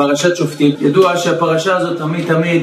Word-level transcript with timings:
פרשת 0.00 0.36
שופטים, 0.36 0.74
ידוע 0.80 1.16
שהפרשה 1.16 1.76
הזאת 1.76 1.98
תמיד 1.98 2.26
תמיד 2.26 2.62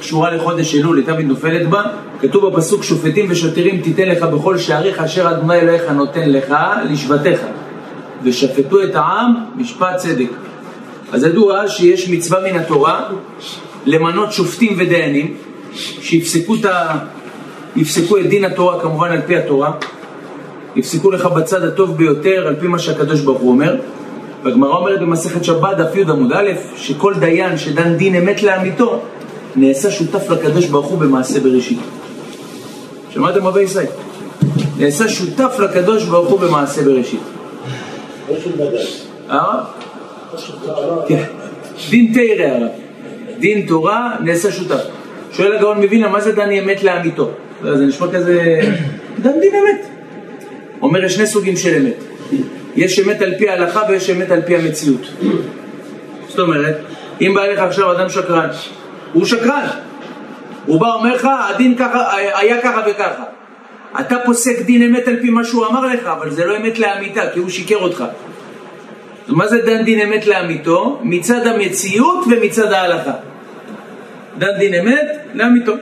קשורה 0.00 0.30
לחודש 0.30 0.74
אלול, 0.74 0.96
היא 0.96 1.06
תמיד 1.06 1.26
נופלת 1.26 1.68
בה, 1.68 1.82
כתוב 2.20 2.46
בפסוק 2.46 2.82
שופטים 2.82 3.26
ושוטרים 3.30 3.80
תיתן 3.80 4.08
לך 4.08 4.22
בכל 4.22 4.58
שעריך 4.58 5.00
אשר 5.00 5.30
אדוני 5.30 5.54
אלוהיך 5.54 5.90
נותן 5.90 6.30
לך 6.30 6.54
לשבטיך 6.90 7.40
ושפטו 8.22 8.82
את 8.84 8.94
העם 8.94 9.34
משפט 9.56 9.96
צדק. 9.96 10.28
אז 11.12 11.24
ידוע 11.24 11.68
שיש 11.68 12.08
מצווה 12.08 12.40
מן 12.40 12.58
התורה 12.58 13.08
למנות 13.86 14.32
שופטים 14.32 14.74
ודיינים 14.78 15.36
שיפסקו 15.74 16.54
את, 18.18 18.26
דין 18.26 18.44
התורה 18.44 18.80
כמובן 18.80 19.10
על 19.10 19.20
פי 19.26 19.36
התורה, 19.36 19.72
יפסקו 20.76 21.10
לך 21.10 21.26
בצד 21.26 21.62
הטוב 21.62 21.96
ביותר 21.96 22.46
על 22.46 22.56
פי 22.60 22.66
מה 22.66 22.78
שהקדוש 22.78 23.20
ברוך 23.20 23.40
הוא 23.40 23.50
אומר 23.50 23.76
והגמרא 24.46 24.76
אומרת 24.76 25.00
במסכת 25.00 25.44
שבת, 25.44 25.76
דף 25.76 25.96
י 25.96 26.02
עמוד 26.02 26.32
א', 26.32 26.50
שכל 26.76 27.14
דיין 27.20 27.58
שדן 27.58 27.96
דין 27.96 28.14
אמת 28.14 28.42
לאמיתו, 28.42 29.02
נעשה 29.56 29.90
שותף 29.90 30.30
לקדוש 30.30 30.66
ברוך 30.66 30.86
הוא 30.86 30.98
במעשה 30.98 31.40
בראשית. 31.40 31.78
שמעתם 33.10 33.46
רבי 33.46 33.62
ישראל? 33.62 33.86
נעשה 34.78 35.08
שותף 35.08 35.56
לקדוש 35.58 36.04
ברוך 36.04 36.28
הוא 36.28 36.40
במעשה 36.40 36.82
בראשית. 36.82 37.20
אה? 39.30 39.64
כן. 41.08 41.22
דין 41.90 42.12
תרא 42.14 42.44
הרב. 42.44 42.70
דין 43.38 43.66
תורה 43.66 44.16
נעשה 44.20 44.52
שותף. 44.52 44.82
שואל 45.32 45.52
הגאון 45.52 45.76
מווילנה, 45.82 46.08
מה 46.08 46.20
זה 46.20 46.32
דן 46.32 46.50
אמת 46.50 46.82
לאמיתו? 46.82 47.30
זה 47.62 47.86
נשמע 47.86 48.06
כזה... 48.12 48.60
דן 49.22 49.40
דין 49.40 49.52
אמת. 49.54 49.86
אומר, 50.82 51.04
יש 51.04 51.14
שני 51.14 51.26
סוגים 51.26 51.56
של 51.56 51.74
אמת. 51.74 52.04
יש 52.76 52.98
אמת 52.98 53.22
על 53.22 53.34
פי 53.38 53.48
ההלכה 53.48 53.82
ויש 53.88 54.10
אמת 54.10 54.30
על 54.30 54.42
פי 54.42 54.56
המציאות. 54.56 55.00
זאת 56.28 56.38
אומרת, 56.38 56.76
אם 57.20 57.32
בא 57.34 57.44
אליך 57.44 57.60
עכשיו 57.60 57.92
אדם 57.92 58.08
שקרן, 58.08 58.48
הוא 59.12 59.24
שקרן. 59.24 59.66
הוא 60.66 60.80
בא 60.80 60.94
אומר 60.94 61.14
לך, 61.14 61.28
הדין 61.48 61.76
ככה, 61.78 62.16
היה 62.16 62.62
ככה 62.62 62.80
וככה. 62.86 63.24
אתה 64.00 64.16
פוסק 64.24 64.60
דין 64.60 64.82
אמת 64.82 65.08
על 65.08 65.16
פי 65.20 65.30
מה 65.30 65.44
שהוא 65.44 65.66
אמר 65.66 65.86
לך, 65.86 66.06
אבל 66.06 66.30
זה 66.30 66.46
לא 66.46 66.56
אמת 66.56 66.78
לאמיתה, 66.78 67.30
כי 67.32 67.38
הוא 67.38 67.50
שיקר 67.50 67.76
אותך. 67.76 68.04
מה 69.28 69.48
זה 69.48 69.58
דן 69.58 69.84
דין 69.84 70.00
אמת 70.00 70.26
לאמיתו? 70.26 71.00
מצד 71.02 71.46
המציאות 71.46 72.24
ומצד 72.30 72.72
ההלכה. 72.72 73.12
דן 74.38 74.58
דין 74.58 74.74
אמת 74.74 75.06
לאמיתו. 75.34 75.72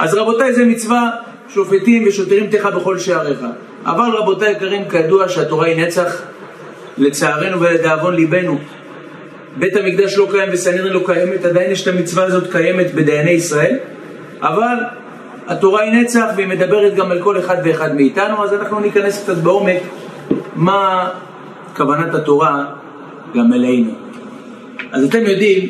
אז 0.00 0.14
רבותיי, 0.14 0.52
זה 0.54 0.64
מצווה 0.64 1.10
שופטים 1.48 2.04
ושוטרים 2.08 2.46
תך 2.50 2.66
בכל 2.66 2.98
שעריך. 2.98 3.40
אבל 3.86 4.10
רבותיי 4.10 4.52
יקרים, 4.52 4.88
כידוע 4.88 5.28
שהתורה 5.28 5.66
היא 5.66 5.86
נצח, 5.86 6.22
לצערנו 6.98 7.60
ולדאבון 7.60 8.14
ליבנו. 8.14 8.58
בית 9.58 9.76
המקדש 9.76 10.16
לא 10.16 10.28
קיים 10.30 10.48
וסנהדרין 10.52 10.92
לא 10.92 11.00
קיימת, 11.06 11.44
עדיין 11.44 11.70
יש 11.70 11.82
את 11.82 11.94
המצווה 11.94 12.24
הזאת 12.24 12.52
קיימת 12.52 12.94
בדייני 12.94 13.30
ישראל, 13.30 13.76
אבל 14.40 14.76
התורה 15.46 15.82
היא 15.82 15.92
נצח 15.92 16.24
והיא 16.36 16.46
מדברת 16.46 16.94
גם 16.94 17.10
על 17.10 17.22
כל 17.22 17.38
אחד 17.38 17.56
ואחד 17.64 17.94
מאיתנו, 17.94 18.44
אז 18.44 18.54
אנחנו 18.54 18.80
ניכנס 18.80 19.22
קצת 19.22 19.36
בעומק 19.36 19.82
מה 20.54 21.10
כוונת 21.76 22.14
התורה 22.14 22.64
גם 23.34 23.52
אלינו. 23.52 23.90
אז 24.92 25.04
אתם 25.04 25.26
יודעים 25.26 25.68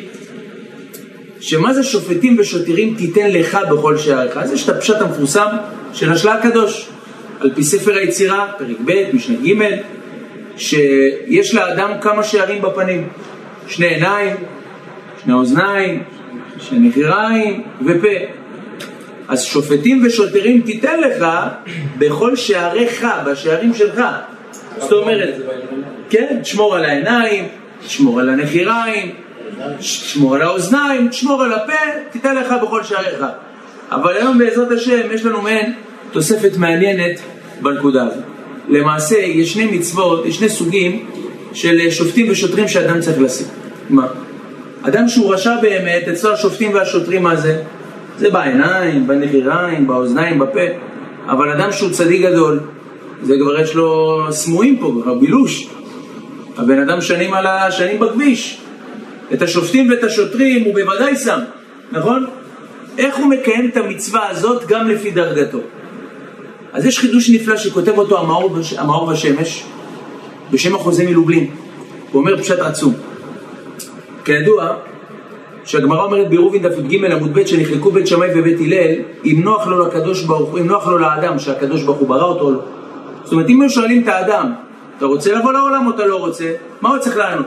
שמה 1.39 1.73
זה 1.73 1.83
שופטים 1.83 2.35
ושוטרים 2.39 2.95
תיתן 2.97 3.31
לך 3.31 3.57
בכל 3.71 3.97
שעריך? 3.97 4.37
אז 4.37 4.53
יש 4.53 4.69
את 4.69 4.75
הפשט 4.75 5.01
המפורסם 5.01 5.47
של 5.93 6.11
השלה 6.11 6.33
הקדוש. 6.33 6.89
על 7.39 7.51
פי 7.55 7.63
ספר 7.63 7.97
היצירה, 7.97 8.51
פרק 8.57 8.77
ב', 8.85 9.15
משנה 9.15 9.37
ג', 9.37 9.77
שיש 10.57 11.55
לאדם 11.55 11.91
כמה 12.01 12.23
שערים 12.23 12.61
בפנים, 12.61 13.09
שני 13.67 13.87
עיניים, 13.87 14.35
שני 15.23 15.33
אוזניים, 15.33 16.03
שני 16.59 16.89
נחיריים 16.89 17.63
ופה. 17.85 18.07
אז 19.27 19.43
שופטים 19.43 20.03
ושוטרים 20.05 20.61
תיתן 20.61 20.99
לך 20.99 21.25
בכל 21.97 22.35
שעריך, 22.35 23.07
בשערים 23.25 23.73
שלך. 23.73 24.01
זאת 24.77 24.91
אומרת, 24.91 25.35
כן, 26.09 26.39
תשמור 26.41 26.75
על 26.75 26.85
העיניים, 26.85 27.47
תשמור 27.85 28.19
על 28.19 28.29
הנחיריים, 28.29 29.11
תשמור 29.77 30.35
על 30.35 30.41
האוזניים, 30.41 31.07
תשמור 31.07 31.43
על 31.43 31.53
הפה, 31.53 31.73
תיתן 32.11 32.35
לך 32.35 32.53
בכל 32.63 32.83
שעריך. 32.83 33.25
אבל 33.91 34.13
היום 34.17 34.37
בעזרת 34.37 34.71
השם 34.71 35.11
יש 35.11 35.25
לנו 35.25 35.41
מעין 35.41 35.73
תוספת 36.11 36.57
מעניינת 36.57 37.19
בנקודה 37.61 38.03
הזאת. 38.03 38.23
למעשה, 38.69 39.17
יש 39.17 39.53
שני 39.53 39.65
מצוות, 39.65 40.25
יש 40.25 40.35
שני 40.35 40.49
סוגים 40.49 41.05
של 41.53 41.89
שופטים 41.89 42.31
ושוטרים 42.31 42.67
שאדם 42.67 42.99
צריך 42.99 43.19
לשים. 43.19 43.47
מה? 43.89 44.07
אדם 44.81 45.07
שהוא 45.07 45.33
רשע 45.33 45.55
באמת, 45.61 46.07
אצלו 46.07 46.33
השופטים 46.33 46.73
והשוטרים 46.73 47.23
מה 47.23 47.35
זה? 47.35 47.61
זה 48.17 48.29
בעיניים, 48.29 49.07
בנחיריים, 49.07 49.87
באוזניים, 49.87 50.39
בפה. 50.39 50.59
אבל 51.27 51.49
אדם 51.49 51.71
שהוא 51.71 51.89
צדיק 51.89 52.21
גדול, 52.21 52.59
זה 53.23 53.35
כבר 53.41 53.59
יש 53.59 53.75
לו 53.75 54.19
סמויים 54.31 54.77
פה, 54.77 54.99
כבר 55.03 55.13
בילוש. 55.13 55.69
הבן 56.57 56.79
אדם 56.79 57.01
שנים 57.01 57.33
על 57.33 57.47
השנים 57.47 57.99
בכביש. 57.99 58.61
את 59.33 59.41
השופטים 59.41 59.89
ואת 59.89 60.03
השוטרים 60.03 60.63
הוא 60.63 60.73
בוודאי 60.73 61.15
שם, 61.15 61.39
נכון? 61.91 62.25
איך 62.97 63.17
הוא 63.17 63.25
מקיים 63.25 63.69
את 63.69 63.77
המצווה 63.77 64.29
הזאת 64.29 64.67
גם 64.67 64.87
לפי 64.87 65.11
דרגתו? 65.11 65.59
אז 66.77 66.85
יש 66.85 66.99
חידוש 66.99 67.29
נפלא 67.29 67.57
שכותב 67.57 67.97
אותו 67.97 68.19
המאור, 68.19 68.57
המאור 68.77 69.11
בשמש, 69.11 69.63
בשם 70.51 70.75
החוזה 70.75 71.05
מלובלין. 71.05 71.49
הוא 72.11 72.21
אומר 72.21 72.37
פשט 72.41 72.59
עצום. 72.59 72.93
כידוע, 74.25 74.75
שהגמרא 75.65 76.03
אומרת 76.03 76.29
בעירובין 76.29 76.61
דף 76.61 76.77
י"ג 76.77 77.05
עמוד 77.05 77.33
ב' 77.33 77.45
שנחלקו 77.45 77.91
בית 77.91 78.07
שמאי 78.07 78.29
ובית 78.35 78.57
הלל, 78.59 78.95
אם 79.25 79.41
נוח 79.43 79.67
לו 79.67 79.87
לקדוש 79.87 80.23
ברוך 80.23 80.49
הוא, 80.49 80.59
אם 80.59 80.67
נוח 80.67 80.87
לו 80.87 80.97
לאדם 80.97 81.39
שהקדוש 81.39 81.83
ברוך 81.83 81.97
הוא 81.97 82.07
ברא 82.07 82.23
אותו 82.23 82.45
או 82.45 82.51
לא. 82.51 82.61
זאת 83.23 83.33
אומרת, 83.33 83.49
אם 83.49 83.61
היו 83.61 83.69
שואלים 83.69 84.03
את 84.03 84.07
האדם, 84.07 84.53
אתה 84.97 85.05
רוצה 85.05 85.33
לבוא 85.33 85.53
לעולם 85.53 85.87
או 85.87 85.91
אתה 85.91 86.05
לא 86.05 86.15
רוצה? 86.15 86.53
מה 86.81 86.89
הוא 86.89 86.97
צריך 86.97 87.17
לענות? 87.17 87.45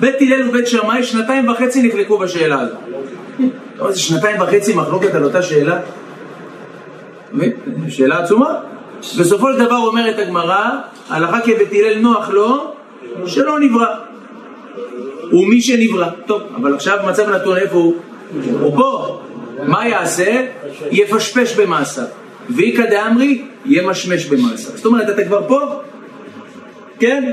בית 0.00 0.14
הלל 0.20 0.48
ובית 0.48 0.66
שמאי 0.66 1.02
שנתיים 1.02 1.48
וחצי 1.48 1.88
נחלקו 1.88 2.18
בשאלה 2.18 2.60
הזאת. 2.60 2.76
אתה 3.74 3.80
אומר, 3.80 3.92
זה 3.92 4.00
שנתיים 4.00 4.40
וחצי 4.40 4.74
מחלוקת 4.74 5.14
על 5.14 5.24
אותה 5.24 5.42
שאלה? 5.42 5.80
שאלה 7.88 8.18
עצומה. 8.18 8.54
בסופו 9.18 9.52
של 9.52 9.58
דבר 9.58 9.76
אומרת 9.76 10.18
הגמרא, 10.18 10.70
הלכה 11.08 11.40
כבית 11.40 11.72
הלל 11.72 11.98
נוח 11.98 12.28
לו 12.28 12.74
שלא 13.26 13.60
נברא. 13.60 13.86
הוא 15.30 15.48
מי 15.48 15.60
שנברא. 15.62 16.08
טוב, 16.26 16.42
אבל 16.56 16.74
עכשיו 16.74 16.98
מצב 17.08 17.28
נתון 17.28 17.56
איפה 17.56 17.76
הוא? 17.76 17.94
הוא 18.60 18.76
פה. 18.76 19.20
מה 19.62 19.88
יעשה? 19.88 20.46
יפשפש 20.90 21.54
במעשיו. 21.54 22.04
ואיכא 22.50 22.90
דאמרי, 22.90 23.44
ימשמש 23.66 24.26
במעשיו. 24.26 24.76
זאת 24.76 24.86
אומרת, 24.86 25.08
אתה 25.08 25.24
כבר 25.24 25.48
פה? 25.48 25.60
כן? 26.98 27.30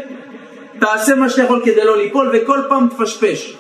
תעשה 0.80 1.16
מה 1.16 1.30
שאתה 1.30 1.42
יכול 1.42 1.62
כדי 1.66 1.86
לא 1.86 1.98
ליפול, 1.98 2.32
וכל 2.34 2.60
פעם 2.70 2.88
תפשפש. 2.98 3.58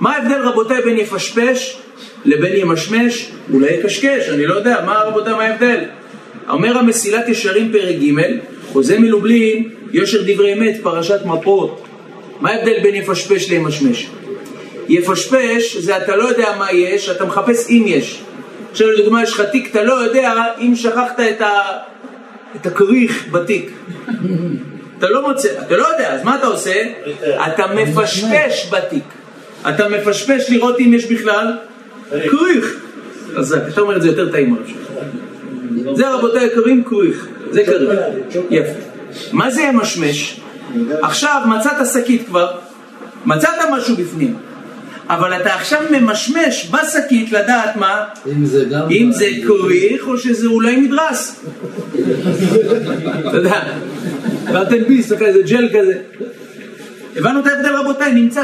מה 0.00 0.16
ההבדל 0.16 0.42
רבותיי 0.42 0.82
בין 0.82 0.98
יפשפש 0.98 1.78
לבין 2.24 2.56
ימשמש? 2.56 3.30
אולי 3.52 3.74
יקשקש, 3.74 4.28
אני 4.28 4.46
לא 4.46 4.54
יודע, 4.54 4.82
מה 4.86 4.98
רבותיי, 4.98 5.32
מה 5.32 5.44
ההבדל? 5.44 5.80
אומר 6.48 6.78
המסילת 6.78 7.28
ישרים 7.28 7.72
פרק 7.72 7.96
ג', 7.96 8.22
חוזה 8.72 8.98
מלובלין, 8.98 9.68
יושר 9.92 10.22
דברי 10.26 10.52
אמת, 10.52 10.76
פרשת 10.82 11.24
מפות. 11.24 11.84
מה 12.40 12.50
ההבדל 12.50 12.80
בין 12.82 12.94
יפשפש 12.94 13.50
לימשמש? 13.50 14.06
יפשפש 14.88 15.76
זה 15.76 15.96
אתה 15.96 16.16
לא 16.16 16.24
יודע 16.24 16.48
מה 16.58 16.72
יש, 16.72 17.08
אתה 17.08 17.24
מחפש 17.24 17.70
אם 17.70 17.84
יש. 17.86 18.22
עכשיו 18.70 18.90
לדוגמה 18.90 19.22
יש 19.22 19.32
לך 19.32 19.40
תיק, 19.40 19.70
אתה 19.70 19.82
לא 19.82 19.92
יודע 19.92 20.34
אם 20.60 20.76
שכחת 20.76 21.20
את, 21.20 21.40
ה... 21.40 21.60
את 22.56 22.66
הכריך 22.66 23.26
בתיק. 23.30 23.70
אתה 24.98 25.08
לא 25.08 25.28
מוצא, 25.28 25.48
אתה 25.66 25.76
לא 25.76 25.86
יודע, 25.86 26.14
אז 26.14 26.24
מה 26.24 26.36
אתה 26.36 26.46
עושה? 26.46 26.82
אתה 27.46 27.66
מפשפש 27.66 28.70
בתיק. 28.70 29.04
אתה 29.68 29.88
מפשפש 29.88 30.50
לראות 30.50 30.80
אם 30.80 30.94
יש 30.94 31.06
בכלל 31.12 31.56
כריך. 32.10 32.80
אז 33.36 33.52
אתה 33.52 33.80
אומר 33.80 33.96
את 33.96 34.02
זה 34.02 34.08
יותר 34.08 34.32
טעים 34.32 34.56
עכשיו. 34.62 35.96
זה 35.96 36.10
רבותיי 36.10 36.40
היקרים 36.40 36.84
כריך, 36.84 37.26
זה 37.50 37.64
כריך. 37.64 37.90
יפה. 38.50 38.78
מה 39.32 39.50
זה 39.50 39.62
ימשמש? 39.62 40.40
עכשיו 41.02 41.42
מצאת 41.46 41.86
שקית 41.94 42.26
כבר, 42.26 42.50
מצאת 43.26 43.54
משהו 43.72 43.96
בפנים. 43.96 44.34
אבל 45.08 45.32
אתה 45.40 45.54
עכשיו 45.54 45.80
ממשמש 45.90 46.70
בשקית 46.70 47.32
לדעת 47.32 47.76
מה, 47.76 48.04
אם 48.26 48.46
זה. 48.46 48.64
אם 48.90 49.10
זה 49.12 49.26
כריך 49.46 50.06
או 50.06 50.18
שזה 50.18 50.46
אולי 50.46 50.76
מדרס. 50.76 51.44
אתה 53.28 53.36
יודע, 53.36 53.62
ואתם 54.52 54.84
ביס, 54.88 55.12
איזה 55.12 55.42
ג'ל 55.42 55.68
כזה. 55.68 55.94
הבנו 57.18 57.40
את 57.40 57.46
ההבדל 57.46 57.74
רבותיי, 57.74 58.12
נמצא 58.12 58.42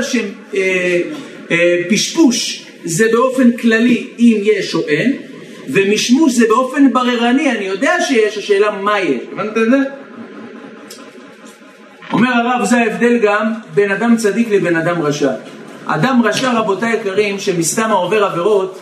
שפשפוש 1.91 2.67
זה 2.85 3.06
באופן 3.12 3.53
כללי 3.53 4.06
אם 4.19 4.37
יש 4.43 4.75
או 4.75 4.81
אין, 4.88 5.17
ומשמוש 5.69 6.32
זה 6.32 6.47
באופן 6.49 6.93
בררני, 6.93 7.50
אני 7.50 7.65
יודע 7.65 7.94
שיש, 8.09 8.38
השאלה 8.38 8.71
מה 8.71 9.00
יש. 9.00 9.21
הבנת 9.32 9.59
את 9.59 9.71
זה? 9.71 9.76
אומר 12.12 12.29
הרב, 12.29 12.65
זה 12.65 12.76
ההבדל 12.76 13.19
גם 13.19 13.53
בין 13.75 13.91
אדם 13.91 14.17
צדיק 14.17 14.49
לבין 14.50 14.77
אדם 14.77 15.03
רשע. 15.03 15.31
אדם 15.87 16.23
רשע, 16.25 16.53
רבותיי 16.53 16.93
היקרים, 16.93 17.38
שמסתם 17.38 17.91
העובר 17.91 18.25
עבירות, 18.25 18.81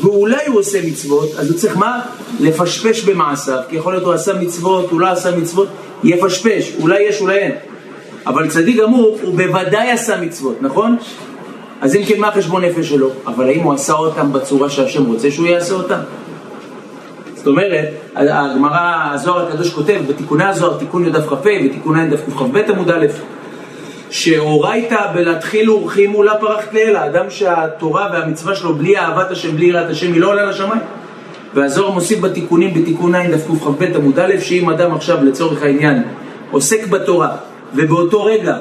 ואולי 0.00 0.46
הוא 0.46 0.58
עושה 0.58 0.78
מצוות, 0.86 1.34
אז 1.38 1.50
הוא 1.50 1.58
צריך 1.58 1.76
מה? 1.76 2.00
לפשפש 2.40 3.04
במעשיו, 3.04 3.58
כי 3.68 3.76
יכול 3.76 3.92
להיות 3.92 4.04
הוא 4.04 4.12
עשה 4.12 4.34
מצוות, 4.34 4.90
הוא 4.90 5.00
לא 5.00 5.06
עשה 5.06 5.36
מצוות, 5.36 5.68
יפשפש, 6.04 6.72
אולי 6.80 7.02
יש, 7.02 7.20
אולי 7.20 7.38
אין. 7.38 7.52
אבל 8.28 8.48
צדיק 8.48 8.76
גמור, 8.76 9.18
הוא 9.22 9.36
בוודאי 9.36 9.90
עשה 9.90 10.20
מצוות, 10.20 10.56
נכון? 10.60 10.96
אז 11.80 11.96
אם 11.96 12.02
כן, 12.06 12.20
מה 12.20 12.28
החשבון 12.28 12.64
נפש 12.64 12.88
שלו? 12.88 13.10
אבל 13.26 13.48
האם 13.48 13.62
הוא 13.62 13.72
עשה 13.72 13.92
אותם 13.92 14.32
בצורה 14.32 14.70
שהשם 14.70 15.06
רוצה 15.06 15.30
שהוא 15.30 15.46
יעשה 15.46 15.74
אותם? 15.74 15.98
זאת 17.34 17.46
אומרת, 17.46 17.88
הגמרא, 18.14 19.10
הזוהר 19.12 19.48
הקדוש 19.48 19.74
כותב 19.74 20.00
בתיקוני 20.08 20.44
הזוהר, 20.44 20.78
תיקון 20.78 21.04
י"כ 21.04 21.32
ותיקון 21.42 22.00
ע' 22.00 22.08
דף 22.10 22.20
קכ"ב 22.26 22.56
עמוד 22.56 22.90
א', 22.90 23.06
שאורייתא 24.10 25.12
בלהתחיל 25.14 25.70
אורחים 25.70 26.10
מולה 26.10 26.34
פרח 26.34 26.64
כלילה, 26.70 27.06
אדם 27.06 27.30
שהתורה 27.30 28.08
והמצווה 28.12 28.54
שלו 28.54 28.74
בלי 28.74 28.98
אהבת 28.98 29.30
השם, 29.30 29.56
בלי 29.56 29.66
יראת 29.66 29.90
השם, 29.90 30.12
היא 30.12 30.20
לא 30.20 30.30
עולה 30.30 30.44
לשמיים. 30.46 30.80
והזוהר 31.54 31.90
מוסיף 31.90 32.20
בתיקונים 32.20 32.74
בתיקון 32.74 33.14
ע' 33.14 33.38
קכ"ב 33.38 33.82
עמוד 33.96 34.18
א', 34.18 34.32
שאם 34.40 34.70
אדם 34.70 34.94
עכשיו 34.94 35.24
לצורך 35.24 35.62
העניין 35.62 36.02
עוסק 36.50 36.86
בתורה 36.86 37.36
ובאותו 37.74 38.24
רגע 38.24 38.56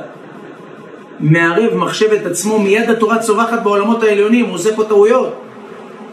מערב 1.19 1.75
מחשבת 1.75 2.25
עצמו, 2.25 2.59
מיד 2.59 2.89
התורה 2.89 3.19
צווחת 3.19 3.63
בעולמות 3.63 4.03
העליונים, 4.03 4.45
הוא 4.45 4.55
עושה 4.55 4.75
פה 4.75 4.83
טעויות. 4.83 5.33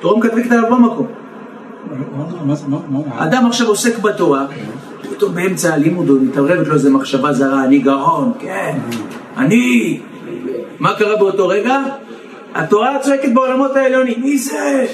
תורה 0.01 0.19
מקטרקת 0.19 0.53
עליו 0.53 0.71
במקום. 0.71 1.07
אדם 3.19 3.47
עכשיו 3.47 3.69
עוסק 3.69 3.99
בתורה, 3.99 4.47
פתאום 5.11 5.35
באמצע 5.35 5.75
הלימוד 5.75 6.09
הוא 6.09 6.19
מתערבת 6.23 6.67
לו 6.67 6.75
איזה 6.75 6.91
מחשבה 6.91 7.33
זרה, 7.33 7.65
אני 7.65 7.79
גאון, 7.79 8.33
כן, 8.39 8.79
אני... 9.37 10.01
מה 10.79 10.95
קרה 10.95 11.17
באותו 11.17 11.49
רגע? 11.49 11.81
התורה 12.55 12.99
צועקת 13.01 13.33
בעולמות 13.35 13.77
העליונים, 13.77 14.23
מי 14.23 14.39
זה? 14.39 14.87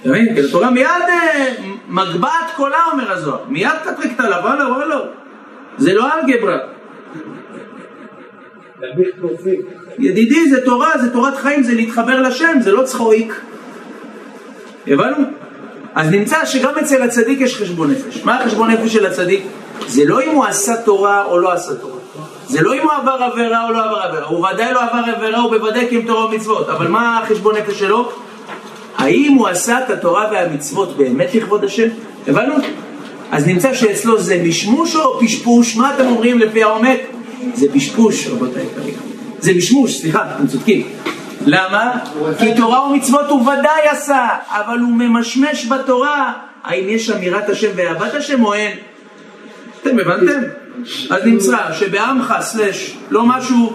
אתה 0.00 0.08
מבין? 0.08 0.36
התורה 0.48 0.70
מיד 0.70 0.86
אה, 1.08 1.54
מגבעת 1.88 2.50
קולה, 2.56 2.78
אומר 2.92 3.12
הזוהר, 3.12 3.38
מיד 3.48 3.70
קטרקת 3.84 4.20
עליו, 4.20 4.38
וואלה 4.44 4.68
וואלה, 4.68 4.96
זה 5.78 5.94
לא 5.94 6.04
אלגברה. 6.14 6.58
ידידי, 9.98 10.50
זה 10.50 10.64
תורה, 10.64 10.98
זה 10.98 11.12
תורת 11.12 11.36
חיים, 11.36 11.62
זה 11.62 11.74
להתחבר 11.74 12.22
לשם, 12.22 12.58
זה 12.60 12.72
לא 12.72 12.82
צחויק. 12.82 13.40
הבנו? 14.86 15.16
אז 15.94 16.10
נמצא 16.10 16.44
שגם 16.44 16.72
אצל 16.78 17.02
הצדיק 17.02 17.40
יש 17.40 17.56
חשבון 17.56 17.90
נפש. 17.90 18.24
מה 18.24 18.40
החשבון 18.40 18.70
נפש 18.70 18.92
של 18.92 19.06
הצדיק? 19.06 19.44
זה 19.86 20.02
לא 20.04 20.22
אם 20.22 20.30
הוא 20.30 20.44
עשה 20.44 20.76
תורה 20.76 21.24
או 21.24 21.38
לא 21.38 21.52
עשה 21.52 21.74
תורה. 21.74 21.98
זה 22.46 22.62
לא 22.62 22.74
אם 22.74 22.82
הוא 22.82 22.92
עבר 22.92 23.12
עבירה 23.32 23.68
או 23.68 23.72
לא 23.72 23.84
עבר 23.84 23.96
עבירה. 23.96 24.26
הוא 24.26 24.46
ודאי 24.46 24.74
לא 24.74 24.80
עבר 24.82 25.12
עבירה, 25.16 25.40
הוא 25.40 25.50
בוודאי 25.50 25.86
קיים 25.86 26.06
תורה 26.06 26.26
ומצוות. 26.26 26.68
אבל 26.68 26.88
מה 26.88 27.18
החשבון 27.18 27.56
נפש 27.56 27.78
שלו? 27.78 28.12
האם 28.96 29.32
הוא 29.32 29.48
עשה 29.48 29.78
את 29.84 29.90
התורה 29.90 30.28
והמצוות 30.32 30.96
באמת 30.96 31.34
לכבוד 31.34 31.64
השם? 31.64 31.88
הבנו? 32.26 32.54
אז 33.30 33.46
נמצא 33.46 33.74
שאצלו 33.74 34.20
זה 34.20 34.42
משמוש 34.44 34.96
או 34.96 35.20
פשפוש? 35.20 35.76
מה 35.76 35.94
אתם 35.94 36.06
אומרים 36.06 36.38
לפי 36.38 36.62
העומק? 36.62 37.00
זה 37.54 37.66
פשפוש, 37.72 38.26
רבותיי 38.26 38.62
יקרים. 38.72 38.94
זה 39.38 39.54
משמוש, 39.54 40.00
סליחה, 40.00 40.34
אתם 40.36 40.46
צודקים. 40.46 40.82
למה? 41.46 41.98
כי 42.38 42.54
תורה 42.56 42.90
ומצוות 42.90 43.28
הוא 43.28 43.42
ודאי 43.42 43.88
עשה, 43.90 44.28
אבל 44.48 44.78
הוא 44.78 44.92
ממשמש 44.92 45.66
בתורה. 45.66 46.32
האם 46.64 46.88
יש 46.88 47.10
אמירת 47.10 47.48
השם 47.48 47.68
ואהבת 47.76 48.14
השם 48.14 48.44
או 48.44 48.54
אין? 48.54 48.76
אתם 49.82 49.98
הבנתם? 49.98 50.40
אז 51.10 51.24
נמצא 51.24 51.56
שבעמך 51.72 52.34
סלש 52.40 52.96
לא 53.10 53.26
משהו... 53.26 53.72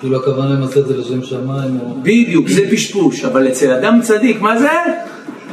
כאילו 0.00 0.16
הכוונה 0.16 0.54
למעשה 0.54 0.80
את 0.80 0.86
זה 0.86 0.96
לשם 0.96 1.22
שמיים 1.22 1.80
או... 1.80 1.94
בדיוק, 2.02 2.48
זה 2.48 2.62
פשפוש, 2.70 3.24
אבל 3.24 3.48
אצל 3.48 3.70
אדם 3.70 4.00
צדיק, 4.02 4.40
מה 4.40 4.58
זה? 4.58 4.68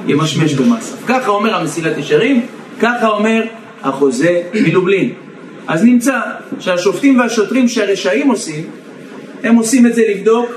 ימשמש 0.07 0.53
במעשיו. 0.53 0.97
ככה 1.07 1.27
אומר 1.27 1.55
המסילת 1.55 1.97
ישרים, 1.97 2.45
ככה 2.79 3.07
אומר 3.07 3.43
החוזה 3.81 4.41
מלובלין. 4.53 5.13
אז 5.67 5.83
נמצא 5.83 6.19
שהשופטים 6.59 7.19
והשוטרים 7.19 7.67
שהרשעים 7.67 8.29
עושים, 8.29 8.63
הם 9.43 9.55
עושים 9.55 9.85
את 9.85 9.95
זה 9.95 10.01
לבדוק 10.09 10.51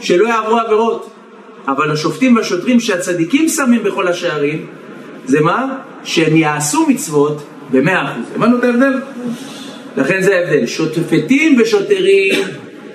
שלא 0.00 0.28
יעברו 0.28 0.58
עבירות. 0.58 1.10
אבל 1.68 1.90
השופטים 1.90 2.36
והשוטרים 2.36 2.80
שהצדיקים 2.80 3.48
שמים 3.48 3.82
בכל 3.82 4.08
השערים, 4.08 4.66
זה 5.24 5.40
מה? 5.40 5.78
שהם 6.04 6.36
יעשו 6.36 6.86
מצוות 6.88 7.42
במאה 7.70 8.04
אחוז. 8.04 8.24
הבנו 8.36 8.58
את 8.58 8.64
ההבדל? 8.64 9.00
לכן 9.96 10.22
זה 10.22 10.36
ההבדל. 10.36 10.66
שוטפטים 10.66 11.60
ושוטרים, 11.60 12.34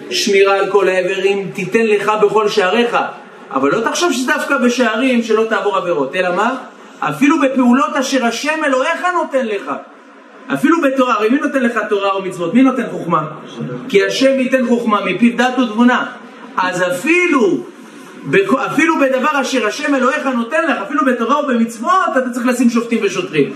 שמירה 0.09 0.56
על 0.56 0.71
כל 0.71 0.88
העברים, 0.88 1.51
תיתן 1.53 1.85
לך 1.85 2.12
בכל 2.23 2.50
שעריך. 2.50 2.97
אבל 3.51 3.71
לא 3.71 3.81
תחשוב 3.81 4.13
שזה 4.13 4.33
דווקא 4.33 4.57
בשערים 4.57 5.23
שלא 5.23 5.45
תעבור 5.50 5.77
עבירות, 5.77 6.15
אלא 6.15 6.35
מה? 6.35 6.56
אפילו 6.99 7.41
בפעולות 7.41 7.95
אשר 7.95 8.25
השם 8.25 8.63
אלוהיך 8.65 9.05
נותן 9.13 9.45
לך. 9.45 9.71
אפילו 10.53 10.81
בתורה, 10.81 11.13
הרי 11.13 11.29
מי 11.29 11.39
נותן 11.39 11.63
לך 11.63 11.79
תורה 11.89 12.09
או 12.09 12.21
מצוות? 12.21 12.53
מי 12.53 12.63
נותן 12.63 12.83
חוכמה? 12.91 13.23
כי 13.89 14.05
השם 14.05 14.39
ייתן 14.39 14.65
חוכמה 14.67 15.05
מפיו 15.05 15.38
דת 15.38 15.59
ותבונה. 15.59 16.05
אז 16.57 16.81
אפילו, 16.81 17.57
אפילו 18.65 18.95
בדבר 18.99 19.41
אשר 19.41 19.67
השם 19.67 19.95
אלוהיך 19.95 20.25
נותן 20.25 20.63
לך, 20.67 20.81
אפילו 20.81 21.05
בתורה 21.05 21.44
ובמצוות, 21.44 22.17
אתה 22.17 22.29
צריך 22.29 22.45
לשים 22.45 22.69
שופטים 22.69 22.99
ושוטרים. 23.03 23.53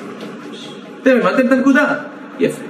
אתם 1.02 1.18
הבנתם 1.18 1.48
את 1.48 1.52
הנקודה? 1.52 1.96
יפה. 2.40 2.62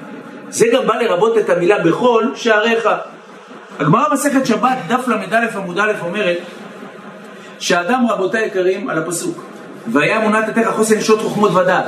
זה 0.50 0.68
גם 0.73 0.88
בא 0.88 0.95
לרבות 0.95 1.38
את 1.38 1.50
המילה 1.50 1.79
בכל 1.83 2.25
שעריך. 2.35 2.89
הגמרא 3.79 4.13
מסכת 4.13 4.45
שבת, 4.45 4.77
דף 4.88 5.07
ל"א 5.07 5.57
עמוד 5.57 5.79
א' 5.79 5.91
אומרת 6.01 6.38
שאדם 7.59 8.06
רבותיי 8.09 8.45
יקרים 8.45 8.89
על 8.89 8.97
הפסוק 8.97 9.50
והיה 9.88 10.24
אמונת 10.24 10.50
עתיך 10.50 10.68
חוסן 10.68 10.98
ישות 10.98 11.22
חוכמות 11.22 11.51
ודעת 11.51 11.86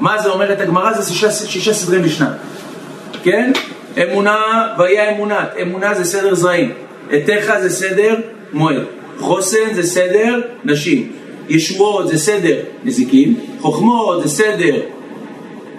מה 0.00 0.22
זה 0.22 0.28
אומרת 0.28 0.60
הגמרא? 0.60 0.92
זה 0.92 1.12
שישה, 1.12 1.30
שישה 1.30 1.74
סדרי 1.74 1.98
משנה. 1.98 2.32
כן? 3.22 3.52
אמונה 4.02 4.36
והיה 4.78 5.10
אמונת. 5.10 5.48
אמונה 5.62 5.94
זה 5.94 6.04
סדר 6.04 6.34
זרעים. 6.34 6.72
עתיך 7.10 7.52
זה 7.60 7.70
סדר 7.70 8.14
מועד, 8.52 8.82
חוסן 9.18 9.74
זה 9.74 9.82
סדר 9.82 10.40
נשים, 10.64 11.12
ישועות 11.48 12.08
זה 12.08 12.18
סדר 12.18 12.56
נזיקים, 12.84 13.40
חוכמות 13.60 14.22
זה 14.22 14.28
סדר 14.28 14.80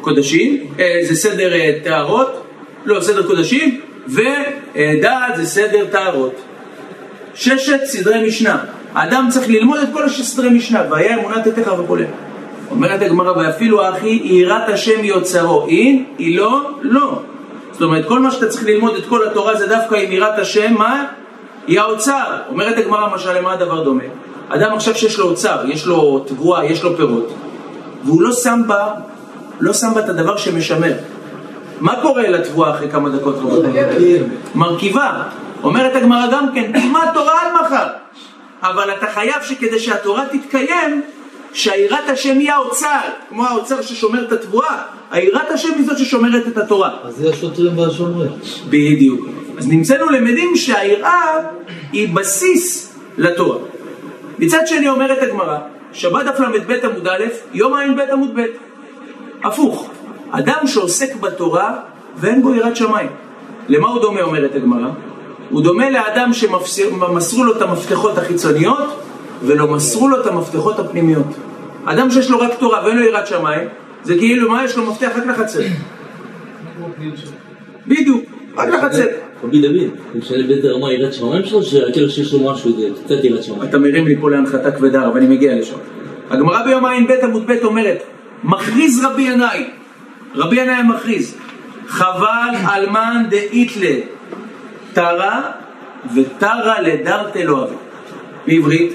קודשים, 0.01 0.67
אה, 0.79 0.99
זה 1.03 1.15
סדר 1.15 1.53
אה, 1.53 1.71
טהרות, 1.83 2.45
לא, 2.85 3.01
סדר 3.01 3.27
קודשים, 3.27 3.81
ודעת 4.07 5.35
זה 5.35 5.45
סדר 5.45 5.85
טהרות. 5.91 6.35
ששת 7.35 7.79
סדרי 7.85 8.27
משנה. 8.27 8.57
האדם 8.95 9.27
צריך 9.31 9.49
ללמוד 9.49 9.79
את 9.79 9.87
כל 9.93 10.03
השש 10.03 10.21
סדרי 10.21 10.49
משנה, 10.49 10.81
והיה 10.89 11.19
אמונת 11.19 11.47
עתיך 11.47 11.67
וכו'. 11.79 11.97
אומרת 12.71 13.01
הגמרא, 13.01 13.31
ואפילו 13.31 13.89
אחי, 13.89 14.19
יראת 14.23 14.69
השם 14.69 15.03
יוצרו, 15.03 15.65
אין, 15.67 16.05
היא 16.17 16.37
לא, 16.37 16.61
לא. 16.81 17.21
זאת 17.71 17.81
אומרת, 17.81 18.05
כל 18.07 18.19
מה 18.19 18.31
שאתה 18.31 18.47
צריך 18.47 18.65
ללמוד 18.65 18.95
את 18.95 19.05
כל 19.05 19.27
התורה 19.27 19.55
זה 19.55 19.67
דווקא 19.67 19.95
עם 19.95 20.11
יראת 20.11 20.39
השם, 20.39 20.73
מה? 20.73 21.05
היא 21.67 21.79
האוצר. 21.79 22.23
אומרת 22.49 22.77
הגמרא, 22.77 23.15
משל 23.15 23.37
למה 23.37 23.53
הדבר 23.53 23.83
דומה? 23.83 24.03
אדם 24.49 24.73
עכשיו 24.73 24.95
שיש 24.95 25.19
לו 25.19 25.29
אוצר, 25.29 25.57
יש 25.67 25.85
לו 25.85 26.19
תבואה, 26.27 26.65
יש 26.65 26.83
לו 26.83 26.97
פירות, 26.97 27.33
והוא 28.05 28.21
לא 28.21 28.31
שם 28.31 28.61
בה, 28.67 28.87
לא 29.59 29.73
שם 29.73 29.93
בה 29.93 29.99
את 29.99 30.09
הדבר 30.09 30.37
שמשמר. 30.37 30.93
מה 31.79 32.01
קורה 32.01 32.29
לתבואה 32.29 32.71
אחרי 32.71 32.89
כמה 32.89 33.09
דקות? 33.09 33.35
מרכיבה. 34.55 35.23
אומרת 35.63 35.95
הגמרא 35.95 36.27
גם 36.31 36.47
כן, 36.53 36.71
תלמד 36.71 37.07
תורה 37.13 37.33
עד 37.41 37.65
מחר. 37.65 37.87
אבל 38.69 38.93
אתה 38.93 39.07
חייב 39.07 39.43
שכדי 39.43 39.79
שהתורה 39.79 40.23
תתקיים, 40.31 41.01
שהיראת 41.53 42.09
השם 42.09 42.37
היא 42.39 42.51
האוצר, 42.51 42.99
כמו 43.29 43.45
האוצר 43.45 43.81
ששומר 43.81 44.25
את 44.25 44.31
התבואה, 44.31 44.81
היראת 45.11 45.51
השם 45.51 45.69
היא 45.77 45.85
זאת 45.85 45.97
ששומרת 45.97 46.47
את 46.47 46.57
התורה. 46.57 46.91
אז 47.03 47.15
זה 47.15 47.29
השוטרים 47.29 47.77
והשומרים. 47.77 48.31
בדיוק. 48.69 49.27
אז 49.57 49.67
נמצאנו 49.67 50.05
למדים 50.09 50.55
שהיראה 50.55 51.33
היא 51.91 52.15
בסיס 52.15 52.95
לתורה. 53.17 53.57
מצד 54.39 54.67
שני 54.67 54.89
אומרת 54.89 55.23
הגמרא, 55.23 55.57
שבת 55.93 56.25
דף 56.25 56.39
ל"ב 56.39 56.71
עמוד 56.71 57.07
א', 57.07 57.23
יום 57.53 57.73
ע"ב 57.73 57.99
עמוד 57.99 58.39
ב', 58.39 58.45
הפוך, 59.43 59.89
אדם 60.31 60.67
שעוסק 60.67 61.15
בתורה 61.15 61.79
ואין 62.15 62.41
בו 62.41 62.55
יראת 62.55 62.75
שמיים. 62.75 63.09
למה 63.67 63.87
הוא 63.87 64.01
דומה 64.01 64.21
אומרת 64.21 64.55
הגמרא? 64.55 64.89
הוא 65.49 65.61
דומה 65.61 65.89
לאדם 65.89 66.33
שמסרו 66.33 67.43
לו 67.43 67.57
את 67.57 67.61
המפתחות 67.61 68.17
החיצוניות 68.17 69.01
ולא 69.43 69.67
מסרו 69.67 70.09
לו 70.09 70.21
את 70.21 70.27
המפתחות 70.27 70.79
הפנימיות. 70.79 71.27
אדם 71.85 72.11
שיש 72.11 72.29
לו 72.29 72.39
רק 72.39 72.51
תורה 72.59 72.85
ואין 72.85 72.97
לו 72.97 73.03
יראת 73.03 73.27
שמיים, 73.27 73.67
זה 74.03 74.17
כאילו 74.17 74.51
מה 74.51 74.63
יש 74.63 74.77
לו 74.77 74.85
מפתח 74.85 75.09
רק 75.15 75.25
לחצר. 75.25 75.61
בדיוק, 77.87 78.23
רק 78.57 78.69
לחצר. 78.69 79.05
רבי 79.43 79.61
דוד, 79.61 79.89
הוא 80.13 80.21
משנה 80.21 80.47
באיזה 80.47 80.71
רמה 80.71 80.93
יראת 80.93 81.13
שמיים 81.13 81.45
שלו, 81.45 81.63
שכאילו 81.63 82.09
שיש 82.09 82.33
לו 82.33 82.51
משהו, 82.51 82.71
זה 82.71 82.87
קצת 83.05 83.23
יראת 83.23 83.43
שמיים. 83.43 83.63
אתה 83.63 83.77
מרים 83.77 84.07
לי 84.07 84.15
פה 84.21 84.31
להנחתה 84.31 84.71
כבדה, 84.71 85.07
אבל 85.07 85.17
אני 85.17 85.35
מגיע 85.35 85.55
לשם. 85.55 85.75
הגמרא 86.29 86.63
ביום 86.63 86.85
ע"ב 86.85 87.11
עמוד 87.23 87.47
ב' 87.47 87.51
אומרת, 87.63 88.03
מכריז 88.43 89.05
רבי 89.05 89.21
ינאי, 89.21 89.65
רבי 90.35 90.55
ינאי 90.55 90.73
המכריז, 90.75 91.35
חבל 91.87 92.55
על 92.67 92.89
מן 92.89 93.23
דאיתלה 93.29 93.95
תרה 94.95 95.51
ותרה 96.15 96.81
לדרתי 96.81 97.43
לא 97.43 97.63
אבי. 97.63 97.75
בעברית, 98.47 98.93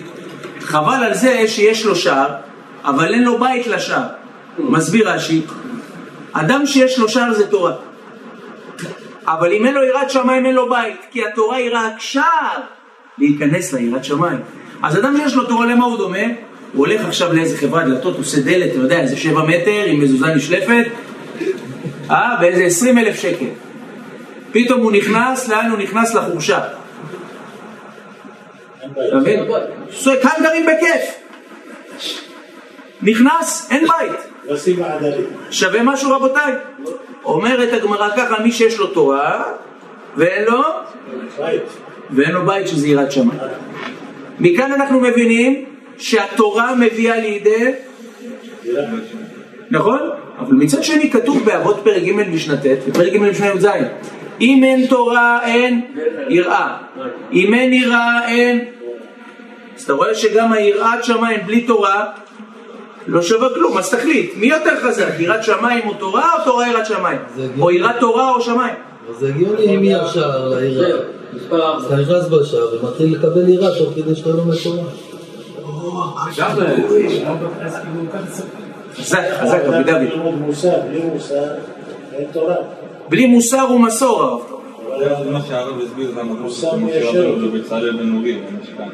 חבל 0.60 1.04
על 1.04 1.14
זה 1.14 1.48
שיש 1.48 1.84
לו 1.84 1.96
שער, 1.96 2.28
אבל 2.84 3.14
אין 3.14 3.24
לו 3.24 3.38
בית 3.38 3.66
לשער. 3.66 4.06
מסביר 4.58 5.10
רש"י, 5.10 5.42
אדם 6.32 6.66
שיש 6.66 6.98
לו 6.98 7.08
שער 7.08 7.32
זה 7.32 7.46
תורה. 7.46 7.72
אבל 9.26 9.52
אם 9.52 9.66
אין 9.66 9.74
לו 9.74 9.84
יראת 9.84 10.10
שמיים 10.10 10.46
אין 10.46 10.54
לו 10.54 10.70
בית, 10.70 11.00
כי 11.10 11.26
התורה 11.26 11.56
היא 11.56 11.70
רק 11.72 11.92
שער 11.98 12.60
להיכנס 13.18 13.72
ליראת 13.72 14.04
שמיים. 14.04 14.38
אז 14.82 14.98
אדם 14.98 15.16
שיש 15.16 15.34
לו 15.34 15.44
תורה, 15.44 15.66
למה 15.66 15.84
הוא 15.84 15.98
דומה? 15.98 16.18
הוא 16.72 16.86
הולך 16.86 17.04
עכשיו 17.04 17.32
לאיזה 17.32 17.56
חברת 17.56 17.86
דלתות, 17.86 18.16
עושה 18.16 18.40
דלת, 18.40 18.70
אתה 18.70 18.78
יודע, 18.78 19.00
איזה 19.00 19.16
שבע 19.16 19.42
מטר 19.42 19.84
עם 19.86 20.00
מזוזה 20.00 20.34
נשלפת, 20.34 20.86
אה, 22.10 22.36
באיזה 22.40 22.64
עשרים 22.64 22.98
אלף 22.98 23.20
שקל. 23.20 23.46
פתאום 24.52 24.80
הוא 24.80 24.92
נכנס, 24.92 25.48
לאן 25.48 25.70
הוא 25.70 25.78
נכנס? 25.78 26.14
לחורשה. 26.14 26.60
אתה 28.78 29.16
מבין? 29.16 29.44
כאן 30.22 30.30
גרים 30.42 30.66
בכיף. 30.66 31.14
נכנס, 33.02 33.68
אין 33.70 33.86
בית. 33.86 34.12
שווה 35.50 35.82
משהו 35.82 36.10
רבותיי? 36.10 36.52
אומרת 37.24 37.72
הגמרא 37.72 38.08
ככה, 38.16 38.42
מי 38.42 38.52
שיש 38.52 38.78
לו 38.78 38.86
תורה 38.86 39.44
ואין 40.16 40.44
לו 40.44 40.62
ואין 42.10 42.30
לו 42.30 42.46
בית 42.46 42.68
שזה 42.68 42.88
יראת 42.88 43.12
שמיים. 43.12 43.40
מכאן 44.38 44.72
אנחנו 44.72 45.00
מבינים 45.00 45.64
שהתורה 45.98 46.74
מביאה 46.74 47.16
לידי 47.16 47.72
נכון? 49.70 49.98
אבל 50.38 50.52
מצד 50.52 50.84
שני 50.84 51.10
כתוב 51.10 51.44
באבות 51.44 51.80
פרק 51.84 52.02
ג' 52.02 52.12
משנה 52.12 52.56
ט' 52.56 52.64
ופרק 52.88 53.12
ג' 53.12 53.16
משנה 53.16 53.46
י"ז 53.46 53.66
אם 54.40 54.64
אין 54.64 54.86
תורה 54.86 55.38
אין 55.44 55.94
יראה 56.28 56.76
אם 57.32 57.54
אין 57.54 57.72
יראה 57.72 58.28
אין 58.28 58.64
אז 59.76 59.82
אתה 59.82 59.92
רואה 59.92 60.14
שגם 60.14 60.52
היראת 60.52 61.04
שמיים 61.04 61.40
בלי 61.46 61.60
תורה 61.60 62.06
לא 63.06 63.22
שווה 63.22 63.48
כלום, 63.54 63.78
אז 63.78 63.90
תחליט, 63.90 64.32
מי 64.36 64.46
יותר 64.46 64.80
חזק, 64.82 65.08
יראת 65.18 65.44
שמיים 65.44 65.88
או 65.88 65.94
תורה 65.94 66.34
או 66.38 66.44
תורה 66.44 66.68
יראת 66.68 66.86
שמיים? 66.86 67.18
או 67.60 67.70
יראת 67.70 67.96
תורה 68.00 68.30
או 68.30 68.40
שמיים? 68.40 68.74
זה 69.18 69.28
הגיוני 69.28 69.76
אם 69.76 70.08
שער 70.12 70.48
ליראה. 70.48 71.00
אז 71.76 71.84
אתה 71.84 71.96
נכנס 71.96 72.28
בשער 72.28 72.68
ומתחיל 72.74 73.14
לקבל 73.14 73.48
יראה 73.48 73.78
תוך 73.78 73.92
כדי 73.94 74.14
שאתה 74.14 74.30
לומד 74.30 74.56
תורה. 74.56 74.84
חזק, 78.96 79.22
חזק, 79.40 79.60
רבי 79.64 79.84
דוד. 79.84 80.10
בלי 83.10 83.26
מוסר 83.26 83.66
ומסור, 83.74 84.22
הרב 84.22 84.40
טוב. 84.48 84.60
זה 85.24 85.30
מה 85.30 85.40
שהרב 85.48 85.80
הסביר, 85.80 86.12
זה 86.14 86.20
המקום 86.20 86.50
שעבר 86.50 87.34
בבצלאל 87.34 87.96
בן 87.96 88.16
אורי, 88.16 88.32
במשכן. 88.32 88.88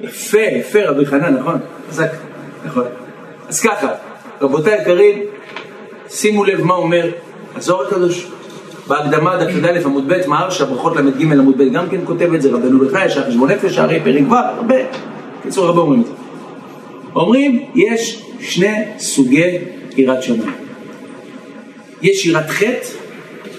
יפה, 0.00 0.38
יפה, 0.38 0.78
רבי 0.88 1.06
חנן, 1.06 1.34
נכון, 1.34 1.58
חזק, 1.90 2.10
נכון. 2.66 2.84
אז 3.48 3.60
ככה, 3.60 3.88
רבותיי 4.40 4.78
היקרים, 4.78 5.18
שימו 6.08 6.44
לב 6.44 6.64
מה 6.64 6.74
אומר 6.74 7.10
הזוהר 7.56 7.86
הקדוש. 7.86 8.26
בהקדמה 8.86 9.44
דף 9.44 9.50
י"א 9.50 9.84
עמוד 9.84 10.04
ב', 10.08 10.26
מהרש"א, 10.26 10.64
ברכות 10.64 10.96
ל"ג 10.96 11.22
עמוד 11.22 11.58
ב', 11.58 11.72
גם 11.72 11.88
כן 11.90 12.00
כותב 12.04 12.34
את 12.34 12.42
זה, 12.42 12.50
רבנו 12.50 12.78
בחי, 12.78 13.10
שעה 13.10 13.26
חשבון 13.26 13.50
נפש, 13.50 13.74
שערי 13.74 14.00
פרק 14.04 14.22
ו', 14.30 14.34
הרבה, 14.34 14.74
בקיצור 15.40 15.66
הרבה 15.66 15.80
אומרים 15.80 16.00
את 16.00 16.06
זה. 16.06 16.12
אומרים, 17.14 17.66
יש 17.74 18.24
שני 18.40 18.84
סוגי 18.98 19.58
יראת 19.96 20.22
שמיים. 20.22 20.52
יש 22.02 22.26
יראת 22.26 22.50
חטא 22.50 22.97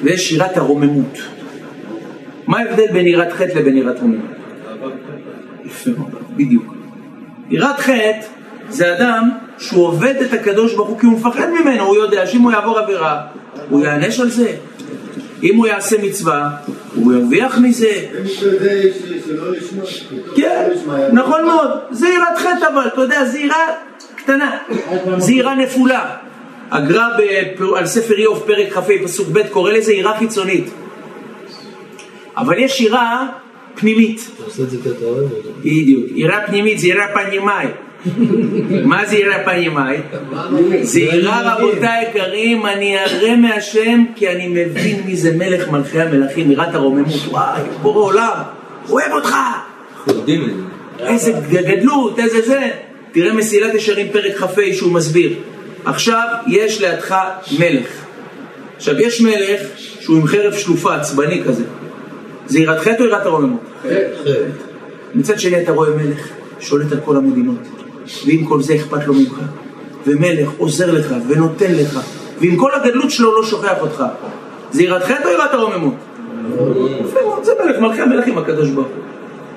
ויש 0.04 0.32
יראת 0.32 0.58
הרוממות. 0.58 1.18
מה 2.48 2.60
ההבדל 2.60 2.88
בין 2.94 3.08
יראת 3.08 3.34
חטא 3.34 3.58
לבין 3.58 3.78
יראת 3.78 4.00
רוממות? 4.00 4.32
יפה 5.66 5.90
מאוד, 5.98 6.12
בדיוק. 6.36 6.74
יראת 7.50 7.80
חטא 7.80 8.22
זה 8.70 8.98
אדם 8.98 9.30
שהוא 9.58 9.88
עובד 9.88 10.16
את 10.16 10.34
הקדוש 10.34 10.74
ברוך 10.74 10.90
הוא 10.90 11.00
כי 11.00 11.06
הוא 11.06 11.14
מפחד 11.14 11.48
ממנו, 11.50 11.84
הוא 11.84 11.96
יודע 11.96 12.28
שאם 12.28 12.42
הוא 12.42 12.52
יעבור 12.52 12.80
עבירה, 12.80 13.22
הוא 13.70 13.86
יענש 13.86 14.20
על 14.20 14.30
זה. 14.30 14.56
אם 15.44 15.56
הוא 15.56 15.68
יעשה 15.68 15.96
מצווה, 16.04 16.50
הוא 16.96 17.14
ירוויח 17.14 17.58
מזה. 17.58 17.92
כן, 20.36 20.68
נכון 21.14 21.46
מאוד. 21.46 21.70
זה 21.92 22.08
יראת 22.08 22.38
חטא 22.38 22.68
אבל, 22.74 22.88
אתה 22.88 23.02
יודע, 23.02 23.26
זה 23.26 23.40
יראה 23.40 23.66
קטנה. 24.16 24.58
זה 25.18 25.32
יראה 25.32 25.56
נפולה. 25.56 26.16
הגר"א 26.72 27.78
על 27.78 27.86
ספר 27.86 28.18
איוב, 28.18 28.44
פרק 28.48 28.74
כ"ה, 28.74 28.82
פסוק 29.04 29.28
ב', 29.32 29.48
קורא 29.48 29.72
לזה 29.72 29.94
יראה 29.94 30.18
חיצונית. 30.18 30.70
אבל 32.38 32.58
יש 32.58 32.82
יראה 32.82 33.26
פנימית. 33.76 34.32
בדיוק. 35.60 36.06
יראה 36.16 36.48
פנימית 36.48 36.80
זה 36.80 36.88
יראה 36.88 37.08
פנימאי. 37.14 37.66
מה 38.92 39.06
זה 39.06 39.18
יראה 39.18 39.44
פנימאי? 39.44 39.98
זה 40.82 41.00
יראה 41.00 41.56
רבותיי 41.56 42.06
היקרים, 42.06 42.66
אני 42.66 43.00
אראה 43.00 43.36
מהשם 43.36 44.04
כי 44.16 44.30
אני 44.30 44.48
מבין 44.48 45.02
מי 45.06 45.16
זה 45.16 45.38
מלך 45.38 45.70
מלכי 45.70 46.02
המלכים, 46.02 46.52
יראת 46.52 46.76
הרוממות, 46.76 47.28
וואי, 47.28 47.62
בורא 47.82 48.04
עולם, 48.04 48.34
אוהב 48.90 49.12
אותך. 49.12 49.36
איזה 51.00 51.34
גדלות, 51.50 52.20
איזה 52.20 52.42
זה. 52.42 52.70
תראה 53.12 53.34
מסילת 53.34 53.74
ישרים 53.74 54.08
פרק 54.12 54.36
כ"ה 54.36 54.62
שהוא 54.74 54.92
מסביר. 54.92 55.34
עכשיו 55.86 56.28
יש 56.48 56.82
לידך 56.82 57.16
מלך. 57.60 57.88
עכשיו 58.78 59.00
יש 59.00 59.22
מלך 59.22 59.62
שהוא 60.00 60.18
עם 60.18 60.28
חרב 60.28 60.54
שלופה, 60.54 60.96
עצבני 60.96 61.44
כזה. 61.44 61.64
זה 62.48 62.60
יראת 62.60 62.80
חטא 62.80 63.04
או 63.04 63.06
יראת 63.06 63.26
הרוממות? 63.26 63.62
מצד 65.16 65.40
שני 65.40 65.64
אתה 65.64 65.72
רואה 65.72 65.90
מלך 65.90 66.28
שולט 66.60 66.92
על 66.92 67.00
כל 67.06 67.18
המדינות, 67.18 67.60
ועם 68.26 68.46
כל 68.46 68.62
זה 68.62 68.76
אכפת 68.76 69.08
לו 69.08 69.14
ממך, 69.14 69.40
ומלך 70.08 70.50
עוזר 70.58 70.92
לך 70.92 71.14
ונותן 71.28 71.72
לך, 71.72 72.00
ועם 72.42 72.58
כל 72.58 72.72
הגדלות 72.74 73.12
שלו 73.12 73.36
לא 73.36 73.46
שוכח 73.46 73.82
אותך. 73.82 74.04
זה 74.72 74.84
יראת 74.84 75.04
חטא 75.04 75.28
או 75.28 75.30
יראת 75.30 75.54
הרוממות? 75.54 75.94
זה 77.44 77.52
מלך 77.66 77.80
מלכי 77.80 78.02
המלכים 78.02 78.38
הקדוש 78.38 78.70
ברוך 78.70 78.88
הוא. 78.88 79.04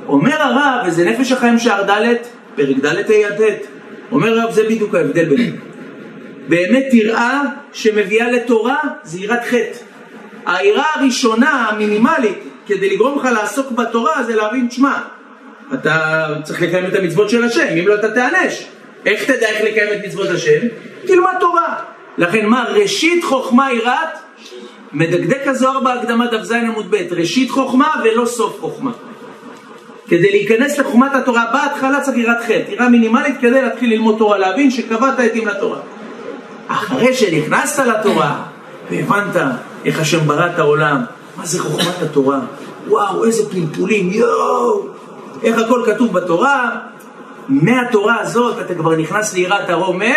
אומר 0.08 0.42
הרב, 0.42 0.86
וזה 0.86 1.04
נפש 1.04 1.32
החיים 1.32 1.58
שער 1.58 1.82
ד', 1.82 2.14
פרק 2.56 2.76
ד' 2.76 2.86
ה' 2.86 3.26
עד 3.26 3.34
ט', 3.38 3.66
אומר 4.12 4.40
הרב, 4.40 4.52
זה 4.52 4.62
בדיוק 4.62 4.94
ההבדל 4.94 5.24
ביניהם. 5.24 5.71
באמת 6.48 6.86
יראה 6.92 7.42
שמביאה 7.72 8.30
לתורה 8.30 8.78
זה 9.02 9.18
יראת 9.18 9.44
חטא. 9.44 9.84
היראה 10.46 10.86
הראשונה, 10.94 11.68
המינימלית, 11.70 12.38
כדי 12.66 12.90
לגרום 12.90 13.18
לך 13.18 13.24
לעסוק 13.24 13.70
בתורה, 13.70 14.22
זה 14.22 14.36
להבין, 14.36 14.66
תשמע, 14.68 14.98
אתה 15.74 16.26
צריך 16.42 16.62
לקיים 16.62 16.86
את 16.86 16.94
המצוות 16.94 17.30
של 17.30 17.44
השם, 17.44 17.66
אם 17.80 17.88
לא 17.88 17.94
אתה 17.94 18.10
תיענש. 18.10 18.66
איך 19.06 19.24
תדע 19.24 19.46
איך 19.46 19.64
לקיים 19.64 19.92
את 19.92 20.06
מצוות 20.06 20.28
השם? 20.28 20.60
תלמד 21.06 21.34
תורה. 21.40 21.76
לכן 22.18 22.46
מה, 22.46 22.64
ראשית 22.68 23.24
חוכמה 23.24 23.72
יראת? 23.72 24.08
מדקדק 24.92 25.46
הזוהר 25.46 25.80
בהקדמה 25.80 26.26
דף 26.26 26.42
ז 26.42 26.52
עמוד 26.52 26.90
ב', 26.90 26.96
ראשית 27.10 27.50
חוכמה 27.50 27.88
ולא 28.04 28.26
סוף 28.26 28.60
חוכמה. 28.60 28.92
כדי 30.08 30.30
להיכנס 30.30 30.78
לחוכמת 30.78 31.14
התורה, 31.14 31.44
בהתחלה 31.52 32.00
צריך 32.00 32.16
יראת 32.16 32.40
חטא, 32.40 32.70
יראה 32.70 32.88
מינימלית 32.88 33.36
כדי 33.40 33.62
להתחיל 33.62 33.90
ללמוד 33.90 34.18
תורה, 34.18 34.38
להבין 34.38 34.70
שקבעת 34.70 35.18
עדים 35.18 35.48
לתורה. 35.48 35.80
אחרי 36.72 37.14
שנכנסת 37.14 37.84
לתורה 37.86 38.42
והבנת 38.90 39.36
איך 39.84 40.00
השם 40.00 40.26
ברא 40.26 40.46
את 40.46 40.58
העולם, 40.58 41.04
מה 41.36 41.46
זה 41.46 41.60
חוכמת 41.60 42.02
התורה, 42.02 42.40
וואו, 42.88 43.24
איזה 43.24 43.50
פלפולים, 43.50 44.10
יואו, 44.12 44.86
איך 45.42 45.58
הכל 45.58 45.82
כתוב 45.86 46.12
בתורה, 46.12 46.70
מהתורה 47.48 48.20
הזאת 48.20 48.58
אתה 48.60 48.74
כבר 48.74 48.96
נכנס 48.96 49.34
ליראת 49.34 49.70
הרומא, 49.70 50.14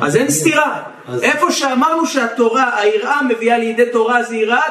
אז 0.00 0.16
אין 0.16 0.30
סתירה. 0.30 0.80
אז- 1.08 1.22
איפה 1.22 1.52
שאמרנו 1.52 2.06
שהתורה, 2.06 2.70
היראה 2.76 3.22
מביאה 3.22 3.58
לידי 3.58 3.84
תורה 3.92 4.22
זה 4.22 4.36
יראת 4.36 4.62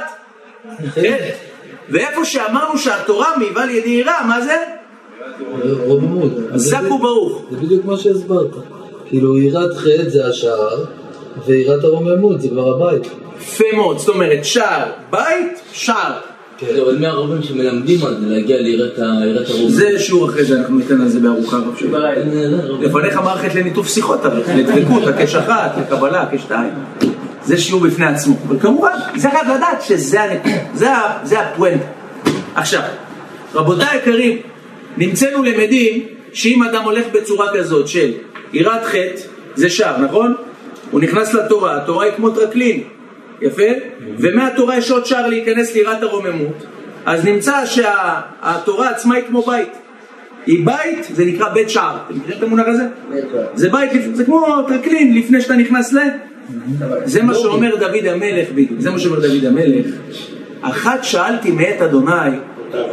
חטא. 0.90 1.30
ואיפה 1.90 2.26
שאמרנו 2.26 2.78
שהתורה 2.78 3.28
מביאה 3.38 3.66
לידי 3.66 3.90
יראה, 3.90 4.26
מה 4.28 4.42
זה? 4.42 4.58
רוממות. 5.86 6.32
זק 6.56 6.92
וברוך. 6.92 7.42
זה 7.52 7.58
בדיוק 7.58 7.86
מה 7.86 7.98
שהסברת. 7.98 8.52
כאילו 9.10 9.38
יראת 9.38 9.78
חטא 9.78 10.10
זה 10.10 10.28
השער, 10.28 10.86
ויראת 11.46 11.84
הרוממות 11.84 12.42
זה 12.42 12.50
כבר 12.50 12.76
הבית. 12.76 13.08
יפה 13.42 13.66
מאוד, 13.76 13.98
זאת 13.98 14.10
אומרת 14.10 14.46
שער, 14.46 14.86
בית, 15.10 15.62
שער. 15.72 16.12
זה 16.62 16.82
אבל 16.82 16.98
מי 16.98 17.08
הרבים 17.08 17.44
שמלמדים 17.44 18.06
על 18.06 18.18
זה, 18.20 18.28
להגיע 18.28 18.58
ליראת 18.62 19.00
הרוב. 19.50 19.70
זה 19.70 20.00
שיעור 20.00 20.30
אחרי 20.30 20.46
זה, 20.46 20.60
אנחנו 20.60 20.78
ניתן 20.78 21.02
על 21.02 21.08
זה 21.08 21.20
בארוחה 21.20 21.58
רב 21.58 21.78
שלי. 21.80 21.90
לפניך 22.82 23.16
מערכת 23.16 23.56
לניתוף 23.56 23.88
שיחות, 23.88 24.20
לדבקות, 24.56 25.08
הקש 25.08 25.36
אחת, 25.36 25.76
לקבלה, 25.82 26.22
הקש 26.22 26.42
שתיים. 26.42 26.74
זה 27.44 27.58
שיעור 27.58 27.82
בפני 27.82 28.06
עצמו. 28.06 28.36
אבל 28.48 28.60
כמובן, 28.60 28.92
זה 29.16 29.30
חייב 29.30 29.48
לדעת 29.56 29.82
שזה 29.82 30.22
הנקודה, 30.22 31.18
זה 31.24 31.40
הפואנט. 31.40 31.82
עכשיו, 32.56 32.82
רבותיי 33.56 33.88
היקרים, 33.92 34.38
נמצאנו 34.98 35.44
למדים 35.44 36.17
שאם 36.34 36.64
אדם 36.64 36.84
הולך 36.84 37.06
בצורה 37.14 37.48
כזאת 37.54 37.88
של 37.88 38.12
יראת 38.54 38.84
חטא, 38.84 39.22
זה 39.56 39.70
שער, 39.70 40.02
נכון? 40.02 40.34
הוא 40.92 41.02
נכנס 41.02 41.34
לתורה, 41.34 41.78
התורה 41.78 42.06
היא 42.06 42.14
כמו 42.16 42.30
טרקלין. 42.30 42.84
יפה? 43.42 43.64
ומהתורה 44.18 44.78
יש 44.78 44.92
עוד 44.92 45.06
שער 45.06 45.28
להיכנס 45.28 45.76
ליראת 45.76 46.04
הרוממות, 46.04 46.66
אז 47.06 47.26
נמצא 47.26 47.66
שהתורה 47.66 48.90
עצמה 48.90 49.16
היא 49.16 49.24
כמו 49.28 49.42
בית. 49.42 49.70
היא 50.46 50.66
בית, 50.66 51.08
זה 51.14 51.26
נקרא 51.26 51.50
בית 51.50 51.70
שער. 51.70 51.98
אתם 52.06 52.18
מכירים 52.18 52.38
את 52.38 52.44
המונח 52.44 52.66
הזה? 52.68 52.84
זה 53.56 53.70
בית, 53.70 53.92
זה 54.14 54.26
כמו 54.26 54.62
טרקלין 54.68 55.18
לפני 55.18 55.42
שאתה 55.42 55.56
נכנס 55.56 55.94
ל... 55.94 55.98
זה 57.06 57.24
מה 57.24 57.34
שאומר 57.34 57.76
דוד 57.76 58.06
המלך 58.06 58.48
זה 58.80 58.92
מה 58.92 59.00
שאומר 59.00 59.20
דוד 59.20 59.46
המלך. 59.46 59.86
אחת 60.62 61.04
שאלתי 61.04 61.52
מאת 61.52 61.82
אדוני, 61.82 62.38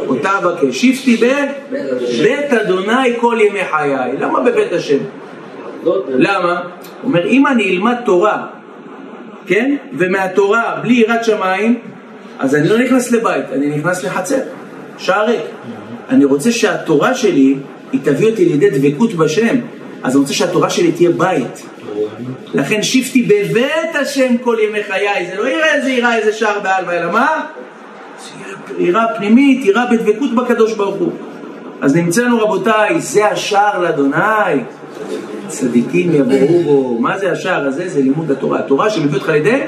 אותה 0.07 0.37
אבקש, 0.37 0.81
שיפטי 0.81 1.17
בבית 1.17 2.53
אדוני 2.61 3.15
כל 3.19 3.37
ימי 3.41 3.65
חיי. 3.71 4.17
למה 4.19 4.39
בבית 4.39 4.73
השם? 4.73 4.97
למה? 6.09 6.61
הוא 6.61 7.09
אומר, 7.09 7.27
אם 7.27 7.47
אני 7.47 7.69
אלמד 7.69 7.95
תורה, 8.05 8.47
כן? 9.47 9.75
ומהתורה 9.93 10.79
בלי 10.81 10.93
יראת 10.93 11.25
שמיים, 11.25 11.79
אז 12.39 12.55
אני 12.55 12.69
לא 12.69 12.77
נכנס 12.77 13.11
לבית, 13.11 13.45
אני 13.53 13.77
נכנס 13.77 14.03
לחצר, 14.03 14.39
שער. 14.97 15.25
אני 16.09 16.25
רוצה 16.25 16.51
שהתורה 16.51 17.13
שלי, 17.13 17.55
היא 17.91 18.01
תביא 18.03 18.27
אותי 18.27 18.45
לידי 18.45 18.69
דבקות 18.69 19.13
בשם. 19.13 19.55
אז 20.03 20.15
אני 20.15 20.21
רוצה 20.21 20.33
שהתורה 20.33 20.69
שלי 20.69 20.91
תהיה 20.91 21.09
בית. 21.09 21.65
לכן 22.53 22.83
שיפטי 22.83 23.23
בבית 23.23 23.95
השם 24.01 24.37
כל 24.37 24.57
ימי 24.67 24.83
חיי. 24.83 25.27
זה 25.31 25.35
לא 25.37 25.49
יראה 25.49 25.75
איזה 25.75 25.89
יראה 25.89 26.17
איזה 26.17 26.33
שער 26.33 26.59
בעלמא, 26.59 26.91
אלא 26.91 27.11
מה? 27.11 27.45
יראה 28.77 29.05
פנימית, 29.17 29.65
יראה 29.65 29.85
בדבקות 29.91 30.35
בקדוש 30.35 30.73
ברוך 30.73 30.95
הוא. 30.95 31.11
אז 31.81 31.95
נמצאנו 31.95 32.39
רבותיי, 32.39 33.01
זה 33.01 33.25
השער 33.25 33.81
לאדוני. 33.81 34.61
צדיקים 35.47 36.11
יבואו 36.13 36.63
בו. 36.63 36.97
מה 36.99 37.17
זה 37.17 37.31
השער 37.31 37.67
הזה? 37.67 37.89
זה 37.89 38.01
לימוד 38.01 38.31
התורה. 38.31 38.59
התורה 38.59 38.89
שמביא 38.89 39.19
אותך 39.19 39.29
לידי 39.29 39.61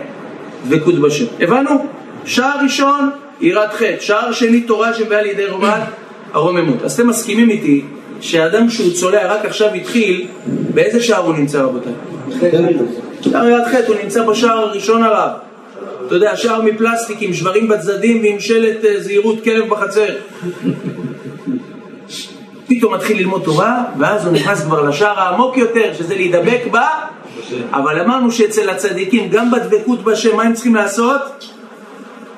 דבקות 0.67 0.95
בשם. 0.95 1.25
הבנו? 1.39 1.85
שער 2.25 2.63
ראשון, 2.63 3.09
יראת 3.41 3.73
חטא. 3.73 3.99
שער 3.99 4.31
שני, 4.31 4.61
תורה 4.61 4.93
שמביאה 4.93 5.21
לידי 5.21 5.45
רומן 5.45 5.79
הרוממות. 6.33 6.83
אז 6.83 6.93
אתם 6.93 7.07
מסכימים 7.07 7.49
איתי 7.49 7.85
שאדם 8.21 8.69
שהוא 8.69 8.93
צולע 8.93 9.33
רק 9.33 9.45
עכשיו 9.45 9.73
התחיל, 9.73 10.27
באיזה 10.73 11.03
שער 11.03 11.25
הוא 11.25 11.35
נמצא 11.35 11.61
רבותיי? 11.61 11.93
שער 13.21 13.47
יד 13.47 13.65
חטא, 13.65 13.87
הוא 13.87 13.95
נמצא 14.03 14.23
בשער 14.23 14.57
הראשון 14.57 15.03
עליו. 15.03 15.29
אתה 16.07 16.15
יודע, 16.15 16.37
שער 16.37 16.61
מפלסטיק 16.61 17.17
עם 17.21 17.33
שברים 17.33 17.67
בצדדים 17.67 18.21
ועם 18.21 18.39
שלט 18.39 18.85
אה, 18.85 19.01
זהירות 19.01 19.43
כלב 19.43 19.69
בחצר. 19.69 20.15
פתאום 22.67 22.93
מתחיל 22.93 23.17
ללמוד 23.17 23.41
תורה, 23.43 23.83
ואז 23.99 24.25
הוא 24.25 24.33
נכנס 24.33 24.61
כבר 24.61 24.89
לשער 24.89 25.19
העמוק 25.19 25.57
יותר, 25.57 25.93
שזה 25.97 26.15
להידבק 26.15 26.61
בה, 26.71 26.87
אבל 27.71 27.99
אמרנו 27.99 28.31
שאצל 28.31 28.69
הצדיקים, 28.69 29.29
גם 29.29 29.51
בדבקות 29.51 30.03
בשם, 30.03 30.35
מה 30.35 30.43
הם 30.43 30.53
צריכים 30.53 30.75
לעשות? 30.75 31.53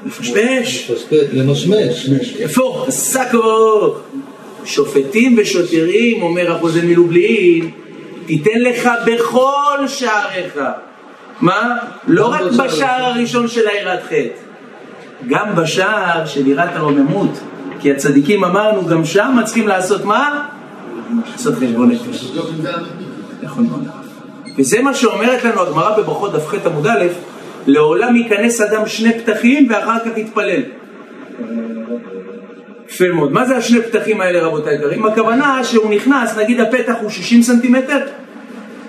לפשפש. 0.06 0.92
למשמש. 1.34 2.10
איפה? 2.40 2.86
אור. 3.34 3.98
שופטים 4.66 5.36
ושוטרים, 5.38 6.22
אומר 6.22 6.52
החוזה 6.52 6.82
מלובלין, 6.84 7.72
תיתן 8.26 8.60
לך 8.62 8.90
בכל 9.06 9.88
שעריך. 9.88 10.60
מה? 11.42 11.78
לא 12.08 12.28
רק 12.28 12.42
בשער 12.42 13.06
הראשון 13.06 13.48
של 13.48 13.68
היראת 13.68 14.04
חטא, 14.04 14.42
גם 15.28 15.56
בשער 15.56 16.26
של 16.26 16.48
יראת 16.48 16.76
הרוממות. 16.76 17.40
כי 17.80 17.92
הצדיקים 17.92 18.44
אמרנו, 18.44 18.86
גם 18.86 19.06
שם 19.06 19.38
צריכים 19.46 19.68
לעשות 19.68 20.06
מה? 20.06 20.46
לעשות 21.32 21.56
חשבון 21.56 21.92
נפש. 21.92 22.32
נכון 23.42 23.68
מאוד. 23.68 23.88
וזה 24.58 24.82
מה 24.82 24.94
שאומרת 24.94 25.44
לנו 25.44 25.62
הגמרא 25.62 25.98
בברכות 25.98 26.34
דף 26.34 26.48
ח 26.48 26.54
עמוד 26.66 26.88
א', 26.88 27.06
לעולם 27.68 28.16
ייכנס 28.16 28.62
אדם 28.62 28.88
שני 28.88 29.20
פתחים 29.20 29.68
ואחר 29.70 30.00
כך 30.00 30.18
יתפלל. 30.18 30.62
יפה 32.90 33.08
מאוד. 33.14 33.32
מה 33.32 33.46
זה 33.46 33.58
השני 33.58 33.82
פתחים 33.82 34.22
האלה 34.22 34.48
רבותיי 34.48 34.76
יקרים? 34.76 35.06
הכוונה 35.06 35.64
שהוא 35.64 35.90
נכנס, 35.90 36.38
נגיד 36.38 36.60
הפתח 36.60 36.94
הוא 37.02 37.10
60 37.10 37.42
סנטימטר, 37.42 38.00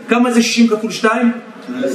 כמה 0.09 0.31
זה 0.31 0.43
60 0.43 0.69
כפול 0.69 0.91
2? 0.91 1.33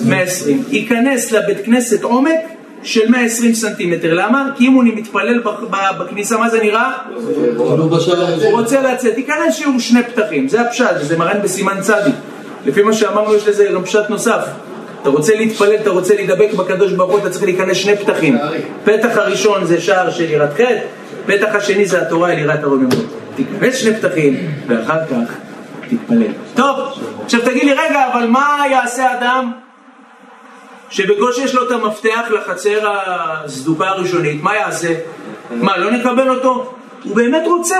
120. 0.05 0.63
ייכנס 0.69 1.31
לבית 1.31 1.65
כנסת 1.65 2.03
עומק 2.03 2.39
של 2.83 3.11
120 3.11 3.53
סנטימטר. 3.53 4.13
למה? 4.13 4.49
כי 4.57 4.67
אם 4.67 4.73
הוא 4.73 4.83
מתפלל 4.83 5.41
בכניסה, 5.99 6.38
מה 6.38 6.49
זה 6.49 6.59
נראה? 6.59 6.91
הוא 7.55 8.51
רוצה 8.51 8.81
לצאת. 8.81 9.17
ייכנס 9.17 9.55
שיעור 9.55 9.79
שני 9.79 10.03
פתחים. 10.03 10.47
זה 10.47 10.61
הפשט, 10.61 10.85
זה 11.01 11.17
מרן 11.17 11.41
בסימן 11.43 11.81
צדי. 11.81 12.11
לפי 12.65 12.83
מה 12.83 12.93
שאמרנו 12.93 13.35
יש 13.35 13.47
לזה 13.47 13.65
גם 13.73 13.83
פשט 13.83 14.09
נוסף. 14.09 14.45
אתה 15.01 15.09
רוצה 15.09 15.35
להתפלל, 15.35 15.75
אתה 15.75 15.89
רוצה 15.89 16.15
להידבק 16.15 16.53
בקדוש 16.53 16.91
ברוך 16.93 17.11
הוא, 17.11 17.19
אתה 17.19 17.29
צריך 17.29 17.43
להיכנס 17.43 17.77
שני 17.77 17.97
פתחים. 17.97 18.38
פתח 18.83 19.17
הראשון 19.17 19.65
זה 19.65 19.81
שער 19.81 20.11
של 20.11 20.29
יראת 20.29 20.53
חטא, 20.53 20.79
פתח 21.25 21.55
השני 21.55 21.85
זה 21.85 22.01
התורה 22.01 22.33
אל 22.33 22.39
יראת 22.39 22.63
הרוממות. 22.63 23.05
תיכנס 23.35 23.75
שני 23.75 23.95
פתחים, 23.95 24.38
ואחר 24.67 25.05
כך 25.05 25.33
תתפלל. 25.89 26.31
טוב, 26.55 26.79
עכשיו 27.25 27.41
תגיד 27.41 27.63
לי, 27.63 27.73
רגע, 27.73 28.07
אבל 28.13 28.27
מה 28.27 28.63
יעשה 28.71 29.19
אדם 29.19 29.51
שבקושי 30.89 31.41
יש 31.41 31.56
לו 31.56 31.67
את 31.67 31.71
המפתח 31.71 32.21
לחצר 32.30 32.80
הסדוקה 32.86 33.88
הראשונית, 33.88 34.43
מה 34.43 34.56
יעשה? 34.56 34.93
מה, 35.56 35.78
לא 35.78 35.91
נקבל 35.91 36.30
אותו? 36.30 36.74
הוא 37.04 37.15
באמת 37.15 37.43
רוצה. 37.48 37.80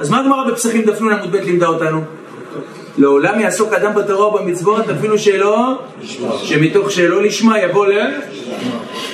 אז 0.00 0.10
מה 0.10 0.20
הגמרא 0.20 0.50
בפסחים 0.50 0.82
דף 0.82 1.00
נ 1.02 1.08
עמוד 1.08 1.32
ב' 1.32 1.36
לימדה 1.36 1.66
אותנו? 1.66 2.00
לעולם 2.98 3.40
יעסוק 3.40 3.72
אדם 3.72 3.94
בתורה 3.94 4.28
ובמצוות 4.28 4.90
אפילו 4.90 5.18
שלא, 5.18 5.78
שמתוך 6.42 6.90
שלא 6.90 7.22
לשמה 7.22 7.58
יבוא 7.58 7.86
ל... 7.86 7.92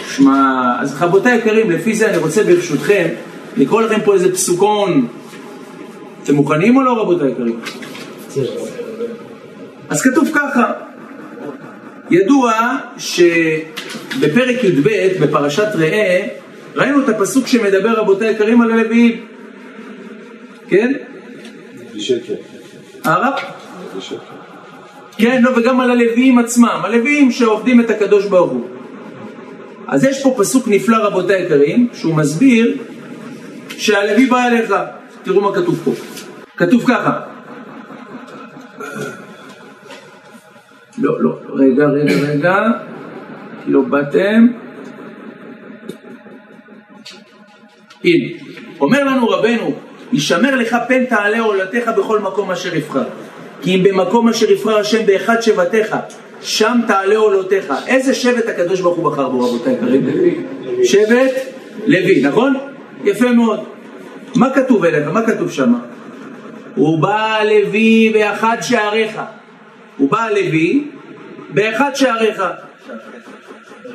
שמע. 0.08 0.72
אז 0.80 1.02
רבותיי 1.02 1.38
יקרים, 1.38 1.70
לפי 1.70 1.94
זה 1.94 2.08
אני 2.08 2.16
רוצה 2.16 2.44
ברשותכם 2.44 3.08
לקרוא 3.56 3.82
לכם 3.82 4.00
פה 4.04 4.14
איזה 4.14 4.32
פסוקון. 4.32 5.06
אתם 6.24 6.34
מוכנים 6.34 6.76
או 6.76 6.82
לא 6.82 7.00
רבותיי 7.00 7.30
יקרים? 7.30 7.60
אז 9.88 10.02
כתוב 10.02 10.28
ככה, 10.34 10.72
ידוע 12.12 12.52
שבפרק 12.98 14.64
י"ב 14.64 14.88
בפרשת 15.20 15.68
ראה 15.74 16.28
ראינו 16.76 17.00
את 17.00 17.08
הפסוק 17.08 17.46
שמדבר 17.46 17.92
רבותיי 17.92 18.30
יקרים 18.30 18.60
על 18.62 18.72
הלוויים, 18.72 19.20
כן? 20.68 20.92
הרב? 23.04 23.32
כן, 25.18 25.42
לא, 25.42 25.50
וגם 25.56 25.80
על 25.80 25.90
הלוויים 25.90 26.38
עצמם, 26.38 26.80
הלוויים 26.84 27.30
שעובדים 27.30 27.80
את 27.80 27.90
הקדוש 27.90 28.26
ברוך 28.26 28.50
הוא. 28.50 28.66
אז 29.88 30.04
יש 30.04 30.22
פה 30.22 30.34
פסוק 30.38 30.68
נפלא 30.68 30.96
רבותיי 30.96 31.36
היקרים, 31.36 31.88
שהוא 31.94 32.14
מסביר 32.14 32.76
שהלוי 33.68 34.26
בא 34.26 34.46
אליך. 34.46 34.74
תראו 35.22 35.40
מה 35.40 35.54
כתוב 35.54 35.80
פה. 35.84 35.92
כתוב 36.56 36.84
ככה. 36.86 37.31
לא, 40.98 41.22
לא, 41.22 41.38
רגע, 41.54 41.86
רגע, 41.86 42.14
רגע, 42.28 42.56
כי 43.64 43.70
לא 43.70 43.80
באתם. 43.80 44.46
הנה, 48.04 48.28
אומר 48.80 49.04
לנו 49.04 49.28
רבנו, 49.28 49.74
ישמר 50.12 50.56
לך 50.56 50.76
פן 50.88 51.04
תעלה 51.04 51.40
עולתך 51.40 51.90
בכל 51.96 52.18
מקום 52.18 52.50
אשר 52.50 52.76
יבחר. 52.76 53.04
כי 53.62 53.74
אם 53.74 53.82
במקום 53.82 54.28
אשר 54.28 54.50
יבחר 54.50 54.78
השם 54.78 55.06
באחד 55.06 55.40
שבטיך, 55.40 55.96
שם 56.40 56.80
תעלה 56.86 57.16
עולותיך. 57.16 57.72
איזה 57.86 58.14
שבט 58.14 58.48
הקדוש 58.48 58.80
ברוך 58.80 58.96
הוא 58.96 59.10
בחר 59.10 59.28
בו 59.28 59.40
רבותיי 59.44 59.76
כרגע? 59.80 60.12
שבט 60.84 61.34
לוי, 61.86 62.22
נכון? 62.22 62.54
יפה 63.04 63.32
מאוד. 63.32 63.60
מה 64.36 64.50
כתוב 64.50 64.84
אליך? 64.84 65.08
מה 65.08 65.26
כתוב 65.26 65.50
שם? 65.50 65.74
הוא 66.74 67.02
בא 67.02 67.38
לוי 67.44 68.10
באחד 68.14 68.56
שעריך. 68.60 69.20
הוא 69.96 70.10
בא 70.10 70.28
לוי 70.28 70.84
באחד 71.50 71.90
שעריך. 71.94 72.42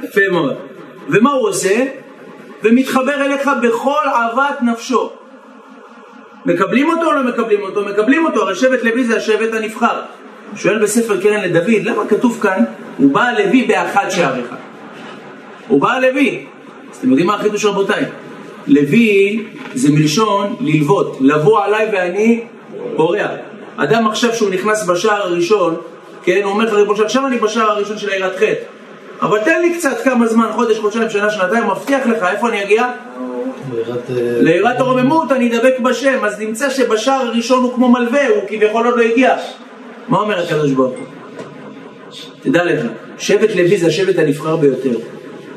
יפה 0.03 0.21
מאוד. 0.31 0.55
ומה 1.10 1.31
הוא 1.31 1.49
עושה? 1.49 1.86
ומתחבר 2.63 3.25
אליך 3.25 3.49
בכל 3.62 4.03
אהבת 4.05 4.62
נפשו. 4.62 5.12
מקבלים 6.45 6.89
אותו 6.89 7.05
או 7.05 7.12
לא 7.12 7.23
מקבלים 7.23 7.62
אותו? 7.62 7.86
מקבלים 7.86 8.25
אותו, 8.25 8.41
הרי 8.41 8.55
שבט 8.55 8.83
לוי 8.83 9.03
זה 9.03 9.17
השבט 9.17 9.53
הנבחר. 9.53 10.01
שואל 10.55 10.83
בספר 10.83 11.21
קרן 11.21 11.41
לדוד, 11.41 11.83
למה 11.83 12.07
כתוב 12.07 12.39
כאן, 12.41 12.63
הוא 12.97 13.13
בא 13.13 13.31
לוי 13.31 13.63
באחד 13.63 14.10
שעריך? 14.10 14.55
הוא 15.67 15.81
בא 15.81 15.99
לוי. 15.99 16.45
אז 16.91 16.97
אתם 16.97 17.10
יודעים 17.10 17.27
מה 17.27 17.36
החידוש 17.36 17.65
רבותיי? 17.65 18.03
לוי 18.67 19.43
זה 19.73 19.91
מלשון 19.91 20.55
ללוות, 20.60 21.17
לבוא 21.21 21.63
עליי 21.63 21.89
ואני 21.93 22.43
בורח. 22.95 23.31
אדם 23.77 24.07
עכשיו 24.07 24.35
שהוא 24.35 24.49
נכנס 24.49 24.85
בשער 24.85 25.21
הראשון, 25.21 25.75
כן, 26.23 26.41
הוא 26.43 26.51
אומר 26.51 26.65
לך 26.65 26.73
ריבונו 26.73 27.03
עכשיו 27.03 27.27
אני 27.27 27.37
בשער 27.37 27.71
הראשון 27.71 27.97
של 27.97 28.09
עירת 28.09 28.35
חטא. 28.35 28.53
אבל 29.21 29.39
תן 29.39 29.61
לי 29.61 29.77
קצת 29.77 30.01
כמה 30.03 30.27
זמן, 30.27 30.47
חודש, 30.55 30.79
חודשיים, 30.79 31.09
שנה, 31.09 31.29
שנתיים, 31.29 31.67
מבטיח 31.67 32.07
לך, 32.07 32.23
איפה 32.23 32.49
אני 32.49 32.63
אגיע? 32.63 32.87
ליראת 34.41 34.79
הרוממות, 34.79 35.31
אני 35.31 35.57
אדבק 35.57 35.79
בשם. 35.79 36.25
אז 36.25 36.39
נמצא 36.39 36.69
שבשער 36.69 37.21
הראשון 37.21 37.63
הוא 37.63 37.73
כמו 37.73 37.89
מלווה, 37.89 38.27
הוא 38.27 38.43
כביכול 38.47 38.85
עוד 38.85 38.97
לא 38.97 39.01
הגיע. 39.01 39.35
מה 40.09 40.19
אומר 40.19 40.39
הקדוש 40.39 40.71
ברוך 40.71 40.95
הוא? 40.97 41.05
תדע 42.41 42.65
לך, 42.65 42.85
שבט 43.17 43.55
לוי 43.55 43.77
זה 43.77 43.87
השבט 43.87 44.19
הנבחר 44.19 44.55
ביותר. 44.55 44.97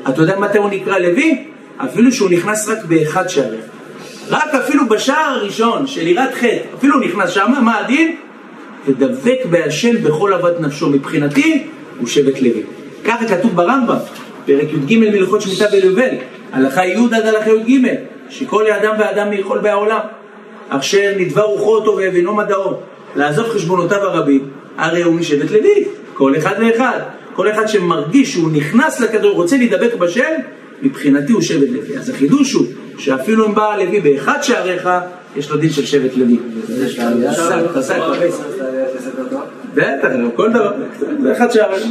אתה 0.09 0.21
יודע 0.21 0.39
מתי 0.39 0.57
הוא 0.57 0.69
נקרא 0.69 0.97
לוי? 0.97 1.47
אפילו 1.77 2.11
שהוא 2.11 2.29
נכנס 2.29 2.69
רק 2.69 2.85
באחד 2.85 3.27
שעריך. 3.27 3.70
רק 4.29 4.55
אפילו 4.55 4.89
בשער 4.89 5.33
הראשון 5.39 5.87
של 5.87 6.07
יראת 6.07 6.33
חטא, 6.33 6.57
אפילו 6.77 6.99
נכנס 6.99 7.29
שם, 7.29 7.51
מה 7.61 7.77
הדין? 7.77 8.15
ודבק 8.87 9.39
בהשם 9.49 10.03
בכל 10.03 10.33
אהבת 10.33 10.59
נפשו. 10.59 10.89
מבחינתי, 10.89 11.67
הוא 11.99 12.07
שבט 12.07 12.41
לוי. 12.41 12.63
ככה 13.05 13.27
כתוב 13.27 13.55
ברמב"ם, 13.55 13.95
פרק 14.45 14.67
י"ג 14.73 14.97
מלכות 14.99 15.41
שמיטה 15.41 15.65
ביובל, 15.71 16.09
הלכה 16.51 16.85
י' 16.85 16.95
עד 17.11 17.25
הלכה 17.25 17.49
י"ג, 17.51 17.87
שכל 18.29 18.71
אדם 18.71 18.95
ואדם 18.99 19.33
יכול 19.33 19.59
בעולם, 19.59 19.99
אשר 20.69 21.11
נדבה 21.17 21.41
רוחו 21.41 21.75
אותו 21.75 21.97
והבינו 21.97 22.35
מדעו, 22.35 22.79
לעזוב 23.15 23.49
חשבונותיו 23.49 23.97
הרבים, 24.01 24.47
הרי 24.77 25.03
הוא 25.03 25.13
משבט 25.13 25.51
לוי, 25.51 25.83
כל 26.13 26.37
אחד 26.37 26.55
ואחד. 26.59 26.99
כל 27.33 27.51
אחד 27.51 27.67
שמרגיש 27.67 28.33
שהוא 28.33 28.51
נכנס 28.51 28.99
לכדור, 28.99 29.31
רוצה 29.31 29.57
להידבק 29.57 29.95
בשם, 29.95 30.33
מבחינתי 30.81 31.33
הוא 31.33 31.41
שבט 31.41 31.67
לוי. 31.69 31.97
אז 31.97 32.09
החידוש 32.09 32.53
הוא 32.53 32.65
שאפילו 33.01 33.47
אם 33.47 33.55
בא 33.55 33.75
לוי 33.77 33.99
באחד 33.99 34.37
שעריך, 34.41 34.89
יש 35.35 35.49
לו 35.49 35.57
דין 35.57 35.69
של 35.69 35.85
שבט 35.85 36.17
לוי. 36.17 36.39
בטח, 39.75 40.09
כל 40.35 40.49
דבר, 40.49 40.73
זה 41.21 41.31
אחד 41.31 41.51
שעריך. 41.51 41.83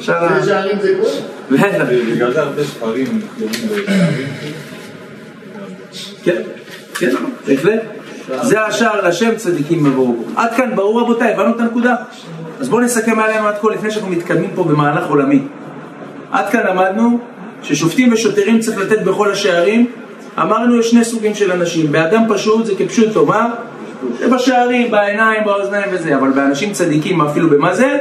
שערים 0.00 0.78
זה 0.80 0.92
גבול? 0.92 1.10
בטח. 1.50 1.84
בגלל 2.14 2.32
זה 2.32 2.40
הרבה 2.42 2.64
ספרים. 2.64 3.20
כן, 6.22 6.42
כן, 6.94 7.14
בהחלט. 7.46 7.80
זה 8.42 8.62
השער 8.62 9.08
לשם 9.08 9.36
צדיקים 9.36 9.84
מבורכו. 9.84 10.24
עד 10.36 10.54
כאן 10.54 10.74
ברור 10.74 11.00
רבותיי, 11.00 11.32
הבנו 11.32 11.54
את 11.54 11.60
הנקודה? 11.60 11.94
אז 12.60 12.68
בואו 12.68 12.80
נסכם 12.80 13.20
עלינו 13.20 13.48
עד 13.48 13.54
כה 13.60 13.70
לפני 13.70 13.90
שאנחנו 13.90 14.10
מתקדמים 14.10 14.50
פה 14.54 14.64
במהלך 14.64 15.06
עולמי. 15.08 15.42
עד 16.30 16.48
כאן 16.48 16.66
למדנו 16.66 17.18
ששופטים 17.62 18.12
ושוטרים 18.12 18.60
צריך 18.60 18.78
לתת 18.78 19.02
בכל 19.02 19.30
השערים. 19.32 19.90
אמרנו 20.42 20.80
יש 20.80 20.90
שני 20.90 21.04
סוגים 21.04 21.34
של 21.34 21.52
אנשים, 21.52 21.92
באדם 21.92 22.22
פשוט 22.28 22.66
זה 22.66 22.72
כפשוטו, 22.78 23.26
מה? 23.26 23.54
זה 24.18 24.28
בשערים, 24.28 24.90
בעיניים, 24.90 25.44
באוזניים 25.44 25.88
וזה, 25.92 26.16
אבל 26.16 26.30
באנשים 26.30 26.72
צדיקים 26.72 27.20
אפילו 27.20 27.50
במה 27.50 27.74
זה? 27.74 27.98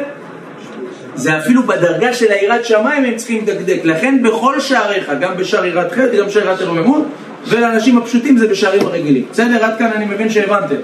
זה 1.15 1.37
אפילו 1.37 1.63
בדרגה 1.63 2.13
של 2.13 2.31
היראת 2.31 2.65
שמיים 2.65 3.05
הם 3.05 3.15
צריכים 3.15 3.43
לדקדק, 3.47 3.79
לכן 3.83 4.23
בכל 4.23 4.59
שעריך, 4.59 5.11
גם 5.21 5.37
בשער 5.37 5.65
יראת 5.65 5.91
חטא, 5.91 6.17
גם 6.17 6.25
בשער 6.27 6.43
יראת 6.43 6.61
הרוממות, 6.61 7.03
ולאנשים 7.47 7.97
הפשוטים 7.97 8.37
זה 8.37 8.47
בשערים 8.47 8.81
הרגילים. 8.81 9.25
בסדר? 9.31 9.65
עד 9.65 9.77
כאן 9.77 9.91
אני 9.95 10.05
מבין 10.05 10.29
שהבנתם. 10.29 10.75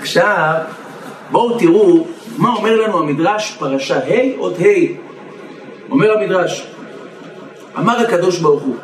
עכשיו, 0.00 0.54
בואו 1.30 1.58
תראו 1.58 2.06
מה 2.38 2.54
אומר 2.54 2.82
לנו 2.82 2.98
המדרש, 2.98 3.56
פרשה 3.58 3.96
ה' 3.96 4.38
עוד 4.38 4.54
ה'. 4.60 5.04
אומר 5.90 6.18
המדרש, 6.18 6.66
אמר 7.78 7.98
הקדוש 8.00 8.38
ברוך 8.38 8.62
הוא, 8.62 8.76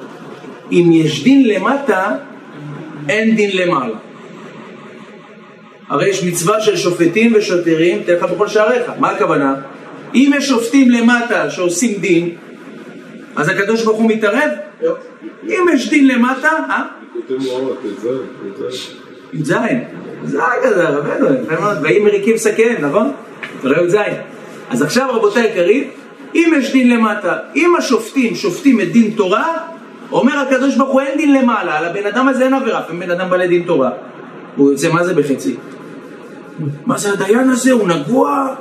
אם 0.72 0.90
יש 0.92 1.24
דין 1.24 1.48
למטה, 1.48 2.16
אין 3.08 3.36
דין 3.36 3.50
למעלה. 3.56 3.96
הרי 5.88 6.08
יש 6.08 6.24
מצווה 6.24 6.60
של 6.60 6.76
שופטים 6.76 7.32
ושוטרים, 7.34 8.02
תן 8.06 8.14
לך 8.14 8.22
בכל 8.22 8.48
שעריך. 8.48 8.82
מה 8.98 9.10
הכוונה? 9.10 9.54
אם 10.14 10.30
יש 10.36 10.48
שופטים 10.48 10.90
למטה 10.90 11.50
שעושים 11.50 12.00
דין, 12.00 12.36
אז 13.36 13.48
הקדוש 13.48 13.84
ברוך 13.84 13.98
הוא 13.98 14.10
מתערב? 14.10 14.50
אם 15.48 15.64
יש 15.74 15.90
דין 15.90 16.08
למטה, 16.08 16.48
אה? 16.48 16.82
זה. 18.02 18.08
י"ז, 19.32 19.52
ז' 20.24 20.36
כזה, 20.62 20.84
יפה 21.42 21.60
מאוד, 21.60 21.76
ויהי 21.82 21.98
מריקים 21.98 22.36
סכן, 22.36 22.76
נכון? 22.80 23.12
תראה 23.62 23.82
י"ז. 23.82 23.96
אז 24.70 24.82
עכשיו 24.82 25.08
רבותיי 25.12 25.42
היקרים, 25.42 25.90
אם 26.34 26.52
יש 26.56 26.72
דין 26.72 26.90
למטה, 26.90 27.36
אם 27.56 27.74
השופטים 27.78 28.34
שופטים 28.34 28.80
את 28.80 28.92
דין 28.92 29.10
תורה, 29.16 29.58
אומר 30.12 30.38
הקדוש 30.38 30.76
ברוך 30.76 30.90
הוא 30.90 31.00
אין 31.00 31.16
דין 31.16 31.34
למעלה, 31.34 31.78
על 31.78 31.84
הבן 31.84 32.06
אדם 32.06 32.28
הזה 32.28 32.44
אין 32.44 32.54
עבירה, 32.54 32.80
אף 32.80 32.90
בן 32.90 33.10
אדם 33.10 33.30
בעלי 33.30 33.48
דין 33.48 33.62
תורה. 33.66 33.90
הוא 34.56 34.72
יוצא 34.72 34.88
מה 34.88 35.04
זה 35.04 35.14
בחצי? 35.14 35.56
מה 36.86 36.98
זה 36.98 37.12
הדיין 37.12 37.50
הזה? 37.50 37.72
הוא 37.72 37.88
נגוע? 37.88 38.54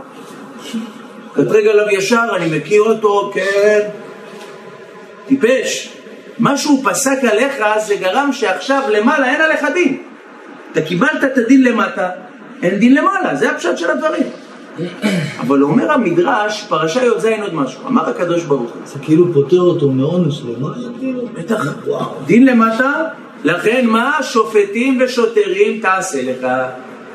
קטרג 1.33 1.67
עליו 1.67 1.85
ישר, 1.91 2.25
אני 2.35 2.57
מכיר 2.57 2.81
אותו, 2.81 3.31
כן. 3.33 3.79
טיפש. 5.27 5.95
מה 6.39 6.57
שהוא 6.57 6.83
פסק 6.83 7.23
עליך 7.31 7.63
זה 7.87 7.95
גרם 7.95 8.29
שעכשיו 8.33 8.81
למעלה 8.89 9.31
אין 9.33 9.41
עליך 9.41 9.65
דין. 9.73 9.97
אתה 10.71 10.81
קיבלת 10.81 11.23
את 11.23 11.37
הדין 11.37 11.63
למטה, 11.63 12.09
אין 12.63 12.75
דין 12.75 12.95
למעלה, 12.95 13.35
זה 13.35 13.51
הפשט 13.51 13.77
של 13.77 13.91
הדברים. 13.91 14.23
אבל 15.39 15.63
אומר 15.63 15.91
המדרש, 15.91 16.65
פרשה 16.69 17.05
י"ז 17.05 17.25
עוד 17.41 17.53
משהו, 17.53 17.87
אמר 17.87 18.09
הקדוש 18.09 18.43
ברוך 18.43 18.71
הוא, 18.71 18.81
זה 18.85 18.99
כאילו 18.99 19.33
פוטר 19.33 19.61
אותו 19.61 19.89
מעונש 19.91 20.41
למעלה, 20.41 20.87
כאילו. 20.99 21.21
בטח, 21.33 21.75
דין 22.25 22.45
למטה, 22.45 23.03
לכן 23.43 23.85
מה 23.85 24.17
שופטים 24.21 25.01
ושוטרים 25.01 25.79
תעשה 25.81 26.21
לך? 26.23 26.47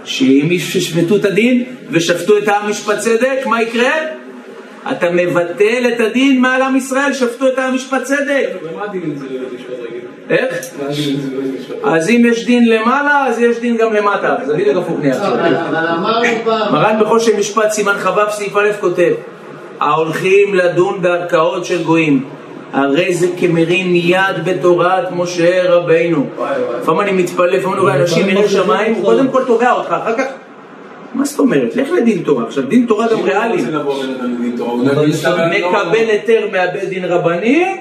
שאם 0.04 0.48
ישפטו 0.50 1.16
את 1.16 1.24
הדין 1.24 1.64
ושפטו 1.90 2.38
את 2.38 2.48
העם 2.48 2.70
משפט 2.70 2.98
צדק, 2.98 3.46
מה 3.46 3.62
יקרה? 3.62 3.92
אתה 4.92 5.10
מבטל 5.10 5.84
את 5.94 6.00
הדין 6.00 6.40
מעל 6.40 6.62
עם 6.62 6.76
ישראל, 6.76 7.12
שפטו 7.12 7.48
את 7.48 7.58
העם 7.58 7.74
משפט 7.74 8.02
צדק. 8.02 8.48
איך? 10.30 10.54
לא 11.82 11.90
אז 11.90 12.10
אם 12.10 12.22
יש 12.26 12.46
דין 12.46 12.68
למעלה, 12.68 13.26
אז 13.26 13.38
יש 13.38 13.58
דין 13.58 13.76
גם 13.76 13.92
למטה. 13.92 14.36
זה 14.44 14.54
בדיוק 14.54 14.76
הפוך 14.76 14.98
נהיה 15.00 15.12
עכשיו. 15.14 15.34
אבל 15.34 15.56
אבל 15.56 15.86
אמרנו 15.86 16.28
פעם, 16.44 16.72
מרן 16.72 17.00
בחושן 17.00 17.38
משפט 17.38 17.70
סימן 17.70 17.94
כ"ו 17.94 18.30
סעיף 18.30 18.56
א' 18.56 18.68
כותב 18.80 19.12
ההולכים 19.80 20.54
לדון 20.54 21.02
בערכאות 21.02 21.64
של 21.64 21.82
גויים 21.82 22.24
הרי 22.72 23.14
זה 23.14 23.26
כמרים 23.38 23.94
יד 23.94 24.44
בתורת 24.44 25.12
משה 25.12 25.72
רבינו 25.72 26.26
לפעמים 26.80 27.00
אני 27.00 27.12
מתפלא, 27.12 27.46
לפעמים 27.46 27.72
אני 27.72 27.80
רואה 27.80 27.96
אנשים 27.96 28.28
יראי 28.28 28.48
שמיים 28.48 28.94
הוא 28.94 29.04
קודם 29.04 29.28
כל 29.28 29.44
תובע 29.44 29.72
אותך, 29.72 29.94
אחר 30.02 30.16
כך 30.16 30.24
מה 31.14 31.24
זאת 31.24 31.38
אומרת? 31.38 31.76
לך 31.76 31.88
לדין 31.90 32.22
תורה 32.22 32.44
עכשיו 32.44 32.62
דין 32.62 32.86
תורה 32.86 33.06
גם 33.08 33.22
ריאלי 33.22 33.64
לא- 33.72 33.82
מקבל 35.50 36.08
היתר 36.08 36.48
מהבית 36.52 36.88
דין 36.88 37.04
רבני 37.04 37.76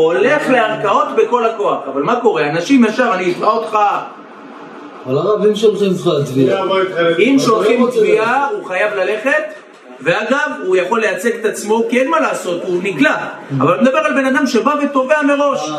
הולך 0.00 0.50
לערכאות 0.50 1.06
בכל 1.16 1.46
הכוח 1.46 1.78
אבל 1.92 2.02
מה 2.02 2.20
קורה? 2.20 2.50
אנשים 2.50 2.84
ישר 2.84 3.10
אני 3.14 3.32
אתבע 3.32 3.46
אותך 3.46 3.78
אבל 5.06 5.18
הרב, 5.18 5.46
אם 5.46 5.54
שולחים 5.54 5.92
לך 5.92 6.10
תביעה, 6.26 6.64
אם 7.18 7.36
שולחים 7.38 7.86
לא 7.86 7.90
תביעה, 7.90 8.48
הוא 8.48 8.64
חייב 8.64 8.94
ללכת, 8.94 9.42
ואגב, 10.00 10.50
הוא 10.66 10.76
יכול 10.76 11.00
לייצג 11.00 11.30
את 11.40 11.44
עצמו, 11.44 11.82
כי 11.90 12.00
אין 12.00 12.10
מה 12.10 12.20
לעשות, 12.20 12.62
הוא 12.66 12.82
נגלה. 12.82 13.28
אבל 13.58 13.74
אני 13.74 13.82
מדבר 13.82 13.98
על 13.98 14.12
בן 14.12 14.24
אדם 14.24 14.46
שבא 14.46 14.74
ותובע 14.82 15.22
מראש. 15.22 15.70
אה. 15.70 15.76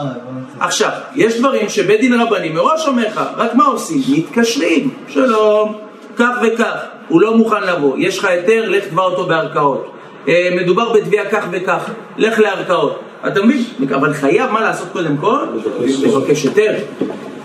עכשיו, 0.60 0.89
יש 1.15 1.39
דברים 1.39 1.69
שבית 1.69 2.02
דין 2.02 2.21
רבני 2.21 2.49
מראש 2.49 2.88
אומר 2.88 3.08
לך, 3.08 3.21
רק 3.38 3.56
מה 3.56 3.65
עושים? 3.65 4.02
מתקשרים, 4.17 4.89
שלום, 5.08 5.78
כך 6.15 6.32
וכך, 6.41 6.86
הוא 7.08 7.21
לא 7.21 7.38
מוכן 7.38 7.63
לבוא, 7.63 7.95
יש 7.97 8.17
לך 8.17 8.26
היתר, 8.26 8.69
לך 8.69 8.88
תבע 8.88 9.04
אותו 9.04 9.26
בערכאות. 9.26 9.91
אה, 10.28 10.49
מדובר 10.56 10.93
בתביעה 10.93 11.26
כך 11.30 11.45
וכך, 11.52 11.89
לך 12.17 12.39
לערכאות. 12.39 12.99
אתה 13.27 13.43
מבין? 13.43 13.63
אבל 13.95 14.13
חייב 14.13 14.51
מה 14.51 14.62
לעשות 14.62 14.88
קודם 14.91 15.17
כל? 15.17 15.38
לבקש 15.79 16.43
היתר. 16.43 16.75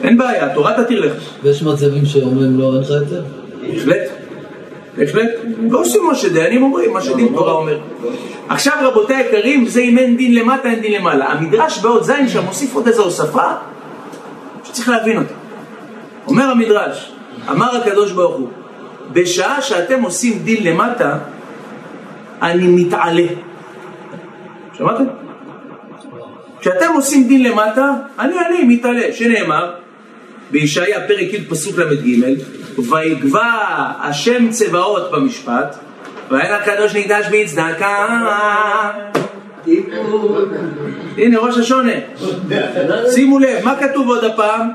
אין 0.03 0.19
בעיה, 0.19 0.47
התורה 0.47 0.85
תתיר 0.85 1.01
לך. 1.01 1.13
ויש 1.43 1.63
מצבים 1.63 2.07
שאומרים 2.07 2.59
לא, 2.59 2.73
אין 2.75 2.83
לך 2.83 2.91
היתר? 2.91 3.23
בהחלט, 3.63 4.11
בהחלט. 4.97 5.31
לא 5.71 5.81
עושים 5.81 6.05
מה 6.05 6.15
שדיינים 6.15 6.63
אומרים, 6.63 6.93
מה 6.93 7.01
שדין 7.01 7.29
תורה 7.35 7.53
אומר. 7.53 7.79
עכשיו 8.49 8.73
רבותיי 8.83 9.17
היקרים, 9.17 9.67
זה 9.67 9.81
אם 9.81 9.99
אין 9.99 10.17
דין 10.17 10.35
למטה, 10.35 10.69
אין 10.69 10.81
דין 10.81 10.93
למעלה. 10.93 11.27
המדרש 11.27 11.79
בעוד 11.79 12.03
זין 12.03 12.29
שם 12.29 12.45
מוסיף 12.45 12.75
עוד 12.75 12.87
איזו 12.87 13.05
הוספה 13.05 13.53
שצריך 14.65 14.89
להבין 14.89 15.19
אותה. 15.19 15.35
אומר 16.27 16.45
המדרש, 16.45 17.13
אמר 17.51 17.77
הקדוש 17.77 18.13
ברוך 18.13 18.37
הוא, 18.37 18.49
בשעה 19.13 19.63
שאתם 19.63 20.03
עושים 20.03 20.39
דין 20.39 20.65
למטה, 20.65 21.19
אני 22.43 22.67
מתעלה. 22.67 23.27
שמעתם? 24.73 25.05
כשאתם 26.69 26.93
עושים 26.95 27.29
דין 27.29 27.43
למטה, 27.43 27.93
אני 28.19 28.35
אני 28.47 28.65
מתעלה, 28.65 29.13
שנאמר 29.13 29.73
בישעיה 30.51 31.01
פרק 31.09 31.33
י' 31.33 31.45
פסוק 31.49 31.79
ל"ג 31.79 32.35
ויגבע 32.91 33.53
השם 34.03 34.51
צבאות 34.51 35.11
במשפט 35.13 35.77
ואין 36.31 36.53
הקדוש 36.53 36.95
נקדש 36.95 37.27
בצדקה 37.33 38.07
הנה 41.17 41.39
ראש 41.39 41.59
השונה. 41.59 41.93
שימו 43.15 43.39
לב 43.39 43.65
מה 43.65 43.77
כתוב 43.81 44.09
עוד 44.09 44.25
הפעם? 44.25 44.69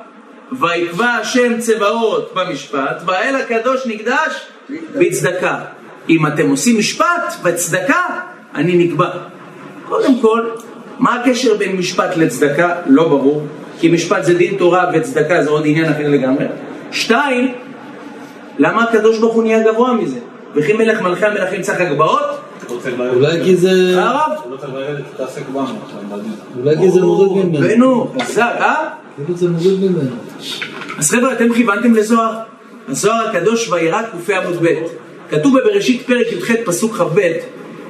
ויקבע 0.51 1.07
השם 1.07 1.59
צבאות 1.59 2.33
במשפט 2.35 3.01
והאל 3.05 3.35
הקדוש 3.35 3.87
נקדש 3.87 4.47
בצדקה 4.95 5.59
אם 6.09 6.27
אתם 6.27 6.49
עושים 6.49 6.77
משפט 6.77 7.33
בצדקה 7.43 8.19
אני 8.55 8.85
נקבע. 8.85 9.09
קודם 9.89 10.19
כל 10.21 10.41
מה 10.99 11.15
הקשר 11.15 11.57
בין 11.57 11.75
משפט 11.75 12.17
לצדקה? 12.17 12.75
לא 12.85 13.07
ברור 13.07 13.41
כי 13.79 13.89
משפט 13.89 14.23
זה 14.23 14.33
דין 14.33 14.55
תורה 14.57 14.85
וצדקה 14.93 15.43
זה 15.43 15.49
עוד 15.49 15.63
עניין 15.65 15.91
אחר 15.91 16.09
לגמרי. 16.09 16.45
שתיים, 16.91 17.53
למה 18.59 18.83
הקדוש 18.83 19.19
ברוך 19.19 19.33
הוא 19.33 19.43
נהיה 19.43 19.71
גבוה 19.71 19.93
מזה? 19.93 20.19
וכי 20.55 20.73
מלך 20.73 21.01
מלכי 21.01 21.25
המלכים 21.25 21.61
צריך 21.61 21.81
הגבהות? 21.81 22.43
לרדת. 22.97 23.13
אולי 23.13 23.43
כי 23.43 23.55
זה... 23.55 24.01
הרב? 24.01 24.31
לא 24.49 24.57
בדין. 26.11 26.31
אולי 26.59 26.77
כי 26.77 26.91
זה 26.91 27.01
מוריד 27.01 27.45
ממנו. 27.45 27.67
בנו, 27.67 28.13
חזק, 28.21 28.55
אה? 28.59 28.75
כאילו 29.15 29.37
זה 29.37 29.49
מוריד 29.49 29.79
ממנו. 29.79 30.15
אז 30.97 31.11
חבר'ה, 31.11 31.33
אתם 31.33 31.53
כיוונתם 31.53 31.93
לזוהר. 31.93 32.33
הזוהר 32.89 33.29
הקדוש 33.29 33.69
וירא 33.71 34.01
ק"א 34.01 34.33
עמוד 34.33 34.63
ב'. 34.63 34.67
כתוב 35.29 35.59
בבראשית 35.59 36.01
פרק 36.05 36.27
י"ח 36.31 36.51
פסוק 36.65 36.95
כ"ב, 36.95 37.19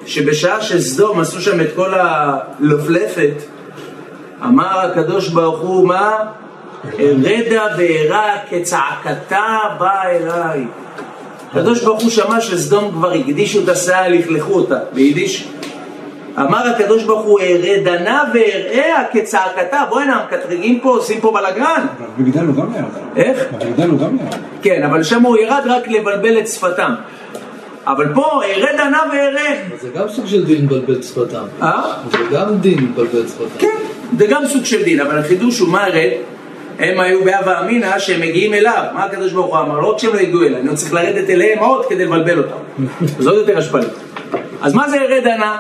שבשעה 0.06 0.62
שסדום 0.62 1.20
עשו 1.20 1.42
שם 1.42 1.62
את 1.62 1.68
כל 1.76 1.94
הלופלפת, 1.94 3.34
אמר 4.44 4.80
הקדוש 4.80 5.30
ברוך 5.30 5.60
הוא, 5.60 5.88
מה? 5.88 6.12
ארדה 7.00 7.66
וארא 7.78 8.36
כצעקתה 8.50 9.58
באה 9.80 10.12
אליי. 10.12 10.66
הקדוש 11.52 11.84
ברוך 11.84 12.02
הוא 12.02 12.10
שמע 12.10 12.42
שסדום 12.42 12.92
כבר 12.92 13.12
הקדישו 13.12 13.64
את 13.64 13.70
הסאה, 13.70 14.08
לכלכו 14.08 14.54
אותה, 14.54 14.80
ביידיש. 14.94 15.48
אמר 16.40 16.68
הקדוש 16.68 17.04
ברוך 17.04 17.26
הוא, 17.26 17.40
ארדנה 17.40 18.24
ואראה 18.34 19.04
כצעקתה. 19.12 19.84
בוא'נה, 19.90 20.26
מקטרגים 20.26 20.80
פה, 20.80 20.90
עושים 20.90 21.22
פה 21.22 21.32
בלאגן. 21.32 21.86
בגדל 22.18 22.46
הוא 22.46 22.56
גם 22.56 22.76
ירד. 22.76 22.86
איך? 23.16 23.54
בגדל 23.54 23.90
הוא 23.90 24.00
גם 24.00 24.18
ירד. 24.20 24.36
כן, 24.62 24.84
אבל 24.84 25.04
שם 25.04 25.22
הוא 25.22 25.38
ירד 25.38 25.62
רק 25.66 25.88
לבלבל 25.88 26.40
את 26.40 26.48
שפתם. 26.48 26.94
אבל 27.88 28.14
פה, 28.14 28.42
ארד 28.46 28.80
ענה 28.80 29.04
ואראה. 29.14 29.64
זה 29.82 29.90
גם 29.96 30.10
סוג 30.10 30.28
של 30.28 30.46
דין 30.46 30.66
מבלבל 30.66 30.94
את 30.94 31.04
שפתם. 31.04 31.44
אה? 31.62 31.94
זה 32.12 32.18
גם 32.32 32.58
דין 32.58 32.84
מבלבל 32.84 33.22
את 33.22 33.30
שפתם. 33.30 33.60
כן, 33.60 33.78
זה 34.18 34.28
גם 34.28 34.46
סוג 34.46 34.66
של 34.66 34.84
דין, 34.84 35.00
אבל 35.00 35.18
החידוש 35.18 35.60
הוא 35.60 35.70
מה 35.70 35.86
הרי? 35.86 36.18
הם 36.80 37.00
היו 37.00 37.24
בהווה 37.24 37.60
אמינא 37.60 38.00
שהם 38.00 38.22
מגיעים 38.22 38.54
אליו. 38.54 38.84
מה 38.94 39.04
הקדוש 39.04 39.32
ברוך 39.32 39.56
הוא 39.56 39.60
אמר? 39.60 39.80
לא 39.80 39.88
רק 39.88 40.00
שהם 40.00 40.14
לא 40.14 40.20
הגיעו 40.20 40.44
אליי, 40.44 40.62
אני 40.62 40.76
צריך 40.76 40.94
לרדת 40.94 41.30
אליהם 41.30 41.60
עוד 41.60 41.86
כדי 41.90 42.06
לבלבל 42.06 42.38
אותם. 42.38 42.86
זה 43.20 43.30
עוד 43.30 43.40
יותר 43.40 43.58
השפלה. 43.58 43.86
אז 44.62 44.74
מה 44.74 44.90
זה 44.90 45.02
ארד 45.02 45.28
ענה? 45.28 45.58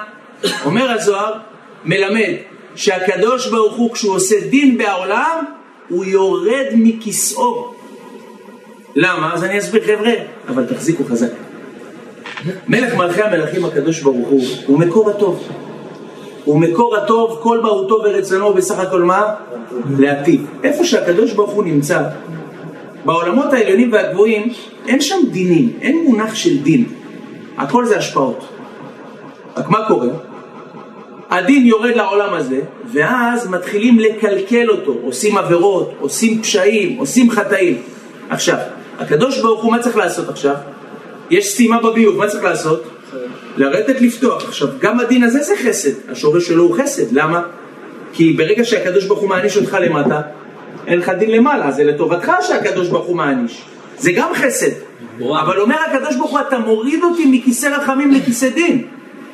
אומר 0.65 0.91
הזוהר, 0.91 1.33
מלמד 1.85 2.33
שהקדוש 2.75 3.47
ברוך 3.47 3.75
הוא 3.75 3.93
כשהוא 3.93 4.15
עושה 4.15 4.35
דין 4.49 4.77
בעולם, 4.77 5.45
הוא 5.89 6.05
יורד 6.05 6.65
מכיסאו. 6.73 7.73
למה? 8.95 9.33
אז 9.33 9.43
אני 9.43 9.59
אסביר 9.59 9.83
חבר'ה, 9.83 10.13
אבל 10.49 10.65
תחזיקו 10.65 11.03
חזק. 11.03 11.27
מלך 12.67 12.95
מלכי 12.95 13.21
המלכים 13.21 13.65
הקדוש 13.65 14.01
ברוך 14.01 14.27
הוא, 14.27 14.43
הוא 14.65 14.79
מקור 14.79 15.09
הטוב. 15.09 15.47
הוא 16.45 16.59
מקור 16.59 16.97
הטוב, 16.97 17.39
כל 17.41 17.61
מהותו 17.61 18.01
ורצונו 18.03 18.53
בסך 18.53 18.79
הכל 18.79 19.01
מה? 19.01 19.33
להטיב. 19.99 20.45
איפה 20.63 20.85
שהקדוש 20.85 21.33
ברוך 21.33 21.51
הוא 21.51 21.63
נמצא, 21.63 22.01
בעולמות 23.05 23.53
העליונים 23.53 23.91
והגבוהים, 23.93 24.53
אין 24.87 25.01
שם 25.01 25.15
דינים, 25.31 25.73
אין 25.81 26.03
מונח 26.05 26.35
של 26.35 26.57
דין. 26.57 26.85
הכל 27.57 27.85
זה 27.85 27.97
השפעות. 27.97 28.45
רק 29.57 29.69
מה 29.69 29.87
קורה? 29.87 30.07
הדין 31.29 31.65
יורד 31.65 31.95
לעולם 31.95 32.33
הזה, 32.33 32.61
ואז 32.93 33.47
מתחילים 33.47 33.99
לקלקל 33.99 34.69
אותו, 34.69 34.95
עושים 35.03 35.37
עבירות, 35.37 35.91
עושים 35.99 36.41
פשעים, 36.41 36.97
עושים 36.97 37.31
חטאים. 37.31 37.81
עכשיו, 38.29 38.57
הקדוש 38.99 39.41
ברוך 39.41 39.63
הוא, 39.63 39.71
מה 39.71 39.79
צריך 39.79 39.97
לעשות 39.97 40.29
עכשיו? 40.29 40.55
יש 41.29 41.53
סתימה 41.53 41.81
בביוב, 41.81 42.17
מה 42.17 42.27
צריך 42.27 42.43
לעשות? 42.43 42.83
לרדת 43.57 44.01
לפתוח. 44.01 44.47
עכשיו, 44.47 44.67
גם 44.79 44.99
הדין 44.99 45.23
הזה 45.23 45.39
זה 45.39 45.53
חסד, 45.63 45.91
השורש 46.09 46.47
שלו 46.47 46.63
הוא 46.63 46.77
חסד, 46.77 47.11
למה? 47.11 47.41
כי 48.13 48.33
ברגע 48.33 48.63
שהקדוש 48.63 49.05
ברוך 49.05 49.19
הוא 49.19 49.29
מעניש 49.29 49.57
אותך 49.57 49.77
למטה, 49.81 50.21
אין 50.87 50.99
לך 50.99 51.09
דין 51.19 51.31
למעלה, 51.31 51.71
זה 51.71 51.83
לטובתך 51.83 52.31
שהקדוש 52.41 52.87
ברוך 52.87 53.05
הוא 53.05 53.15
מעניש. 53.15 53.61
זה 53.97 54.11
גם 54.11 54.29
חסד. 54.33 54.71
אבל 55.19 55.59
אומר 55.59 55.75
הקדוש 55.91 56.15
ברוך 56.15 56.31
הוא, 56.31 56.39
אתה 56.39 56.59
מוריד 56.59 57.03
אותי 57.03 57.25
מכיסא 57.25 57.67
רחמים 57.67 58.11
לכיסא 58.11 58.49
דין. 58.49 58.87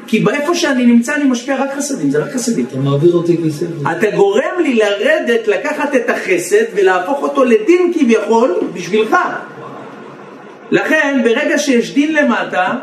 כי 0.08 0.20
באיפה 0.20 0.56
שאני 0.56 0.86
נמצא 0.86 1.16
אני 1.16 1.24
משפיע 1.24 1.64
רק 1.64 1.70
חסדים, 1.78 2.10
זה 2.10 2.24
רק 2.24 2.32
חסדים. 2.34 2.66
אתה 2.66 2.78
מעביר 2.78 3.14
אותי 3.14 3.38
כיסא. 3.38 3.66
אתה 3.92 4.12
גורם 4.16 4.60
לי 4.64 4.76
לרדת, 4.76 5.48
לקחת 5.48 5.96
את 5.96 6.10
החסד 6.10 6.64
ולהפוך 6.76 7.24
אותו 7.24 7.44
לדין 7.44 7.94
כביכול 7.94 8.56
בשבילך. 8.74 9.18
לכן, 10.72 11.22
ברגע 11.24 11.58
שיש 11.58 11.94
דין 11.94 12.16
למטה, 12.16 12.74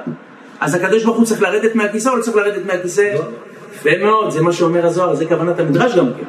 אז 0.60 0.74
הקדוש 0.74 1.04
ברוך 1.04 1.16
הוא 1.16 1.24
צריך 1.24 1.42
לרדת 1.42 1.74
מהכיסא 1.74 2.08
או 2.08 2.16
לא 2.16 2.22
צריך 2.22 2.36
לרדת 2.36 2.66
מהכיסא? 2.66 3.16
יפה 3.74 3.90
מאוד, 4.02 4.30
זה 4.30 4.42
מה 4.42 4.52
שאומר 4.52 4.86
הזוהר, 4.86 5.14
זה 5.14 5.26
כוונת 5.26 5.60
המדרש 5.60 5.94
גם 5.94 6.06
כן. 6.18 6.24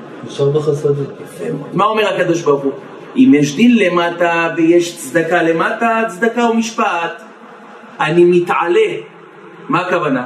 יפה 1.24 1.54
מאוד. 1.54 1.70
מה 1.74 1.86
אומר 1.86 2.08
הקדוש 2.08 2.42
ברוך 2.42 2.64
הוא? 2.64 2.72
אם 3.16 3.32
יש 3.36 3.56
דין 3.56 3.78
למטה 3.78 4.50
ויש 4.58 4.98
צדקה 4.98 5.44
למטה, 5.44 6.04
צדקה 6.08 6.50
ומשפט. 6.50 7.22
אני 8.00 8.24
מתעלה. 8.26 8.90
מה 9.70 9.82
הכוונה? 9.82 10.26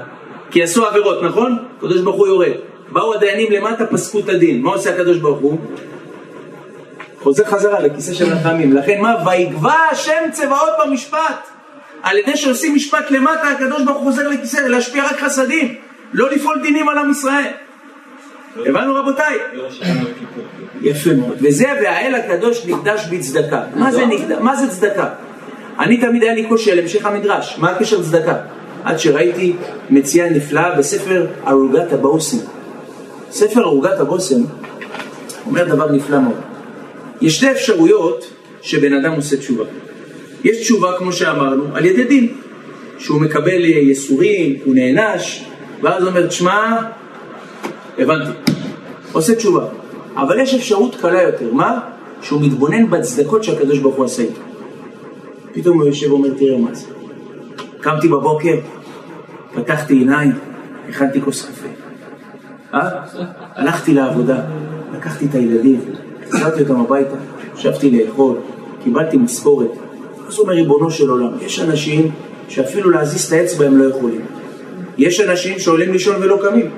כי 0.52 0.64
עשו 0.64 0.86
עבירות, 0.86 1.24
נכון? 1.24 1.58
הקדוש 1.78 2.02
ברוך 2.02 2.16
הוא 2.16 2.28
יורד. 2.28 2.52
באו 2.92 3.14
הדיינים 3.14 3.52
למטה, 3.52 3.86
פסקו 3.86 4.20
את 4.20 4.30
הדין. 4.30 4.62
מה 4.62 4.72
עושה 4.72 4.94
הקדוש 4.94 5.18
ברוך 5.18 5.40
הוא? 5.40 5.58
חוזר 7.24 7.46
חזרה 7.46 7.80
לכיסא 7.80 8.14
של 8.14 8.34
רחמים. 8.34 8.74
לכן 8.74 9.02
מה? 9.02 9.16
ויגבע 9.26 9.76
השם 9.92 10.32
צבאות 10.32 10.70
במשפט. 10.86 11.48
על 12.04 12.18
ידי 12.18 12.38
שעושים 12.38 12.76
משפט 12.76 13.12
למטה, 13.12 13.48
הקדוש 13.48 13.84
ברוך 13.84 13.98
הוא 13.98 14.12
חוזר 14.12 14.28
לכיסא, 14.28 14.58
להשפיע 14.58 15.06
רק 15.06 15.20
חסדים. 15.20 15.76
לא 16.14 16.32
לפעול 16.32 16.62
דינים 16.62 16.90
על 16.90 16.98
עם 16.98 17.12
ישראל. 17.12 17.52
הבנו 18.66 18.96
רבותיי? 18.96 19.38
יפה 20.82 21.14
מאוד. 21.14 21.38
וזה 21.42 21.66
והאל 21.84 22.16
הקדוש 22.16 22.66
נקדש 22.66 23.08
בצדקה. 23.12 23.64
מה 23.76 23.92
זה 23.92 24.06
נקדש? 24.06 24.38
מה 24.40 24.56
זה 24.56 24.68
צדקה? 24.68 25.10
אני 25.80 25.98
תמיד 25.98 26.24
היה 26.24 26.34
לי 26.34 26.46
קושי 26.46 26.72
על 26.72 26.80
המשך 26.80 27.06
המדרש. 27.06 27.58
מה 27.58 27.70
הקשר 27.70 28.04
צדקה? 28.04 28.36
עד 28.84 29.00
שראיתי 29.00 29.54
מציאה 29.90 30.30
נפלאה 30.30 30.76
בספר 30.76 31.28
ערוגת 31.46 31.94
הבושם. 31.94 32.38
ספר 33.32 33.62
ערוגת 33.62 34.00
הבושם 34.00 34.42
אומר 35.46 35.64
דבר 35.64 35.92
נפלא 35.92 36.20
מאוד. 36.20 36.51
יש 37.22 37.38
שתי 37.38 37.52
אפשרויות 37.52 38.34
שבן 38.62 38.94
אדם 38.94 39.12
עושה 39.12 39.38
תשובה. 39.38 39.64
יש 40.44 40.58
תשובה, 40.58 40.98
כמו 40.98 41.14
שאמרנו, 41.14 41.64
על 41.74 41.86
ידי 41.86 42.04
דין. 42.04 42.34
שהוא 43.02 43.22
מקבל 43.22 43.66
ייסורים, 43.66 44.56
הוא 44.66 44.76
נענש, 44.76 45.46
ואז 45.82 46.08
אומר, 46.08 46.28
תשמע, 46.28 46.78
הבנתי. 47.98 48.32
עושה 49.12 49.36
תשובה. 49.36 49.66
אבל 50.16 50.40
יש 50.40 50.54
אפשרות 50.54 50.96
קלה 50.96 51.22
יותר, 51.22 51.54
מה? 51.54 51.80
שהוא 52.22 52.42
מתבונן 52.42 52.90
בצדקות 52.90 53.44
שהקדוש 53.44 53.80
ברוך 53.80 53.96
הוא 53.96 54.06
עשה 54.06 54.22
איתו. 54.22 54.42
פתאום 55.54 55.80
הוא 55.80 55.88
יושב 55.88 56.12
ואומר, 56.12 56.30
תראה 56.38 56.58
מה 56.58 56.74
זה. 56.74 56.86
קמתי 57.82 58.08
בבוקר, 58.08 58.56
פתחתי 59.54 59.94
עיניים, 59.94 60.32
הכנתי 60.90 61.22
כוס 61.22 61.46
קפה. 61.46 61.68
אה? 62.74 62.90
הלכתי 63.56 63.94
לעבודה, 63.94 64.44
לקחתי 64.94 65.26
את 65.26 65.36
הילדים, 65.36 65.82
החזרתי 66.34 66.62
אותם 66.62 66.80
הביתה, 66.80 67.16
ישבתי 67.58 67.92
לאכול, 67.92 68.38
קיבלתי 68.84 69.18
משכורת. 69.18 69.72
אז 70.28 70.34
הוא 70.38 70.44
אומר, 70.44 70.54
ריבונו 70.54 70.92
של 70.92 71.10
עולם, 71.10 71.32
יש 71.42 71.60
אנשים 71.60 72.12
שאפילו 72.48 72.90
להזיז 72.90 73.26
את 73.26 73.32
האצבע 73.32 73.66
הם 73.66 73.78
לא 73.78 73.90
יכולים. 73.90 74.22
יש 74.98 75.22
אנשים 75.22 75.60
שעולים 75.60 75.92
לישון 75.92 76.16
ולא 76.20 76.38
קמים. 76.42 76.70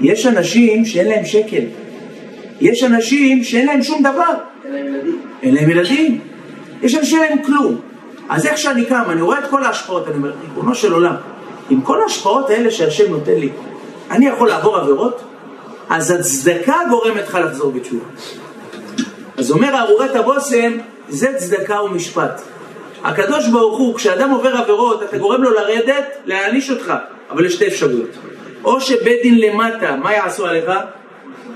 יש 0.00 0.26
אנשים 0.26 0.84
שאין 0.84 1.08
להם 1.08 1.24
שקל. 1.24 1.64
יש 2.60 2.84
אנשים 2.84 3.44
שאין 3.44 3.66
להם 3.66 3.82
שום 3.82 4.00
דבר. 4.00 4.34
אין 4.64 4.74
להם 4.74 4.86
ילדים. 4.94 5.20
אין 5.42 5.54
להם 5.54 5.70
ילדים. 5.70 6.20
יש 6.82 6.94
אנשים 6.94 7.18
שאין 7.18 7.30
להם 7.30 7.44
כלום. 7.46 7.76
אז 8.28 8.46
איך 8.46 8.58
שאני 8.58 8.84
קם, 8.84 9.02
אני 9.08 9.22
רואה 9.22 9.38
את 9.38 9.44
כל 9.50 9.64
ההשפעות, 9.64 10.06
אני 10.08 10.14
אומר, 10.14 10.32
ריבונו 10.42 10.74
של 10.74 10.92
עולם, 10.92 11.14
עם 11.70 11.80
כל 11.80 12.02
ההשפעות 12.02 12.50
האלה 12.50 12.70
שהשם 12.70 13.10
נותן 13.10 13.34
לי, 13.34 13.48
אני 14.10 14.26
יכול 14.26 14.48
לעבור 14.48 14.76
עבירות? 14.76 15.20
אז 15.90 16.10
הצדקה 16.10 16.76
גורמת 16.90 17.22
לך 17.22 17.38
לחזור 17.44 17.72
בתשובה. 17.72 18.04
אז 19.42 19.50
אומר 19.50 19.78
ארורת 19.78 20.16
הבושם, 20.16 20.72
זה 21.08 21.28
צדקה 21.36 21.82
ומשפט. 21.82 22.42
הקדוש 23.04 23.48
ברוך 23.48 23.78
הוא, 23.78 23.94
כשאדם 23.94 24.30
עובר 24.30 24.56
עבירות, 24.56 25.02
אתה 25.02 25.18
גורם 25.18 25.42
לו 25.42 25.50
לרדת, 25.50 26.04
להעניש 26.24 26.70
אותך. 26.70 26.94
אבל 27.30 27.46
יש 27.46 27.54
שתי 27.54 27.66
אפשרויות. 27.66 28.08
או 28.64 28.80
שבית 28.80 29.22
דין 29.22 29.40
למטה, 29.40 29.96
מה 29.96 30.12
יעשו 30.12 30.46
עליך? 30.46 30.70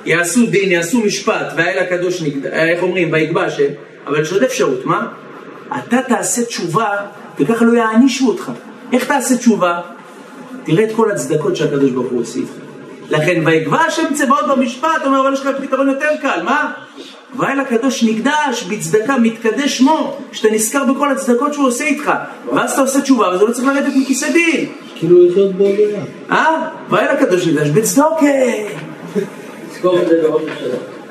יעשו 0.04 0.46
דין, 0.46 0.72
יעשו 0.72 1.00
משפט, 1.00 1.46
והאל 1.56 1.78
הקדוש 1.78 2.22
נגד... 2.22 2.46
איך 2.46 2.82
אומרים? 2.82 3.12
ויגבע 3.12 3.42
השם. 3.42 3.68
אבל 4.06 4.22
יש 4.22 4.32
עוד 4.32 4.42
אפשרות, 4.42 4.84
מה? 4.84 5.06
אתה 5.78 6.02
תעשה 6.08 6.44
תשובה, 6.44 6.88
וככה 7.38 7.64
לא 7.64 7.78
יענישו 7.78 8.28
אותך. 8.28 8.52
איך 8.92 9.04
תעשה 9.04 9.36
תשובה? 9.36 9.80
תראה 10.64 10.84
את 10.84 10.90
כל 10.96 11.10
הצדקות 11.10 11.56
שהקדוש 11.56 11.90
ברוך 11.90 12.12
הוא 12.12 12.22
איתך. 12.36 12.52
לכן, 13.10 13.42
ויגבע 13.46 13.80
השם 13.80 14.14
צבאות 14.14 14.46
במשפט, 14.48 15.02
אומר, 15.04 15.20
אבל 15.20 15.32
יש 15.32 15.40
לך 15.40 15.48
פתרון 15.62 15.88
יותר 15.88 16.10
קל, 16.22 16.42
מה? 16.44 16.72
והאל 17.38 17.60
הקדוש 17.60 18.04
נקדש 18.04 18.62
בצדקה, 18.68 19.18
מתקדש 19.18 19.78
שמו, 19.78 20.16
שאתה 20.32 20.48
נזכר 20.50 20.84
בכל 20.84 21.12
הצדקות 21.12 21.54
שהוא 21.54 21.66
עושה 21.66 21.84
איתך. 21.84 22.12
ואז 22.52 22.72
אתה 22.72 22.80
עושה 22.80 23.00
תשובה, 23.00 23.34
וזה 23.34 23.44
לא 23.44 23.52
צריך 23.52 23.66
לרדת 23.66 23.92
מכיסא 23.96 24.32
דין. 24.32 24.66
כאילו 24.94 25.28
לחיות 25.28 25.52
בעולם. 25.52 26.04
אה? 26.30 26.68
והאל 26.90 27.08
הקדוש 27.08 27.46
נקדש 27.46 27.68
בצדוקה. 27.68 28.26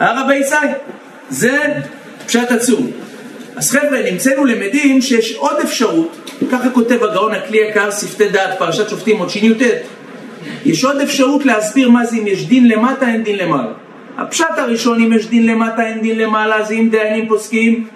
אה 0.02 0.22
רבי 0.22 0.36
ישי? 0.36 0.56
זה 1.30 1.74
פשט 2.26 2.52
עצום. 2.52 2.92
אז 3.56 3.72
חבר'ה, 3.72 4.12
נמצאנו 4.12 4.46
למדים 4.46 5.02
שיש 5.02 5.36
עוד 5.36 5.56
אפשרות, 5.64 6.32
ככה 6.52 6.70
כותב 6.70 7.04
הגאון 7.04 7.34
הכלי 7.34 7.58
יקר, 7.58 7.92
שפתי 7.92 8.30
דעת, 8.30 8.60
פרשת 8.60 8.90
שופטים, 8.90 9.20
עוד 9.20 9.30
שי"ט, 9.30 9.62
יש 10.66 10.84
עוד 10.86 11.02
אפשרות 11.02 11.46
להסביר 11.46 11.90
מה 11.90 12.06
זה 12.06 12.16
אם 12.16 12.28
יש 12.28 12.46
דין 12.48 12.68
למטה, 12.68 13.08
אין 13.08 13.24
דין 13.24 13.38
למעלה. 13.38 13.72
הפשט 14.18 14.58
הראשון, 14.58 15.02
אם 15.02 15.14
יש 15.14 15.28
דין 15.28 15.48
למטה, 15.48 15.88
אין 15.88 16.02
דין 16.02 16.20
למעלה, 16.20 16.64
זה 16.64 16.74
אם 16.74 16.90
דיינים 16.92 17.28
פוסקים 17.28 17.88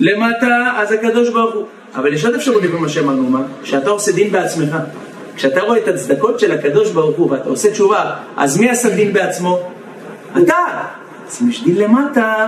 למטה, 0.00 0.72
אז 0.76 0.92
הקדוש 0.92 1.28
ברוך 1.28 1.54
הוא. 1.54 1.64
אבל 1.94 2.12
יש 2.12 2.24
עוד 2.24 2.34
אפשרות 2.34 2.62
לפי 2.62 2.76
מה 2.76 2.88
שאמרנו, 2.88 3.30
מה? 3.30 3.42
כשאתה 3.62 3.90
עושה 3.90 4.12
דין 4.12 4.32
בעצמך. 4.32 4.76
כשאתה 5.36 5.60
רואה 5.60 5.78
את 5.78 5.88
הצדקות 5.88 6.40
של 6.40 6.52
הקדוש 6.52 6.90
ברוך 6.90 7.16
הוא 7.16 7.30
ואתה 7.30 7.48
עושה 7.48 7.70
תשובה, 7.70 8.14
אז 8.36 8.60
מי 8.60 8.70
עשה 8.70 8.88
דין 8.88 9.12
בעצמו? 9.12 9.58
אתה. 10.32 10.54
אז 11.28 11.42
אם 11.42 11.50
יש 11.50 11.64
דין 11.64 11.76
למטה, 11.76 12.46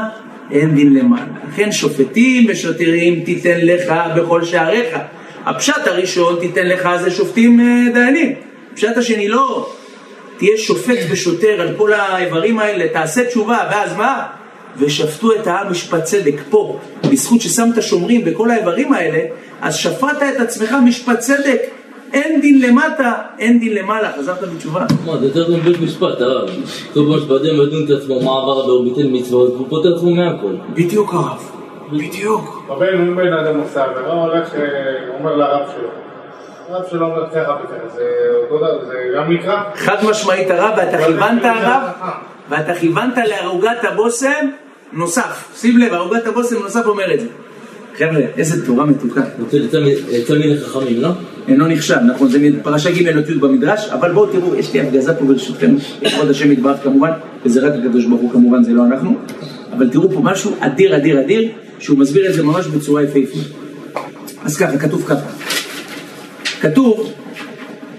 אין 0.51 0.75
דין 0.75 0.95
למעלה. 0.95 1.25
לכן 1.49 1.73
שופטים 1.73 2.47
ושוטרים 2.49 3.25
תיתן 3.25 3.59
לך 3.63 3.93
בכל 4.17 4.45
שעריך. 4.45 4.99
הפשט 5.47 5.87
הראשון 5.87 6.37
תיתן 6.41 6.67
לך 6.67 6.89
זה 7.01 7.11
שופטים 7.11 7.61
אה, 7.61 7.93
דיינים. 7.93 8.33
הפשט 8.73 8.97
השני 8.97 9.29
לא. 9.29 9.73
תהיה 10.41 10.57
שופט 10.57 10.99
ושוטר 11.11 11.61
על 11.61 11.69
כל 11.77 11.93
האיברים 11.93 12.59
האלה, 12.59 12.89
תעשה 12.93 13.25
תשובה, 13.25 13.59
ואז 13.71 13.97
מה? 13.97 14.27
ושפטו 14.77 15.33
את 15.33 15.47
העם 15.47 15.71
משפט 15.71 16.03
צדק 16.03 16.35
פה, 16.51 16.79
בזכות 17.11 17.41
ששמת 17.41 17.83
שומרים 17.83 18.25
בכל 18.25 18.51
האיברים 18.51 18.93
האלה, 18.93 19.19
אז 19.61 19.77
שפטת 19.77 20.23
את 20.37 20.41
עצמך 20.41 20.75
משפט 20.85 21.19
צדק. 21.19 21.61
אין 22.13 22.41
דין 22.41 22.63
למטה, 22.63 23.13
אין 23.39 23.61
דין 23.61 23.75
למעלה, 23.75 24.13
חזרת 24.19 24.43
בתשובה. 24.55 24.87
מה, 25.07 25.19
זה 25.19 25.27
יותר 25.27 25.53
גם 25.53 25.61
בית 25.61 25.81
משפט, 25.81 26.21
הרב. 26.21 26.51
כתוב 26.91 27.13
במשפטים 27.13 27.55
ידון 27.55 27.85
את 27.85 27.91
עצמו 27.91 28.21
מה 28.21 28.43
עבר 28.43 28.61
עבירו 28.63 28.83
ביטל 28.83 29.09
מצוות, 29.11 29.53
והוא 29.53 29.67
פוטר 29.69 29.97
עצמו 29.97 30.11
מהכל. 30.11 30.55
בדיוק 30.75 31.15
הרב, 31.15 31.51
בדיוק. 31.93 32.63
רבנו, 32.69 33.03
אם 33.03 33.17
בן 33.17 33.33
אדם 33.33 33.61
עושה 33.61 33.85
עבירה, 33.85 34.13
הולך, 34.13 34.55
אה, 34.55 34.61
אומר 35.19 35.37
לרב 35.37 35.67
שלו. 35.77 36.10
הרב 36.71 36.85
שלו 36.91 37.07
אומר 37.07 37.31
ככה 37.31 37.57
וככה, 37.65 37.89
זה 37.95 38.05
גם 39.17 39.33
נקרא? 39.33 39.63
חד 39.75 39.97
משמעית 40.11 40.51
הרב, 40.51 40.75
ואתה 40.77 40.99
כיוונת 40.99 41.45
הרב, 41.45 41.83
ואתה 42.51 42.75
כיוונת 42.75 43.15
לערוגת 43.29 43.85
הבושם 43.85 44.47
נוסף. 44.93 45.49
שים 45.57 45.79
לב, 45.79 45.93
ערוגת 45.93 46.27
הבושם 46.27 46.57
נוסף 46.63 46.87
אומר 46.87 47.15
את 47.15 47.21
זה. 47.21 47.27
חבר'ה, 47.99 48.21
איזה 48.37 48.67
תורה 48.67 48.85
מתוקה. 48.85 49.21
יצא 50.11 50.35
מן 50.35 50.57
החכמים, 50.57 51.01
לא? 51.01 51.09
אינו 51.49 51.67
נחשב, 51.67 51.97
נכון, 51.97 52.29
זה 52.29 52.39
פרשה 52.63 52.91
ג' 52.91 53.17
אותיות 53.17 53.41
במדרש, 53.41 53.89
אבל 53.89 54.13
בואו 54.13 54.27
תראו, 54.27 54.55
יש 54.55 54.75
לי 54.75 54.81
הפגזה 54.81 55.15
פה 55.15 55.25
ברשותכם, 55.25 55.75
לכבוד 56.03 56.31
השם 56.31 56.53
יתברך 56.53 56.83
כמובן, 56.83 57.11
וזה 57.45 57.67
רק 57.67 57.73
הקדוש 57.79 58.05
ברוך 58.05 58.21
הוא 58.21 58.33
כמובן, 58.33 58.63
זה 58.65 58.73
לא 58.73 58.85
אנחנו, 58.85 59.19
אבל 59.73 59.91
תראו 59.91 60.11
פה 60.11 60.21
משהו 60.23 60.57
אדיר 60.61 60.97
אדיר 60.97 61.21
אדיר, 61.21 61.49
שהוא 61.79 61.99
מסביר 61.99 62.29
את 62.29 62.35
זה 62.35 62.43
ממש 62.43 62.67
בצורה 62.67 63.03
יפהפייה. 63.03 63.45
אז 64.45 64.57
ככה, 64.57 64.79
כתוב 64.79 65.05
ככה, 65.09 65.27
כתוב, 66.61 67.13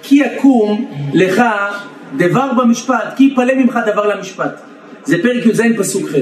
כי 0.04 0.16
יקום 0.16 0.92
לך 1.14 1.44
דבר 2.18 2.54
במשפט, 2.58 3.14
כי 3.18 3.24
יפלא 3.24 3.54
ממך 3.56 3.80
דבר 3.86 4.08
למשפט. 4.16 4.62
זה 5.04 5.24
פרק 5.24 5.46
י"ז 5.46 5.62
פסוק 5.78 6.10
ח'. 6.10 6.16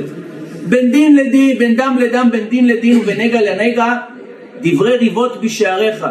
בין 0.66 0.92
דין 0.92 1.16
לדין, 1.16 1.58
בין 1.58 1.76
דם 1.76 1.98
לדם, 2.00 2.30
בין 2.32 2.48
דין 2.50 2.68
לדין 2.68 2.98
ובנגע 2.98 3.40
לנגע, 3.42 3.96
דברי 4.62 4.98
ריבות 4.98 5.42
בשעריך. 5.42 6.06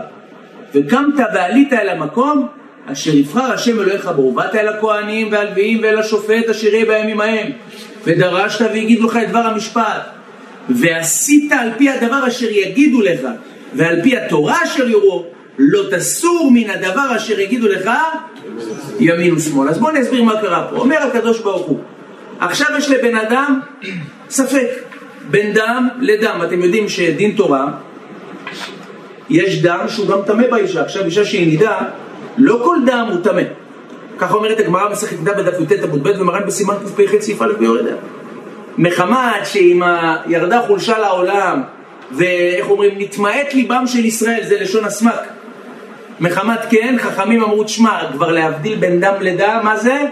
וקמת 0.75 1.15
ועלית 1.35 1.73
אל 1.73 1.89
המקום 1.89 2.47
אשר 2.93 3.15
יבחר 3.15 3.53
השם 3.53 3.81
אלוהיך 3.81 4.07
בו, 4.17 4.23
ובאת 4.23 4.55
אל 4.55 4.69
הכהנים 4.69 5.29
והלוויים 5.31 5.81
ואל 5.83 5.99
השופט 5.99 6.49
אשר 6.51 6.75
יהיה 6.75 6.85
בימים 6.85 7.21
ההם, 7.21 7.51
ודרשת 8.05 8.61
והגידו 8.61 9.07
לך 9.07 9.17
את 9.17 9.29
דבר 9.29 9.39
המשפט, 9.39 10.03
ועשית 10.69 11.53
על 11.53 11.71
פי 11.79 11.91
הדבר 11.91 12.29
אשר 12.29 12.51
יגידו 12.51 13.03
לך, 13.03 13.21
ועל 13.75 14.03
פי 14.03 14.17
התורה 14.17 14.57
אשר 14.65 14.89
יורו, 14.89 15.25
לא 15.59 15.83
תסור 15.91 16.51
מן 16.55 16.71
הדבר 16.71 17.17
אשר 17.17 17.41
יגידו 17.41 17.69
לך 17.69 17.91
ימין 19.01 19.35
ושמאל. 19.35 19.69
אז 19.69 19.79
בואו 19.79 19.91
אני 19.91 20.03
אסביר 20.03 20.23
מה 20.23 20.41
קרה 20.41 20.67
פה. 20.71 20.77
אומר 20.77 20.97
הקדוש 20.97 21.41
ברוך 21.41 21.67
הוא, 21.67 21.79
עכשיו 22.41 22.67
יש 22.79 22.91
לבן 22.91 23.17
אדם 23.17 23.61
ספק, 24.31 24.69
בין 25.31 25.53
דם 25.53 25.89
לדם. 26.01 26.41
אתם 26.45 26.63
יודעים 26.63 26.89
שדין 26.89 27.33
תורה, 27.33 27.67
יש 29.31 29.63
דם 29.63 29.85
שהוא 29.89 30.09
גם 30.09 30.19
טמא 30.27 30.51
באישה. 30.51 30.83
עכשיו 30.83 31.05
אישה 31.05 31.25
שהיא 31.25 31.47
נידה, 31.47 31.79
לא 32.39 32.61
כל 32.65 32.77
דם 32.87 33.09
הוא 33.11 33.25
טמא. 33.25 33.43
ככה 34.19 34.35
אומרת 34.35 34.61
הגמרא 34.61 34.89
במסכת 34.89 35.19
נידה 35.19 35.33
בדף 35.35 35.61
י"ט 35.61 35.85
עמוד 35.85 36.03
ב' 36.03 36.21
ומרן 36.21 36.43
בסימן 36.47 36.75
קפ"ח 36.75 37.21
סעיף 37.21 37.43
א' 37.43 37.53
ביורדיה. 37.59 37.95
מחמת 38.79 39.45
שעם 39.45 39.83
ה... 39.83 40.17
ירדה 40.27 40.63
חולשה 40.67 40.99
לעולם, 40.99 41.63
ואיך 42.13 42.71
אומרים, 42.71 42.99
נתמעט 42.99 43.55
ליבם 43.55 43.85
של 43.87 44.05
ישראל, 44.05 44.41
זה 44.43 44.57
לשון 44.61 44.85
הסמק. 44.85 45.38
מחמת 46.21 46.61
כן, 46.71 46.97
חכמים 46.99 47.43
אמרו, 47.43 47.65
תשמע, 47.65 48.01
כבר 48.13 48.31
להבדיל 48.33 48.79
בין 48.79 49.01
דם 49.01 49.15
לדם, 49.21 49.61
מה 49.65 49.77
זה? 49.77 50.05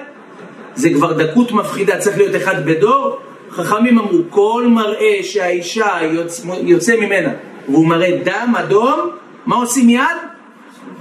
זה 0.74 0.90
כבר 0.94 1.12
דקות 1.12 1.52
מפחידה, 1.52 1.98
צריך 1.98 2.16
להיות 2.18 2.36
אחד 2.36 2.66
בדור. 2.66 3.18
חכמים 3.50 3.98
אמרו, 3.98 4.18
כל 4.30 4.64
מראה 4.68 5.18
שהאישה 5.22 5.88
יוצא, 6.02 6.42
יוצא 6.62 6.96
ממנה, 6.96 7.30
והוא 7.68 7.86
מראה 7.86 8.18
דם 8.24 8.54
אדום, 8.58 9.10
מה 9.46 9.56
עושים 9.56 9.86
מיד? 9.86 10.16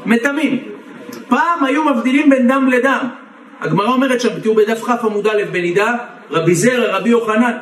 מטמאים. 0.06 0.64
פעם 1.28 1.64
היו 1.64 1.84
מבדילים 1.84 2.30
בין 2.30 2.48
דם 2.48 2.70
לדם. 2.72 3.08
הגמרא 3.62 3.94
אומרת 3.94 4.22
שם, 4.22 4.40
תראו 4.40 4.56
בדף 4.56 4.84
כ 4.84 4.90
עמוד 4.90 5.28
א' 5.28 5.44
בנידה, 5.52 5.94
רבי 6.32 6.56
זרע, 6.56 6.98
רבי 6.98 7.10
יוחנן. 7.10 7.58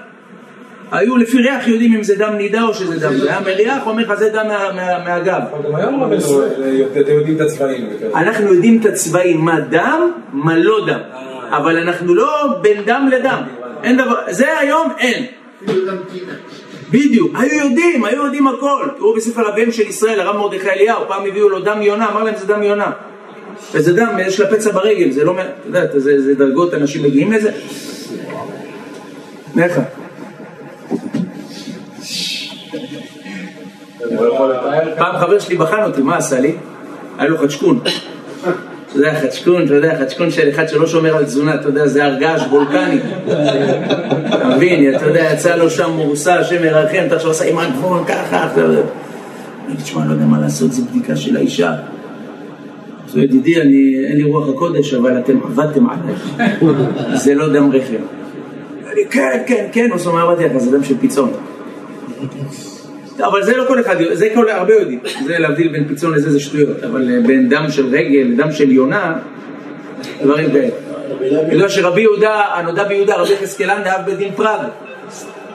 היו 0.93 1.17
לפי 1.17 1.37
ריח 1.37 1.67
יודעים 1.67 1.93
אם 1.93 2.03
זה 2.03 2.15
דם 2.15 2.33
נידה 2.37 2.61
או 2.63 2.73
שזה 2.73 2.99
דם, 2.99 3.13
היה 3.27 3.39
מריח, 3.39 3.87
אומר 3.87 4.03
לך 4.03 4.13
זה 4.19 4.29
דם 4.29 4.47
מה- 4.47 4.71
מה- 4.75 5.03
מהגב. 5.05 5.41
גם 5.69 5.75
היום 5.75 6.03
רבנו, 6.03 6.41
אתם 7.01 7.11
יודעים 7.13 7.35
את 7.35 7.41
הצבעים. 7.41 7.89
אנחנו 8.15 8.53
יודעים 8.53 8.79
את 8.81 8.85
הצבעים, 8.85 9.41
מה 9.41 9.59
דם, 9.59 10.11
מה 10.33 10.57
לא 10.57 10.85
דם. 10.87 10.99
אבל 11.49 11.77
אנחנו 11.77 12.15
לא 12.15 12.29
בין 12.61 12.81
דם 12.85 13.09
לדם. 13.11 13.41
אין 13.83 13.97
דבר, 13.97 14.15
זה 14.29 14.59
היום 14.59 14.91
אין. 14.99 15.25
בדיוק, 16.91 17.31
היו 17.39 17.63
יודעים, 17.69 18.05
היו 18.05 18.25
יודעים 18.25 18.47
הכל. 18.47 18.87
תראו 18.97 19.15
בספר 19.15 19.49
אביהם 19.49 19.71
של 19.71 19.87
ישראל, 19.87 20.19
הרב 20.19 20.37
מרדכי 20.37 20.69
אליהו, 20.69 21.01
פעם 21.07 21.25
הביאו 21.25 21.49
לו 21.49 21.59
דם 21.59 21.81
יונה, 21.81 22.09
אמר 22.11 22.23
להם 22.23 22.35
זה 22.37 22.45
דם 22.47 22.63
יונה. 22.63 22.91
וזה 23.73 23.93
דם, 23.95 24.17
יש 24.27 24.39
לה 24.39 24.47
פצע 24.51 24.71
ברגל, 24.71 25.11
זה 25.11 25.23
לא, 25.23 25.31
אתה 25.41 25.41
יודע, 25.65 25.99
זה, 25.99 26.21
זה 26.21 26.35
דרגות, 26.35 26.73
אנשים 26.73 27.03
מגיעים 27.03 27.31
לזה. 27.31 27.51
איך? 29.59 29.79
פעם 34.97 35.17
חבר 35.17 35.39
שלי 35.39 35.55
בחן 35.55 35.83
אותי, 35.83 36.01
מה 36.01 36.17
עשה 36.17 36.39
לי? 36.39 36.55
היה 37.17 37.29
לו 37.29 37.37
חדשקון. 37.37 37.79
אתה 38.93 39.01
יודע, 39.01 39.19
חדשקון, 39.21 39.65
אתה 39.65 39.73
יודע, 39.73 39.99
חדשקון 39.99 40.31
של 40.31 40.49
אחד 40.49 40.69
שלא 40.69 40.87
שומר 40.87 41.17
על 41.17 41.23
תזונה, 41.23 41.55
אתה 41.55 41.67
יודע, 41.67 41.87
זה 41.87 42.05
הר 42.05 42.15
געש 42.19 42.41
וולקני. 42.41 42.99
אתה 44.27 44.47
מבין, 44.55 44.95
אתה 44.95 45.05
יודע, 45.05 45.29
יצא 45.33 45.55
לו 45.55 45.69
שם 45.69 45.91
מורסה, 45.91 46.35
השם 46.35 46.63
ירחם, 46.63 47.03
אתה 47.07 47.15
עכשיו 47.15 47.29
עושה 47.29 47.45
עם 47.45 47.57
הגבול, 47.57 47.99
ככה, 48.07 48.47
אתה 48.51 48.61
יודע. 48.61 48.81
אני 49.67 49.75
תשמע, 49.75 50.05
לא 50.05 50.11
יודע 50.11 50.25
מה 50.25 50.39
לעשות, 50.39 50.71
זו 50.71 50.83
בדיקה 50.85 51.15
של 51.15 51.37
האישה. 51.37 51.73
אז 53.09 53.17
ידידי, 53.17 53.61
אני, 53.61 54.05
אין 54.05 54.17
לי 54.17 54.23
רוח 54.23 54.49
הקודש, 54.49 54.93
אבל 54.93 55.17
אתם 55.17 55.39
עבדתם 55.43 55.85
עליי. 55.89 56.15
זה 57.15 57.35
לא 57.35 57.53
דם 57.53 57.71
רחם. 57.71 58.03
אני, 58.93 59.05
כן, 59.09 59.43
כן, 59.47 59.65
כן, 59.71 59.89
הוא 59.91 59.99
אומר, 60.05 60.23
אמרתי 60.23 60.43
לך, 60.43 60.57
זה 60.57 60.77
דם 60.77 60.83
של 60.83 60.97
פיצון. 60.97 61.31
אבל 63.19 63.43
זה 63.43 63.57
לא 63.57 63.63
כל 63.67 63.79
אחד, 63.81 63.95
זה 64.13 64.27
כל 64.35 64.49
הרבה 64.49 64.73
יודעים, 64.73 64.99
זה 65.25 65.39
להבדיל 65.39 65.67
בין 65.67 65.87
פיצון 65.87 66.13
לזה 66.13 66.31
זה 66.31 66.39
שטויות, 66.39 66.83
אבל 66.83 67.09
אה, 67.09 67.19
בין 67.27 67.49
דם 67.49 67.65
של 67.69 67.87
רגל 67.87 68.27
לדם 68.27 68.51
של 68.51 68.71
יונה, 68.71 69.15
דברים 70.23 70.51
כאלה. 70.51 70.69
בגלל 71.49 71.69
שרבי 71.69 72.01
יהודה, 72.01 72.41
הנודע 72.53 72.83
ביהודה, 72.83 73.15
רבי 73.15 73.33
יחזקאלן 73.33 73.83
דאב 73.83 74.01
בדין 74.05 74.31
פראג, 74.35 74.59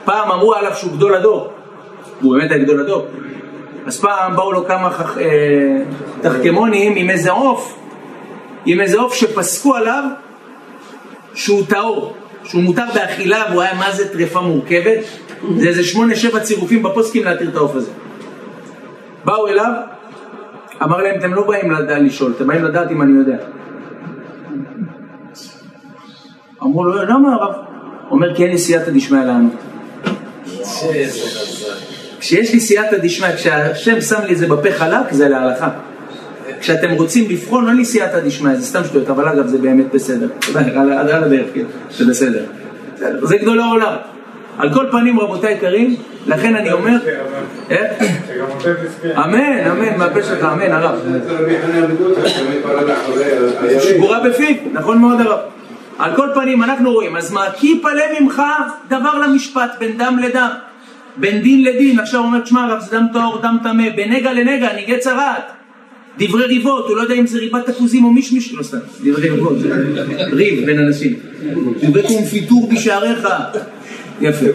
פעם 0.05 0.31
אמרו 0.31 0.53
עליו 0.53 0.71
שהוא 0.75 0.91
גדול 0.91 1.15
הדור, 1.15 1.53
הוא 2.21 2.37
באמת 2.37 2.51
היה 2.51 2.63
גדול 2.63 2.81
הדור, 2.81 3.07
אז 3.85 4.01
פעם 4.01 4.35
באו 4.35 4.51
לו 4.51 4.65
כמה. 4.65 4.89
אה, 5.17 5.81
תחכמונים 6.21 6.95
עם 6.95 7.09
איזה 7.09 7.31
עוף, 7.31 7.79
עם 8.65 8.81
איזה 8.81 8.99
עוף 8.99 9.13
שפסקו 9.13 9.75
עליו 9.75 10.03
שהוא 11.33 11.63
טהור, 11.69 12.15
שהוא 12.43 12.61
מותר 12.61 12.85
באכילה 12.93 13.43
והוא 13.49 13.61
היה 13.61 13.73
מה 13.73 13.91
זה 13.91 14.13
טרפה 14.13 14.41
מורכבת, 14.41 14.99
זה 15.57 15.67
איזה 15.67 15.83
שמונה 15.83 16.15
שבע 16.15 16.39
צירופים 16.39 16.83
בפוסקים 16.83 17.23
להתיר 17.23 17.49
את 17.49 17.55
העוף 17.55 17.75
הזה. 17.75 17.91
באו 19.25 19.47
אליו, 19.47 19.71
אמר 20.83 20.97
להם 20.97 21.19
אתם 21.19 21.33
לא 21.33 21.47
באים 21.47 21.71
לדעת 21.71 22.01
לשאול, 22.01 22.33
אתם 22.37 22.47
באים 22.47 22.63
לדעת 22.63 22.91
אם 22.91 23.01
אני 23.01 23.19
יודע. 23.19 23.37
אמרו 26.63 26.83
לו 26.83 27.03
למה 27.03 27.33
הרב? 27.33 27.55
אומר 28.11 28.35
כי 28.35 28.43
אין 28.43 28.51
לי 28.51 28.57
סייעתא 28.57 28.91
דשמיא 28.91 29.19
לענות. 29.19 29.53
כשיש 32.19 32.53
לי 32.53 32.59
סייעתא 32.59 32.97
דשמיא, 32.97 33.35
כשהשם 33.35 34.01
שם 34.01 34.21
לי 34.27 34.33
את 34.33 34.37
זה 34.37 34.47
בפה 34.47 34.71
חלק, 34.71 35.11
זה 35.11 35.29
להלכה. 35.29 35.69
כשאתם 36.59 36.91
רוצים 36.91 37.29
לבחון, 37.29 37.67
אין 37.67 37.77
לי 37.77 37.85
סייעתא 37.85 38.19
דשמיא, 38.19 38.55
זה 38.55 38.65
סתם 38.65 38.83
שטויות, 38.83 39.09
אבל 39.09 39.27
אגב 39.27 39.47
זה 39.47 39.57
באמת 39.57 39.85
בסדר. 39.93 40.27
על 40.55 41.23
הדרך, 41.23 41.47
כן, 41.53 41.63
זה. 41.91 42.05
בסדר, 42.05 42.45
זה 43.23 43.37
גדול 43.37 43.59
העולם. 43.59 43.95
על 44.59 44.73
כל 44.73 44.85
פנים, 44.91 45.19
רבותיי 45.19 45.53
יקרים, 45.53 45.95
לכן 46.27 46.55
אני 46.55 46.71
אומר... 46.71 46.97
אה? 47.71 47.77
שגם 48.27 48.45
אתם 48.57 48.73
תזכה. 48.87 49.25
אמן, 49.25 49.69
אמן, 49.71 49.97
מהפה 49.97 50.23
שלך, 50.23 50.43
אמן, 50.43 50.71
הרב. 50.71 50.99
שגורה 53.79 54.19
בפיו, 54.19 54.55
נכון 54.73 54.97
מאוד 54.97 55.21
הרב. 55.21 55.39
על 55.99 56.15
כל 56.15 56.27
פנים 56.33 56.63
אנחנו 56.63 56.91
רואים, 56.91 57.17
אז 57.17 57.31
מה, 57.31 57.45
כי 57.57 57.67
יפלא 57.67 58.19
ממך 58.19 58.41
דבר 58.89 59.19
למשפט, 59.19 59.71
בין 59.79 59.97
דם 59.97 60.19
לדם, 60.23 60.49
בין 61.17 61.41
דין 61.41 61.63
לדין, 61.63 61.99
עכשיו 61.99 62.21
אומר, 62.21 62.39
תשמע 62.39 62.63
הרב, 62.63 62.79
זה 62.79 62.97
דם 62.97 63.05
טהור, 63.13 63.41
דם 63.41 63.57
טמא, 63.63 63.89
בין 63.95 64.13
נגע 64.13 64.33
לנגע, 64.33 64.73
ניגי 64.73 64.97
צרעת, 64.97 65.43
דברי 66.19 66.45
ריבות, 66.45 66.87
הוא 66.87 66.97
לא 66.97 67.01
יודע 67.01 67.15
אם 67.15 67.27
זה 67.27 67.39
ריבת 67.39 67.69
תפוזים 67.69 68.05
או 68.05 68.11
מישמיש, 68.11 68.53
לא 68.53 68.63
סתם, 68.63 68.77
דברי 69.03 69.29
ריבות, 69.29 69.57
ריב 70.31 70.65
בין 70.65 70.79
אנשים, 70.79 71.13
דברי 71.83 72.03
קונפיטור 72.03 72.69
בשעריך, 72.73 73.27
יפה. 74.21 74.45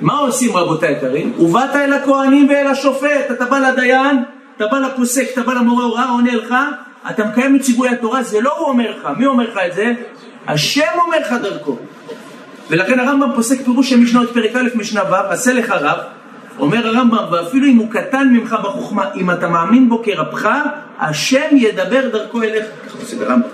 מה 0.00 0.18
עושים 0.18 0.56
רבותיי 0.56 0.88
היקרים? 0.88 1.32
ובאת 1.38 1.76
אל 1.76 1.92
הכהנים 1.92 2.48
ואל 2.48 2.66
השופט, 2.66 3.30
אתה 3.30 3.44
בא 3.44 3.58
לדיין, 3.58 4.22
אתה 4.56 4.66
בא 4.66 4.78
לפוסק, 4.78 5.26
אתה 5.32 5.42
בא 5.42 5.52
למורה 5.52 5.84
הוראה, 5.84 6.10
עונה 6.10 6.34
לך, 6.34 6.54
אתה 7.10 7.24
מקיים 7.24 7.56
את 7.56 7.60
ציווי 7.60 7.88
התורה, 7.88 8.22
זה 8.22 8.40
לא 8.40 8.58
הוא 8.58 8.68
אומר 8.68 8.90
לך, 8.90 9.08
מי 9.16 9.26
אומר 9.26 9.50
לך 9.50 9.58
את 9.66 9.74
זה? 9.74 9.92
השם 10.46 10.82
אומר 11.06 11.18
לך 11.18 11.32
דרכו. 11.42 11.76
ולכן 12.70 12.98
הרמב"ם 12.98 13.30
פוסק 13.34 13.64
פירוש 13.64 13.90
של 13.90 14.00
משנות 14.00 14.30
פרק 14.34 14.56
א' 14.56 14.68
משנה 14.74 15.02
ו', 15.10 15.14
עשה 15.14 15.52
לך 15.52 15.70
רב, 15.70 15.98
אומר 16.58 16.86
הרמב"ם, 16.86 17.24
ואפילו 17.32 17.66
אם 17.66 17.76
הוא 17.76 17.90
קטן 17.90 18.28
ממך 18.32 18.56
בחוכמה, 18.64 19.04
אם 19.14 19.30
אתה 19.30 19.48
מאמין 19.48 19.88
בו 19.88 20.02
כרבך, 20.02 20.48
השם 20.98 21.56
ידבר 21.56 22.08
דרכו 22.12 22.42
אליך. 22.42 22.64
ככה 22.86 22.98
פוסק 22.98 23.16
הרמב"ם. 23.20 23.48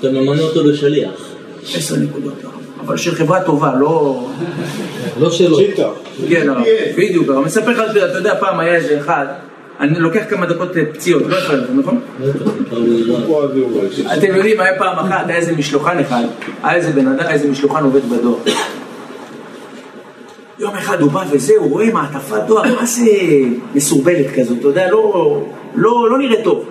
אתה 0.00 0.08
ממנה 0.08 0.42
אותו 0.42 0.62
לשליח. 0.64 1.10
עשר 1.74 1.96
נקודות, 1.96 2.44
הרב. 2.44 2.53
אבל 2.86 2.96
של 2.96 3.14
חברה 3.14 3.40
טובה, 3.40 3.74
לא... 3.78 4.26
לא 5.20 5.30
שלו. 5.30 5.56
כן, 6.28 6.48
הרב, 6.48 6.64
בדיוק, 6.96 7.28
הרב. 7.28 7.44
מספר 7.44 7.70
לך, 7.70 7.80
אתה 7.96 8.18
יודע, 8.18 8.34
פעם 8.40 8.60
היה 8.60 8.74
איזה 8.74 9.00
אחד, 9.00 9.26
אני 9.80 9.98
לוקח 9.98 10.22
כמה 10.30 10.46
דקות 10.46 10.76
אה, 10.76 10.82
פציעות, 10.92 11.22
לא 11.26 11.36
הפריע 11.36 11.60
לכם, 11.60 11.80
נכון? 11.80 12.00
אתם 14.18 14.36
יודעים, 14.36 14.60
היה 14.60 14.78
פעם 14.78 14.98
אחת, 14.98 15.28
היה 15.28 15.36
איזה 15.36 15.52
משלוחן 15.52 15.98
אחד, 15.98 16.22
היה 16.62 16.76
איזה 16.76 16.92
בן 16.92 17.06
אדם, 17.06 17.26
איזה 17.28 17.48
משלוחן 17.48 17.84
עובד 17.84 18.04
בדואר. 18.10 18.38
יום 20.58 20.74
אחד 20.74 21.00
הוא 21.00 21.10
בא 21.10 21.24
וזה, 21.30 21.52
הוא 21.58 21.70
רואה 21.70 21.92
מעטפת 21.92 22.42
דואר, 22.46 22.74
מה 22.80 22.86
זה 22.86 23.10
מסורבלת 23.74 24.26
כזאת, 24.34 24.58
אתה 24.58 24.68
יודע, 24.68 24.90
לא, 24.90 25.42
לא, 25.74 26.10
לא 26.10 26.18
נראה 26.18 26.42
טוב. 26.42 26.64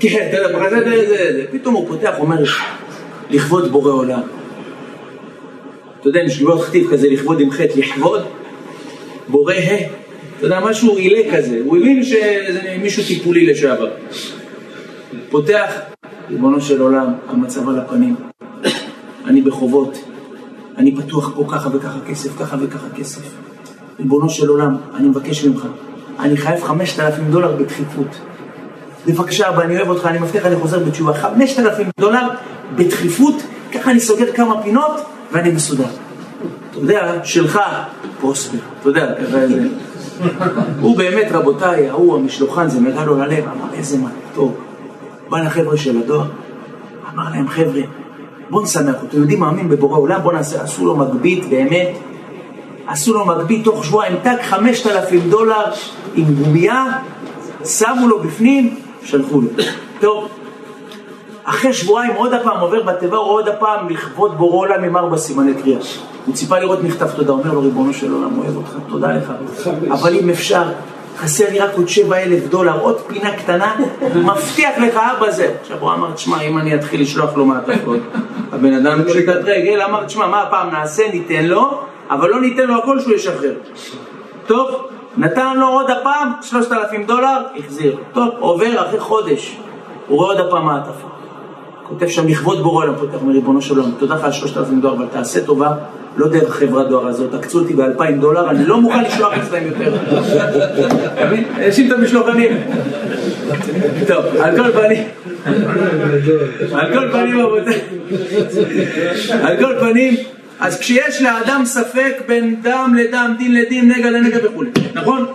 כן, 0.00 0.28
אתה 0.28 0.36
יודע, 0.36 0.70
זה, 0.70 0.76
זה, 0.84 1.06
זה, 1.08 1.32
זה. 1.32 1.44
פתאום 1.52 1.74
הוא 1.74 1.88
פותח, 1.88 2.14
אומר, 2.18 2.36
לכבוד 3.30 3.72
בורא 3.72 3.92
עולם. 3.92 4.20
אתה 6.00 6.08
יודע, 6.08 6.20
משלוח 6.26 6.66
כתיב 6.66 6.90
כזה, 6.90 7.08
לכבוד 7.10 7.40
עם 7.40 7.50
חטא, 7.50 7.78
לכבוד 7.78 8.20
בורא 9.28 9.54
ה. 9.54 9.76
אתה 10.38 10.46
יודע, 10.46 10.60
משהו 10.60 10.96
עילה 10.96 11.36
כזה, 11.36 11.60
הוא 11.64 11.76
הבין 11.76 12.04
שזה 12.04 12.76
מישהו 12.82 13.02
טיפולי 13.04 13.46
לשעבר. 13.46 13.90
פותח, 15.30 15.72
ריבונו 16.30 16.60
של 16.60 16.80
עולם, 16.80 17.06
המצב 17.28 17.68
על 17.68 17.78
הפנים, 17.78 18.14
אני 19.26 19.42
בחובות, 19.42 20.04
אני 20.76 20.96
פתוח 20.96 21.32
פה 21.34 21.44
ככה 21.48 21.68
וככה 21.72 21.98
כסף, 22.06 22.38
ככה 22.38 22.56
וככה 22.60 22.86
כסף. 22.96 23.22
ריבונו 23.98 24.30
של 24.30 24.48
עולם, 24.48 24.76
אני 24.94 25.08
מבקש 25.08 25.44
ממך, 25.44 25.66
אני 26.18 26.36
חייב 26.36 26.62
חמשת 26.62 27.00
אלפים 27.00 27.24
דולר 27.30 27.56
בדחיפות. 27.56 28.20
בבקשה, 29.06 29.48
אבא, 29.48 29.62
אני 29.62 29.76
אוהב 29.76 29.88
אותך, 29.88 30.06
אני 30.06 30.18
מבטיח, 30.18 30.46
אני 30.46 30.56
חוזר 30.56 30.78
בתשובה. 30.78 31.14
חמשת 31.14 31.58
אלפים 31.58 31.86
דולר 32.00 32.28
בדחיפות, 32.74 33.34
ככה 33.72 33.90
אני 33.90 34.00
סוגר 34.00 34.32
כמה 34.32 34.62
פינות 34.62 35.00
ואני 35.32 35.50
מסודר. 35.50 35.84
אתה 36.70 36.78
יודע, 36.78 37.20
שלך, 37.24 37.60
פרוספר, 38.20 38.58
אתה 38.80 38.88
יודע. 38.88 39.14
הוא 40.80 40.96
באמת, 40.96 41.32
רבותיי, 41.32 41.88
ההוא, 41.88 42.16
המשלוחן, 42.16 42.68
זה 42.68 42.80
נגע 42.80 43.04
לו 43.04 43.16
ללב, 43.16 43.44
אמר, 43.44 43.74
איזה 43.74 43.98
מתוק. 43.98 44.58
בא 45.28 45.38
לחבר'ה 45.38 45.76
של 45.76 45.98
הדואר, 45.98 46.26
אמר 47.14 47.30
להם, 47.30 47.48
חבר'ה, 47.48 47.82
בואו 48.50 48.62
נשמח 48.62 48.94
אותו, 49.02 49.16
יהודי 49.16 49.36
מאמין 49.36 49.68
בבורא 49.68 49.98
עולם, 49.98 50.22
בואו 50.22 50.34
נעשה, 50.34 50.62
עשו 50.62 50.86
לו 50.86 50.96
מגבית, 50.96 51.48
באמת, 51.50 51.88
עשו 52.86 53.14
לו 53.14 53.26
מגבית 53.26 53.64
תוך 53.64 53.84
שבועיים, 53.84 54.16
חמשת 54.42 54.86
אלפים 54.86 55.30
דולר 55.30 55.64
עם 56.14 56.34
גומייה, 56.34 56.84
שמו 57.64 58.08
לו 58.08 58.18
בפנים, 58.18 58.74
שלחו 59.02 59.40
לו. 59.40 59.48
טוב, 60.00 60.28
אחרי 61.50 61.72
שבועיים 61.72 62.12
עוד 62.14 62.34
הפעם 62.34 62.60
עובר 62.60 62.82
בתיבה, 62.82 63.16
הוא 63.16 63.30
עוד 63.30 63.48
הפעם 63.48 63.88
לכבוד 63.88 64.38
בורא 64.38 64.56
עולם 64.56 64.84
עם 64.84 64.96
ארבע 64.96 65.16
סימני 65.16 65.54
קריאה. 65.54 65.78
הוא 66.26 66.34
ציפה 66.34 66.58
לראות 66.58 66.82
מכתב 66.82 67.10
תודה, 67.10 67.32
אומר 67.32 67.52
לו 67.52 67.60
ריבונו 67.60 67.94
של 67.94 68.12
עולם, 68.12 68.38
אוהב 68.38 68.56
אותך, 68.56 68.70
תודה 68.88 69.08
לך. 69.12 69.32
אבל 69.92 70.14
אם 70.14 70.30
אפשר, 70.30 70.62
חסר 71.16 71.44
לי 71.50 71.58
רק 71.58 71.70
עוד 71.76 71.88
שבע 71.88 72.16
אלף 72.16 72.46
דולר, 72.46 72.80
עוד 72.80 73.00
פינה 73.00 73.36
קטנה, 73.36 73.76
מבטיח 74.14 74.78
לך 74.78 75.00
אבא 75.16 75.30
זה. 75.30 75.54
עכשיו 75.60 75.76
הוא 75.80 75.92
אמר, 75.92 76.12
תשמע, 76.12 76.40
אם 76.40 76.58
אני 76.58 76.74
אתחיל 76.74 77.00
לשלוח 77.00 77.36
לו 77.36 77.44
מעטפות, 77.44 77.98
הבן 78.52 78.72
אדם 78.72 79.04
פשיטת 79.04 79.40
רגל, 79.44 79.82
אמר, 79.82 80.04
תשמע, 80.04 80.26
מה 80.26 80.42
הפעם 80.42 80.70
נעשה, 80.70 81.02
ניתן 81.12 81.44
לו, 81.44 81.80
אבל 82.10 82.30
לא 82.30 82.40
ניתן 82.40 82.66
לו 82.66 82.78
הכל 82.78 83.00
שהוא 83.00 83.14
ישחרר. 83.14 83.54
טוב, 84.46 84.70
נתן 85.16 85.56
לו 85.56 85.68
עוד 85.68 85.90
הפעם, 85.90 86.32
שלושת 86.42 86.72
אלפים 86.72 87.04
דולר, 87.04 87.42
החזיר. 87.58 87.96
טוב, 88.12 88.28
עובר 88.38 88.86
אחרי 88.86 89.00
חודש, 89.00 89.56
הוא 90.08 90.18
רואה 90.18 90.28
עוד 90.28 90.46
הפעם 90.46 90.66
מעטפה. 90.66 91.19
כותב 91.90 92.08
שם 92.08 92.28
לכבוד 92.28 92.62
בורא 92.62 92.84
עולם, 92.84 92.96
פותח 92.96 93.22
מריבונו 93.22 93.62
של 93.62 93.78
עולם, 93.78 93.90
תודה 93.98 94.14
לך 94.14 94.24
על 94.24 94.32
שלושת 94.32 94.56
אלפים 94.56 94.80
דולר, 94.80 94.94
אבל 94.94 95.06
תעשה 95.12 95.40
טובה, 95.40 95.72
לא 96.16 96.28
דרך 96.28 96.54
חברת 96.54 96.88
דואר 96.88 97.06
הזאת, 97.06 97.34
תקצו 97.34 97.58
אותי 97.58 97.74
באלפיים 97.74 98.20
דולר, 98.20 98.50
אני 98.50 98.66
לא 98.66 98.80
מוכן 98.80 99.04
לשלוח 99.04 99.32
אצלם 99.32 99.66
יותר. 99.66 99.96
אתה 101.14 101.26
מבין? 101.26 101.44
האשים 101.54 101.86
את 101.86 101.92
המשלוחנים. 101.92 102.52
טוב, 104.06 104.24
על 104.40 104.56
כל 104.56 104.72
פנים, 104.72 105.04
על 106.72 106.94
כל 106.94 107.12
פנים, 107.12 107.40
על 109.42 109.56
כל 109.56 109.74
פנים, 109.80 110.14
אז 110.60 110.78
כשיש 110.78 111.22
לאדם 111.22 111.62
ספק 111.64 112.22
בין 112.26 112.56
דם 112.62 112.94
לדם, 112.98 113.34
דין 113.38 113.54
לדין, 113.54 113.92
נגע 113.92 114.10
לנגע 114.10 114.38
וכולי, 114.42 114.70
נכון? 114.94 115.26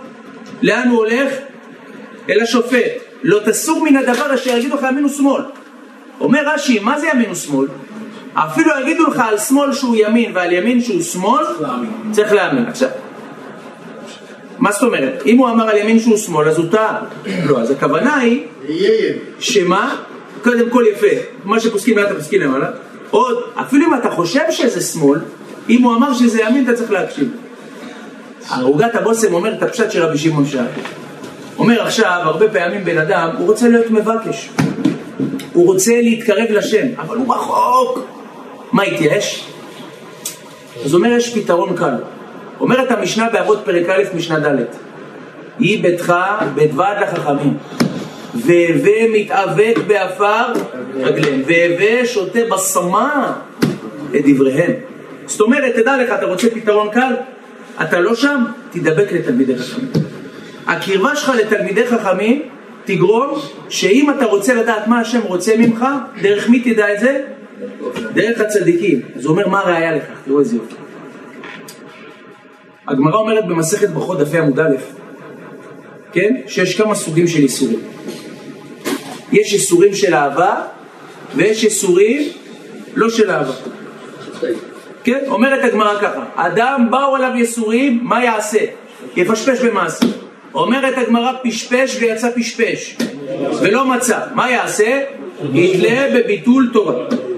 לאן 0.62 0.88
הוא 0.88 0.98
הולך? 0.98 1.32
אל 2.30 2.40
השופט. 2.40 3.06
לא 3.22 3.40
תסור 3.44 3.84
מן 3.84 3.96
הדבר 3.96 4.34
אשר 4.34 4.56
יגידו 4.56 4.76
לך 4.76 4.86
ימין 4.90 5.04
ושמאל. 5.04 5.42
אומר 6.20 6.40
רש"י, 6.54 6.78
מה 6.78 7.00
זה 7.00 7.06
ימין 7.14 7.30
ושמאל? 7.30 7.66
אפילו 8.34 8.70
יגידו 8.80 9.06
לך 9.06 9.22
על 9.28 9.38
שמאל 9.38 9.72
שהוא 9.72 9.96
ימין 9.98 10.30
ועל 10.34 10.52
ימין 10.52 10.80
שהוא 10.82 11.02
שמאל, 11.02 11.44
צריך 12.12 12.32
להאמין. 12.32 12.66
עכשיו, 12.66 12.88
מה 14.58 14.72
זאת 14.72 14.82
אומרת? 14.82 15.22
אם 15.26 15.38
הוא 15.38 15.48
אמר 15.48 15.68
על 15.68 15.76
ימין 15.76 15.98
שהוא 15.98 16.16
שמאל, 16.16 16.48
אז 16.48 16.58
הוא 16.58 16.66
טעה. 16.70 16.98
לא, 17.44 17.60
אז 17.60 17.70
הכוונה 17.70 18.16
היא, 18.16 18.42
שמה? 19.38 19.96
קודם 20.42 20.70
כל 20.70 20.84
יפה, 20.92 21.06
מה 21.44 21.60
שפוסקים 21.60 21.98
לאט 21.98 22.10
הפוסקים 22.10 22.40
למעלה. 22.40 22.68
עוד, 23.10 23.42
אפילו 23.54 23.86
אם 23.86 23.94
אתה 23.94 24.10
חושב 24.10 24.44
שזה 24.50 24.80
שמאל, 24.80 25.18
אם 25.68 25.82
הוא 25.82 25.94
אמר 25.94 26.14
שזה 26.14 26.40
ימין, 26.42 26.64
אתה 26.64 26.76
צריך 26.76 26.90
להקשיב. 26.90 27.28
ערוגת 28.50 28.94
הבושם 28.94 29.34
אומר 29.34 29.52
את 29.52 29.62
הפשט 29.62 29.90
של 29.90 30.02
רבי 30.02 30.18
שמעון 30.18 30.46
שער. 30.46 30.66
אומר 31.58 31.82
עכשיו, 31.82 32.20
הרבה 32.22 32.48
פעמים 32.48 32.84
בן 32.84 32.98
אדם, 32.98 33.30
הוא 33.38 33.46
רוצה 33.46 33.68
להיות 33.68 33.90
מבקש. 33.90 34.50
הוא 35.52 35.66
רוצה 35.66 35.92
להתקרב 36.02 36.50
לשם, 36.50 36.86
אבל 36.98 37.16
הוא 37.16 37.34
רחוק. 37.34 38.08
מה 38.72 38.82
התייאש? 38.82 39.46
אז 40.84 40.94
אומר, 40.94 41.08
יש 41.08 41.34
פתרון 41.34 41.76
קל. 41.76 41.94
אומרת 42.60 42.90
המשנה 42.90 43.28
באבות 43.32 43.58
פרק 43.64 43.88
א', 43.88 44.02
משנה 44.16 44.38
ד', 44.38 44.64
יהי 45.58 45.82
ביתך 45.82 46.14
בית 46.54 46.70
ועד 46.74 47.02
לחכמים, 47.02 47.56
והווה 48.34 49.08
מתאבק 49.12 49.78
בעפר 49.86 50.52
רגליהם, 50.94 51.42
והווה 51.46 52.06
שותה 52.06 52.40
בצמא 52.50 53.32
את 54.16 54.20
דבריהם. 54.26 54.72
זאת 55.26 55.40
אומרת, 55.40 55.74
תדע 55.74 55.96
לך, 55.96 56.10
אתה 56.10 56.26
רוצה 56.26 56.50
פתרון 56.50 56.88
קל? 56.90 57.14
אתה 57.82 58.00
לא 58.00 58.14
שם, 58.14 58.44
תדבק 58.70 59.12
לתלמידי 59.12 59.58
חכמים. 59.58 59.90
הקרבה 60.66 61.16
שלך 61.16 61.32
לתלמידי 61.38 61.86
חכמים 61.86 62.42
תגרום 62.86 63.38
שאם 63.68 64.10
אתה 64.10 64.24
רוצה 64.24 64.54
לדעת 64.54 64.86
מה 64.86 65.00
השם 65.00 65.20
רוצה 65.22 65.56
ממך, 65.58 65.86
דרך 66.22 66.48
מי 66.48 66.60
תדע 66.60 66.94
את 66.94 67.00
זה? 67.00 67.22
דרך 68.14 68.40
הצדיקים. 68.40 69.00
אז 69.16 69.24
הוא 69.24 69.32
אומר, 69.32 69.48
מה 69.48 69.60
הראיה 69.60 69.96
לכך? 69.96 70.14
תראו 70.24 70.40
איזה 70.40 70.56
יופי. 70.56 70.74
הגמרא 72.88 73.16
אומרת 73.16 73.46
במסכת 73.46 73.88
ברכות 73.88 74.18
דפי 74.18 74.38
עמוד 74.38 74.60
א', 74.60 74.76
כן? 76.12 76.34
שיש 76.46 76.76
כמה 76.76 76.94
סוגים 76.94 77.28
של 77.28 77.38
איסורים. 77.38 77.80
יש 79.32 79.52
איסורים 79.52 79.94
של 79.94 80.14
אהבה 80.14 80.62
ויש 81.34 81.64
איסורים 81.64 82.22
לא 82.94 83.10
של 83.10 83.30
אהבה. 83.30 83.52
כן? 85.04 85.18
אומרת 85.28 85.64
הגמרא 85.64 86.00
ככה, 86.00 86.24
אדם 86.34 86.86
באו 86.90 87.16
אליו 87.16 87.32
ייסורים, 87.36 88.00
מה 88.02 88.24
יעשה? 88.24 88.58
יפשפש 89.16 89.60
במעשה. 89.60 90.06
אומרת 90.54 90.98
הגמרא 90.98 91.32
פשפש 91.42 91.96
ויצא 92.00 92.30
פשפש 92.36 92.96
ולא 93.60 93.86
מצא, 93.86 94.18
מה 94.34 94.50
יעשה? 94.50 95.02
יתלה 95.52 96.08
בביטול 96.14 96.70
תורה. 96.72 96.94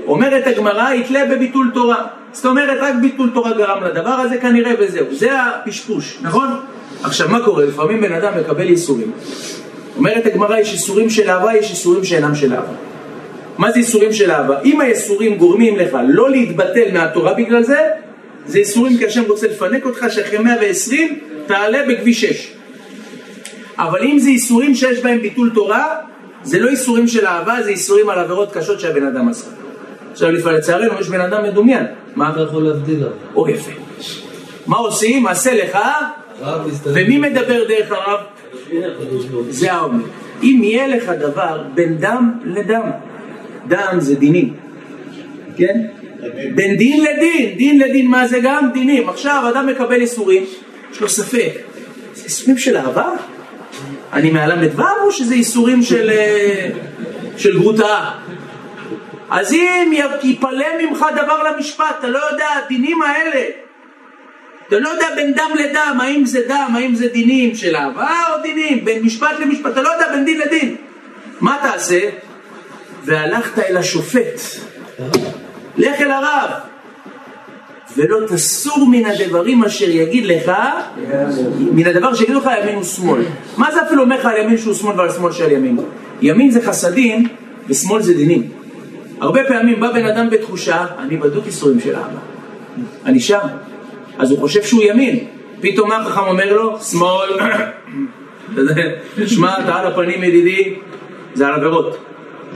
אומרת 0.06 0.46
הגמרא 0.46 0.92
יתלה 0.92 1.24
בביטול 1.26 1.70
תורה. 1.74 2.06
זאת 2.32 2.46
אומרת 2.46 2.78
רק 2.80 2.94
ביטול 3.02 3.30
תורה 3.34 3.52
גרם 3.52 3.84
לדבר 3.84 4.10
הזה 4.10 4.36
כנראה 4.36 4.72
וזהו, 4.78 5.06
זה 5.10 5.28
הפשפוש, 5.42 6.18
נכון? 6.22 6.48
עכשיו, 7.02 7.28
מה 7.28 7.44
קורה? 7.44 7.64
לפעמים 7.64 8.00
בן 8.00 8.12
אדם 8.12 8.32
מקבל 8.40 8.70
ייסורים. 8.70 9.12
אומרת 9.96 10.26
הגמרא, 10.26 10.58
יש 10.58 10.72
ייסורים 10.72 11.10
של 11.10 11.30
אהבה, 11.30 11.56
יש 11.56 11.70
ייסורים 11.70 12.04
שאינם 12.04 12.34
של 12.34 12.54
אהבה. 12.54 12.72
מה 13.58 13.72
זה 13.72 13.78
ייסורים 13.78 14.12
של 14.12 14.30
אהבה? 14.30 14.60
אם 14.64 14.80
הייסורים 14.80 15.36
גורמים 15.36 15.76
לך 15.76 15.96
לא 16.08 16.30
להתבטל 16.30 16.92
מהתורה 16.92 17.34
בגלל 17.34 17.62
זה, 17.62 17.78
זה 18.46 18.58
ייסורים 18.58 18.98
כי 18.98 19.06
השם 19.06 19.22
רוצה 19.28 19.46
לפנק 19.46 19.84
אותך 19.84 20.06
שאחרי 20.10 20.38
120 20.38 21.18
תעלה 21.46 21.78
בכביש 21.88 22.20
6. 22.20 22.57
אבל 23.78 24.02
אם 24.02 24.18
זה 24.18 24.30
ייסורים 24.30 24.74
שיש 24.74 25.00
בהם 25.00 25.18
ביטול 25.20 25.50
תורה, 25.54 25.94
זה 26.42 26.58
לא 26.58 26.70
ייסורים 26.70 27.08
של 27.08 27.26
אהבה, 27.26 27.62
זה 27.62 27.70
ייסורים 27.70 28.08
על 28.08 28.18
עבירות 28.18 28.52
קשות 28.52 28.80
שהבן 28.80 29.06
אדם 29.06 29.28
עשה. 29.28 29.46
עכשיו 30.12 30.30
לפעמים 30.30 30.58
לצערנו 30.58 31.00
יש 31.00 31.08
בן 31.08 31.20
אדם 31.20 31.42
מדומיין. 31.42 31.86
מה? 32.14 32.30
אתה 32.30 32.40
יכול 32.40 32.62
להבדיל 32.62 33.04
אבל. 33.04 33.12
או 33.34 33.48
יפה. 33.48 33.70
מה 34.66 34.76
עושים? 34.76 35.26
עשה 35.26 35.64
לך. 35.64 35.78
ומי 36.84 37.18
מדבר 37.18 37.64
דרך 37.68 37.92
הרב? 37.92 38.20
זה 39.50 39.72
העומד. 39.72 40.04
אם 40.42 40.60
יהיה 40.62 40.86
לך 40.86 41.08
דבר 41.08 41.62
בין 41.74 41.98
דם 41.98 42.32
לדם, 42.44 42.90
דם 43.68 43.96
זה 43.98 44.14
דינים, 44.14 44.54
כן? 45.56 45.86
בין 46.54 46.76
דין 46.76 47.04
לדין, 47.04 47.56
דין 47.56 47.80
לדין 47.80 48.06
מה 48.06 48.28
זה 48.28 48.38
גם? 48.42 48.70
דינים. 48.72 49.08
עכשיו 49.08 49.50
אדם 49.52 49.66
מקבל 49.66 50.00
איסורים, 50.00 50.44
יש 50.92 51.00
לו 51.00 51.08
ספק, 51.08 51.52
זה 52.14 52.24
איסורים 52.24 52.58
של 52.58 52.76
אהבה? 52.76 53.10
אני 54.12 54.30
מהל"ו 54.30 54.82
או 55.02 55.12
שזה 55.12 55.34
איסורים 55.34 55.82
של, 55.82 56.10
אה, 56.10 56.68
של 57.36 57.58
גרוטאה? 57.58 58.10
אז 59.30 59.52
אם 59.52 59.92
ייפלא 60.22 60.66
ממך 60.82 61.06
דבר 61.16 61.42
למשפט, 61.42 61.96
אתה 61.98 62.08
לא 62.08 62.18
יודע, 62.30 62.46
הדינים 62.64 63.02
האלה, 63.02 63.44
אתה 64.68 64.78
לא 64.78 64.88
יודע 64.88 65.06
בין 65.16 65.32
דם 65.32 65.50
לדם, 65.54 65.98
האם 66.00 66.26
זה 66.26 66.40
דם, 66.48 66.72
האם 66.74 66.94
זה 66.94 67.08
דינים 67.08 67.54
של 67.54 67.76
אהבה 67.76 68.16
או 68.32 68.42
דינים, 68.42 68.84
בין 68.84 69.02
משפט 69.02 69.40
למשפט, 69.40 69.72
אתה 69.72 69.82
לא 69.82 69.88
יודע 69.88 70.08
בין 70.12 70.24
דין 70.24 70.40
לדין. 70.40 70.76
מה 71.40 71.58
תעשה? 71.62 72.00
והלכת 73.04 73.58
אל 73.58 73.76
השופט, 73.76 74.40
לך 75.76 76.00
אל 76.00 76.10
הרב, 76.10 76.50
ולא 77.96 78.26
תסור 78.28 78.88
מן 78.90 79.04
הדברים 79.04 79.64
אשר 79.64 79.88
יגיד 79.88 80.26
לך, 80.26 80.52
מן 81.72 81.86
הדבר 81.86 82.14
שיגידו 82.14 82.38
לך 82.38 82.50
ימין 82.62 82.78
ושמאל. 82.78 83.22
מה 83.56 83.72
זה 83.72 83.82
אפילו 83.82 84.02
אומר 84.02 84.18
לך 84.18 84.26
על 84.26 84.36
ימין 84.36 84.58
שהוא 84.58 84.74
שמאל 84.74 84.98
ועל 84.98 85.12
שמאל 85.12 85.32
של 85.32 85.52
ימין? 85.52 85.78
ימין 86.22 86.50
זה 86.50 86.62
חסדים 86.62 87.28
ושמאל 87.68 88.02
זה 88.02 88.14
דינים. 88.14 88.48
הרבה 89.20 89.40
פעמים 89.48 89.80
בא 89.80 89.92
בן 89.92 90.06
אדם 90.06 90.30
בתחושה, 90.30 90.86
אני 90.98 91.16
בדוק 91.16 91.46
איסורים 91.46 91.80
של 91.80 91.94
אבא. 91.94 92.18
אני 93.06 93.20
שם. 93.20 93.46
אז 94.18 94.30
הוא 94.30 94.38
חושב 94.38 94.62
שהוא 94.62 94.82
ימין. 94.82 95.18
פתאום 95.60 95.88
מה 95.88 95.96
החכם 95.96 96.26
אומר 96.26 96.52
לו? 96.52 96.78
שמאל. 96.80 97.28
שמע, 99.26 99.58
אתה 99.64 99.74
על 99.74 99.86
הפנים 99.86 100.24
ידידי, 100.24 100.74
זה 101.34 101.46
על 101.46 101.54
עבירות. 101.54 101.96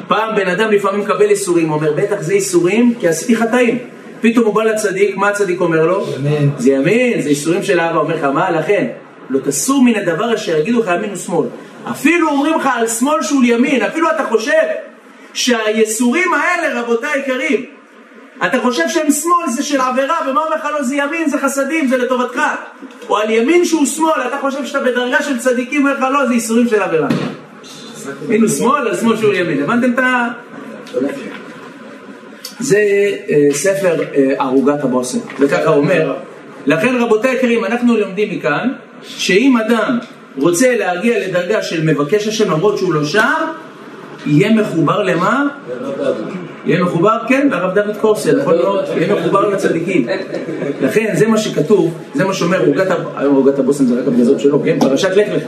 פעם 0.08 0.36
בן 0.36 0.48
אדם 0.48 0.70
לפעמים 0.70 1.00
מקבל 1.00 1.30
איסורים, 1.30 1.68
הוא 1.68 1.76
אומר, 1.76 1.92
בטח 1.92 2.20
זה 2.20 2.32
איסורים 2.32 2.94
כי 3.00 3.08
עשיתי 3.08 3.36
חטאים. 3.36 3.78
פתאום 4.22 4.46
הוא 4.46 4.54
בא 4.54 4.62
לצדיק, 4.62 5.16
מה 5.16 5.28
הצדיק 5.28 5.60
אומר 5.60 5.86
לו? 5.86 6.06
ימין. 6.16 6.50
זה 6.58 6.70
ימין, 6.70 7.22
זה 7.22 7.28
איסורים 7.28 7.62
של 7.62 7.80
אבא. 7.80 7.98
אומר 7.98 8.16
לך, 8.16 8.24
מה 8.24 8.50
לכן? 8.50 8.86
לא 9.30 9.38
תסור 9.44 9.84
מן 9.84 9.94
הדבר 9.94 10.34
אשר 10.34 10.58
יגידו 10.58 10.80
לך 10.80 10.90
ימין 10.96 11.12
ושמאל. 11.12 11.46
אפילו 11.90 12.28
אומרים 12.28 12.58
לך 12.58 12.68
על 12.74 12.88
שמאל 12.88 13.22
שהוא 13.22 13.44
ימין, 13.44 13.82
אפילו 13.82 14.10
אתה 14.10 14.24
חושב 14.24 14.62
שהייסורים 15.34 16.34
האלה, 16.34 16.80
רבותיי 16.80 17.10
היקרים, 17.14 17.64
אתה 18.46 18.60
חושב 18.60 18.88
שהם 18.88 19.10
שמאל 19.10 19.48
זה 19.48 19.62
של 19.62 19.80
עבירה, 19.80 20.16
ומה 20.28 20.40
אומר 20.40 20.56
לך 20.56 20.64
לא 20.64 20.82
זה 20.82 20.94
ימין, 20.96 21.28
זה 21.28 21.38
חסדים, 21.38 21.88
זה 21.88 21.96
לטובתך. 21.96 22.40
או 23.08 23.18
על 23.18 23.30
ימין 23.30 23.64
שהוא 23.64 23.86
שמאל, 23.86 24.20
אתה 24.26 24.36
חושב 24.40 24.66
שאתה 24.66 24.80
בדרגה 24.80 25.22
של 25.22 25.38
צדיקים, 25.38 25.80
אומר 25.80 25.94
לך 25.94 26.04
לא, 26.12 26.26
זה 26.26 26.34
ייסורים 26.34 26.68
של 26.68 26.82
עבירה. 26.82 27.08
הנה 28.28 28.48
שמאל, 28.48 28.88
על 28.88 28.96
שמאל 28.96 29.16
שהוא 29.16 29.34
ימין. 29.34 29.62
הבנתם 29.62 29.92
את 29.92 29.98
ה... 29.98 30.28
זה 32.62 32.78
אה, 33.30 33.36
ספר 33.52 34.02
אה, 34.14 34.30
ערוגת 34.38 34.84
הבושם, 34.84 35.18
וככה 35.40 35.70
הוא 35.70 35.76
אומר. 35.76 36.14
לכן 36.66 36.94
רבותיי 37.00 37.30
היקרים, 37.30 37.64
אנחנו 37.64 37.96
לומדים 37.96 38.30
מכאן, 38.38 38.68
שאם 39.02 39.56
אדם 39.56 39.98
רוצה 40.38 40.76
להגיע 40.76 41.28
לדרגה 41.28 41.62
של 41.62 41.84
מבקש 41.84 42.28
השם 42.28 42.50
למרות 42.50 42.78
שהוא 42.78 42.94
לא 42.94 43.04
שם, 43.04 43.20
יהיה 44.26 44.50
מחובר 44.54 45.02
למה? 45.02 45.46
יהיה 46.66 46.82
מחובר, 46.84 47.16
כן, 47.28 47.48
לרב 47.50 47.74
דוד 47.74 47.96
קורסל, 48.00 48.38
יכול 48.40 48.54
להיות, 48.54 48.84
יהיה 48.96 49.14
מחובר 49.14 49.48
לצדיקים. 49.48 50.06
לכן 50.80 51.10
זה 51.14 51.26
מה 51.28 51.38
שכתוב, 51.38 51.94
זה 52.14 52.24
מה 52.24 52.34
שאומר 52.34 52.62
ערוגת 52.62 52.90
ה- 52.90 53.20
ערוגת 53.20 53.58
הבושם 53.58 53.84
זה 53.84 54.00
רק 54.00 54.06
הבגזות 54.06 54.40
שלו, 54.40 54.62
כן, 54.64 54.76
פרשת 54.80 55.16
לך 55.16 55.28
לך. 55.36 55.42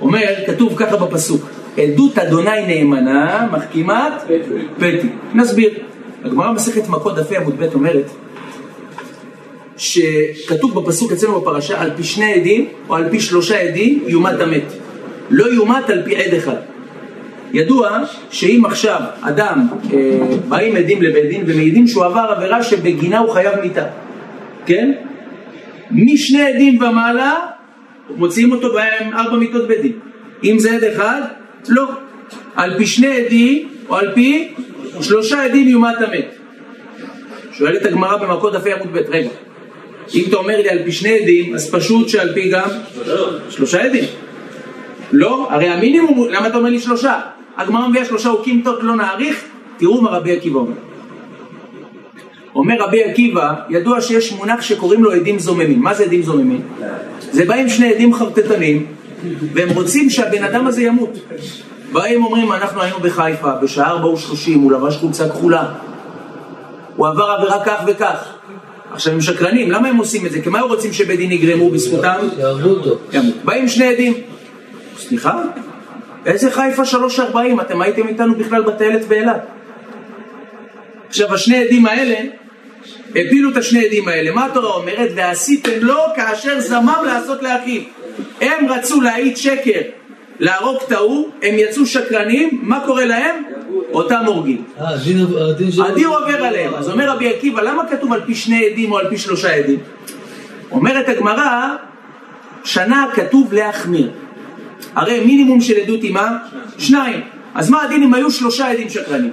אומר, 0.00 0.20
כתוב 0.46 0.72
ככה 0.76 0.96
בפסוק, 0.96 1.48
עדות 1.78 2.18
אדוני 2.18 2.66
נאמנה, 2.66 3.46
מחכימת 3.52 4.12
פתי. 4.76 5.08
נסביר. 5.34 5.70
הגמרא 6.24 6.52
מסכת 6.52 6.88
מכות 6.88 7.16
דפי 7.16 7.36
עמוד 7.36 7.54
ב' 7.58 7.74
אומרת 7.74 8.10
שכתוב 9.76 10.80
בפסוק 10.80 11.12
אצלנו 11.12 11.40
בפרשה 11.40 11.80
על 11.80 11.90
פי 11.96 12.04
שני 12.04 12.32
עדים 12.32 12.68
או 12.88 12.94
על 12.94 13.10
פי 13.10 13.20
שלושה 13.20 13.60
עדים 13.60 14.02
יומת 14.06 14.40
המת. 14.40 14.72
לא 15.30 15.44
יומת 15.44 15.90
על 15.90 16.02
פי 16.04 16.16
עד 16.16 16.34
אחד. 16.34 16.56
ידוע 17.52 17.98
שאם 18.30 18.62
עכשיו 18.66 19.00
אדם, 19.20 19.66
אה, 19.92 20.20
באים 20.48 20.76
עדים 20.76 21.02
לבית 21.02 21.28
דין 21.28 21.42
ומעידים 21.46 21.86
שהוא 21.86 22.04
עבר 22.04 22.34
עבירה 22.36 22.62
שבגינה 22.62 23.18
הוא 23.18 23.30
חייב 23.30 23.60
מיתה, 23.60 23.84
כן? 24.66 24.92
משני 25.90 26.42
עדים 26.42 26.82
ומעלה 26.82 27.34
מוציאים 28.16 28.52
אותו 28.52 28.72
בהם 28.72 29.12
ארבע 29.14 29.36
מיתות 29.36 29.68
בית 29.68 29.80
דין. 29.82 29.92
אם 30.44 30.58
זה 30.58 30.74
עד 30.74 30.84
אחד, 30.84 31.20
לא. 31.68 31.84
על 32.54 32.78
פי 32.78 32.86
שני 32.86 33.16
עדים 33.16 33.68
או 33.88 33.96
על 33.96 34.14
פי 34.14 34.54
שלושה 35.02 35.44
עדים 35.44 35.68
יומת 35.68 35.96
המת. 35.98 36.34
שואלת 37.52 37.86
הגמרא 37.86 38.16
במכות 38.16 38.52
דפי 38.52 38.72
עמוד 38.72 38.92
ב', 38.92 38.96
רגע, 38.96 39.28
אם 40.14 40.24
אתה 40.28 40.36
אומר 40.36 40.56
לי 40.56 40.68
על 40.68 40.78
פי 40.84 40.92
שני 40.92 41.18
עדים, 41.18 41.54
אז 41.54 41.70
פשוט 41.70 42.08
שעל 42.08 42.34
פי 42.34 42.48
גם 42.48 42.68
שלושה 43.50 43.82
עדים. 43.82 44.04
לא, 45.12 45.48
הרי 45.50 45.68
המינימום, 45.68 46.28
למה 46.30 46.46
אתה 46.46 46.56
אומר 46.56 46.70
לי 46.70 46.80
שלושה? 46.80 47.20
הגמרא 47.56 47.88
מביאה 47.88 48.04
שלושה 48.04 48.28
חוקים 48.28 48.62
טוב 48.64 48.76
לא 48.82 48.96
נאריך, 48.96 49.44
תראו 49.76 50.02
מה 50.02 50.10
רבי 50.10 50.36
עקיבא 50.36 50.58
אומר. 50.58 50.72
אומר 52.54 52.74
רבי 52.78 53.04
עקיבא, 53.04 53.54
ידוע 53.70 54.00
שיש 54.00 54.32
מונח 54.32 54.62
שקוראים 54.62 55.04
לו 55.04 55.12
עדים 55.12 55.38
זוממים. 55.38 55.80
מה 55.80 55.94
זה 55.94 56.04
עדים 56.04 56.22
זוממים? 56.22 56.60
זה 57.32 57.44
באים 57.44 57.68
שני 57.68 57.94
עדים 57.94 58.14
חרטטנים, 58.14 58.86
והם 59.52 59.68
רוצים 59.68 60.10
שהבן 60.10 60.44
אדם 60.44 60.66
הזה 60.66 60.82
ימות. 60.82 61.18
באים 61.92 62.24
אומרים, 62.24 62.52
אנחנו 62.52 62.82
היינו 62.82 62.98
בחיפה, 62.98 63.52
בשעה 63.52 63.90
4 63.90 64.08
ושלושים, 64.08 64.60
הוא 64.60 64.72
לבש 64.72 64.96
חולצה 64.96 65.28
כחולה. 65.28 65.68
הוא 66.96 67.06
עבר 67.06 67.30
עבירה 67.30 67.64
כך 67.64 67.82
וכך. 67.86 68.34
עכשיו 68.92 69.12
הם 69.12 69.20
שקרנים, 69.20 69.70
למה 69.70 69.88
הם 69.88 69.96
עושים 69.96 70.26
את 70.26 70.30
זה? 70.32 70.42
כי 70.42 70.48
מה 70.48 70.58
הם 70.58 70.68
רוצים 70.68 70.92
שבית 70.92 71.18
דין 71.18 71.32
יגרמו 71.32 71.70
בזכותם? 71.70 72.18
יהרגו 72.38 72.68
אותו. 72.68 72.98
ימות. 73.12 73.34
באים 73.44 73.68
שני 73.68 73.86
עדים. 73.86 74.14
סליחה? 74.98 75.42
איזה 76.26 76.50
חיפה 76.50 76.84
340? 76.84 77.60
אתם 77.60 77.82
הייתם 77.82 78.08
איתנו 78.08 78.34
בכלל 78.34 78.62
בטיילת 78.62 79.08
באילת. 79.08 79.46
עכשיו 81.08 81.34
השני 81.34 81.64
עדים 81.64 81.86
האלה, 81.86 82.16
הפילו 83.10 83.50
את 83.50 83.56
השני 83.56 83.86
עדים 83.86 84.08
האלה. 84.08 84.30
מה 84.30 84.46
התורה 84.46 84.74
אומרת? 84.74 85.10
ועשיתם 85.16 85.80
לו 85.80 85.98
כאשר 86.16 86.60
זמם 86.60 87.02
לעשות 87.06 87.42
לאחיו. 87.42 87.82
הם 88.40 88.68
רצו 88.68 89.00
להעיד 89.00 89.36
שקר, 89.36 89.80
להרוג 90.40 90.78
את 90.86 90.92
ההוא, 90.92 91.28
הם 91.42 91.54
יצאו 91.58 91.86
שקרנים, 91.86 92.60
מה 92.62 92.80
קורה 92.86 93.04
להם? 93.04 93.42
אותם 93.92 94.20
הורגים. 94.26 94.64
אה, 94.80 94.88
הדין- 95.92 96.06
עובר 96.06 96.44
עליהם. 96.44 96.74
אז 96.74 96.90
אומר 96.90 97.10
רבי 97.10 97.28
עקיבא, 97.28 97.62
למה 97.62 97.82
כתוב 97.90 98.12
על 98.12 98.20
פי 98.26 98.34
שני 98.34 98.66
עדים 98.66 98.92
או 98.92 98.98
על 98.98 99.08
פי 99.10 99.18
שלושה 99.18 99.54
עדים? 99.54 99.78
אומרת 100.70 101.08
הגמרא, 101.08 101.76
שנה 102.64 103.06
כתוב 103.14 103.52
להחמיר. 103.52 104.10
הרי 104.94 105.20
מינימום 105.24 105.60
של 105.60 105.74
עדות 105.82 106.02
היא 106.02 106.12
מה? 106.14 106.36
שניים. 106.78 107.20
אז 107.54 107.70
מה 107.70 107.82
הדין 107.82 108.02
אם 108.02 108.14
היו 108.14 108.30
שלושה 108.30 108.70
עדים 108.70 108.88
שקרנים? 108.90 109.30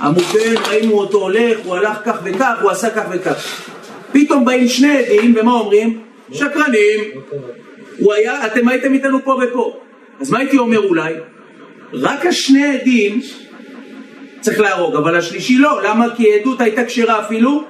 אמרו 0.00 0.20
כן, 0.20 0.54
ראינו 0.68 0.92
אותו 0.92 1.18
הולך, 1.18 1.58
הוא 1.64 1.76
הלך 1.76 1.98
כך 2.04 2.16
וכך, 2.24 2.54
הוא 2.62 2.70
עשה 2.70 2.90
כך 2.90 3.02
וכך. 3.10 3.62
פתאום 4.12 4.44
באים 4.44 4.68
שני 4.68 4.96
עדים, 4.98 5.34
ומה 5.40 5.52
אומרים? 5.52 6.00
שקרנים. 6.32 7.00
הוא 7.98 8.12
היה, 8.14 8.46
אתם 8.46 8.68
הייתם 8.68 8.92
איתנו 8.92 9.18
פה 9.24 9.38
ופה. 9.42 9.76
אז 10.20 10.30
מה 10.30 10.38
הייתי 10.38 10.58
אומר 10.58 10.78
אולי? 10.88 11.14
רק 11.92 12.26
השני 12.26 12.64
עדים 12.64 13.20
צריך 14.40 14.60
להרוג, 14.60 14.96
אבל 14.96 15.16
השלישי 15.16 15.58
לא, 15.58 15.80
למה? 15.84 16.06
כי 16.16 16.32
העדות 16.32 16.60
הייתה 16.60 16.84
כשרה 16.84 17.20
אפילו 17.20 17.64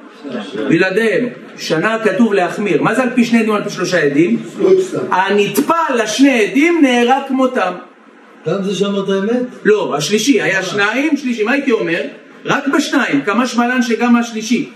בלעדיהם. 0.69 1.29
שנה 1.59 1.99
כתוב 2.05 2.35
להחמיר. 2.35 2.83
מה 2.83 2.95
זה 2.95 3.03
על 3.03 3.09
פי 3.15 3.25
שני 3.25 3.39
עדים 3.41 3.53
על 3.53 3.65
פי 3.65 3.71
שלושה 3.71 4.03
עדים? 4.03 4.43
הנטפל 5.11 5.95
לשני 5.95 6.45
עדים 6.45 6.83
נהרג 6.83 7.23
כמותם. 7.29 7.73
גם 8.49 8.63
זה 8.63 8.75
שאמרת 8.75 9.09
אמת? 9.09 9.43
לא, 9.65 9.95
השלישי, 9.97 10.43
היה 10.43 10.63
שניים, 10.63 11.17
שלישי, 11.17 11.43
מה 11.43 11.53
הייתי 11.53 11.73
אומר? 11.73 12.01
רק 12.45 12.69
בשניים, 12.69 13.23
כמה 13.23 13.47
שמלן 13.47 13.83
שגם 13.83 14.17
השלישי. 14.17 14.71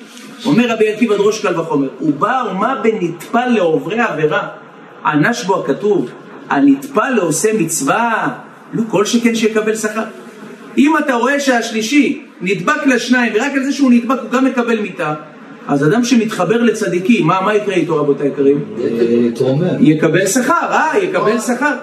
אומר 0.44 0.72
רבי 0.72 0.88
עקיבא 0.88 1.16
דרוש 1.16 1.40
קל 1.40 1.60
וחומר, 1.60 1.88
הוא 1.98 2.14
בא 2.14 2.42
ומה 2.50 2.74
בנטפל 2.82 3.46
לעוברי 3.48 4.00
עבירה. 4.00 4.48
ענש 5.04 5.44
בו 5.44 5.64
הכתוב, 5.64 6.10
הנטפל 6.48 7.10
לעושה 7.10 7.48
מצווה, 7.58 8.28
לו 8.72 8.82
כל 8.88 9.04
שכן 9.04 9.34
שיקבל 9.34 9.76
שכר. 9.76 10.04
אם 10.78 10.98
אתה 10.98 11.14
רואה 11.14 11.40
שהשלישי 11.40 12.22
נדבק 12.40 12.86
לשניים, 12.86 13.32
ורק 13.34 13.52
על 13.54 13.64
זה 13.64 13.72
שהוא 13.72 13.90
נדבק 13.90 14.18
הוא 14.22 14.30
גם 14.30 14.44
מקבל 14.44 14.80
מיתה, 14.80 15.14
אז 15.68 15.88
אדם 15.88 16.04
שמתחבר 16.04 16.62
לצדיקים, 16.62 17.26
מה, 17.26 17.40
מה 17.40 17.54
יקרה 17.54 17.74
איתו 17.74 17.96
רבותי 17.96 18.24
היקרים? 18.24 18.64
תרומם. 19.34 19.66
יקבל 19.80 20.26
שכר, 20.26 20.72
אה, 20.72 20.98
יקבל 20.98 21.38
שכר. 21.38 21.74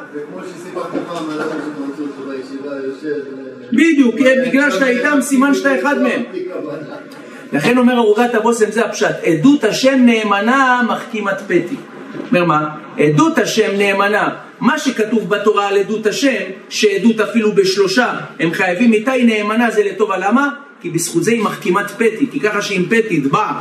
בדיוק, 3.72 4.16
כן, 4.20 4.43
בגלל 4.47 4.72
שאתה 4.72 4.88
איתם, 4.88 5.18
סימן 5.22 5.53
שאתה 5.53 5.80
אחד 5.80 6.01
מהם. 6.01 6.24
לכן 7.53 7.78
אומר 7.78 7.93
ערוגת 7.93 8.36
הבושם 8.36 8.72
זה 8.72 8.86
הפשט, 8.86 9.16
עדות 9.24 9.63
השם 9.63 10.05
נאמנה 10.05 10.82
מחכימת 10.89 11.41
פתי. 11.41 11.76
אומר 12.30 12.45
מה? 12.45 12.70
עדות 12.97 13.38
השם 13.38 13.78
נאמנה. 13.78 14.30
מה 14.60 14.80
שכתוב 14.80 15.30
בתורה 15.30 15.68
על 15.68 15.78
עדות 15.78 16.08
השם, 16.08 16.43
שעדות 16.70 17.20
אפילו 17.20 17.51
בשלושה, 17.51 18.14
הם 18.39 18.53
חייבים 18.53 18.93
איתה 18.93 19.12
היא 19.12 19.26
נאמנה 19.26 19.72
זה 19.72 19.84
לטובה. 19.84 20.18
למה? 20.18 20.49
כי 20.82 20.89
בזכות 20.89 21.24
זה 21.24 21.32
היא 21.32 21.41
מחכימת 21.41 21.91
פתי. 21.91 22.28
כי 22.32 22.39
ככה 22.39 22.62
שאם 22.62 22.84
פתי 22.86 23.14
יטבע, 23.14 23.51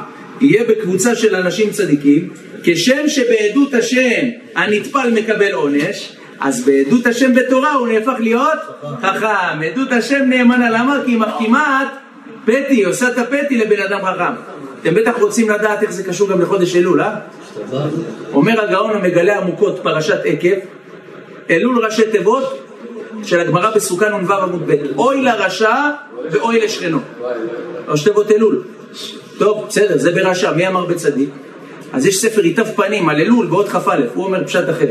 יהיה 0.41 0.65
בקבוצה 0.65 1.15
של 1.15 1.35
אנשים 1.35 1.71
צדיקים, 1.71 2.29
כשם 2.65 3.09
שבעדות 3.09 3.75
השם 3.75 4.29
הנטפל 4.57 5.11
מקבל 5.11 5.53
עונש, 5.53 6.17
אז 6.41 6.65
בעדות 6.65 7.07
השם 7.07 7.35
בתורה 7.35 7.73
הוא 7.73 7.89
נהפך 7.89 8.15
להיות 8.19 8.59
חכם. 9.03 9.63
עדות 9.73 9.93
השם 9.93 10.25
נאמנה, 10.27 10.71
למה? 10.71 11.01
כי 11.05 11.11
היא 11.11 11.19
מחכימת 11.19 11.89
פתי, 12.45 12.75
היא 12.75 12.87
עושה 12.87 13.09
את 13.09 13.19
הפתי 13.19 13.57
לבן 13.57 13.83
אדם 13.83 14.01
חכם. 14.05 14.33
אתם 14.83 14.95
בטח 14.95 15.13
רוצים 15.21 15.51
לדעת 15.51 15.83
איך 15.83 15.91
זה 15.91 16.05
קשור 16.05 16.29
גם 16.29 16.41
לחודש 16.41 16.77
אלול, 16.77 17.01
אה? 17.01 17.15
אומר 18.33 18.61
הגאון 18.65 18.97
המגלה 18.97 19.39
עמוקות 19.39 19.81
פרשת 19.83 20.21
עקב, 20.25 20.59
אלול 21.51 21.85
ראשי 21.85 22.03
תיבות 22.11 22.59
של 23.23 23.41
הגמרא 23.41 23.71
בסוכה 23.75 24.09
נ"ו 24.09 24.33
עמוד 24.33 24.63
ב', 24.67 24.99
אוי 24.99 25.23
לרשע 25.23 25.75
ואוי 26.31 26.61
לשכנו. 26.61 26.99
ראשי 27.89 28.05
תיבות 28.05 28.31
אלול. 28.31 28.63
טוב, 29.39 29.65
בסדר, 29.69 29.99
זה 29.99 30.13
ברשע, 30.13 30.53
מי 30.53 30.69
אמר 30.69 30.85
בצדיק? 30.85 31.29
אז 31.93 32.07
יש 32.07 32.21
ספר 32.21 32.43
עיטב 32.43 32.65
פנים 32.65 33.09
על 33.09 33.21
אלול 33.21 33.47
ועוד 33.51 33.69
כ"א, 33.69 34.01
הוא 34.15 34.25
אומר 34.25 34.45
פשט 34.47 34.71
אחר. 34.71 34.87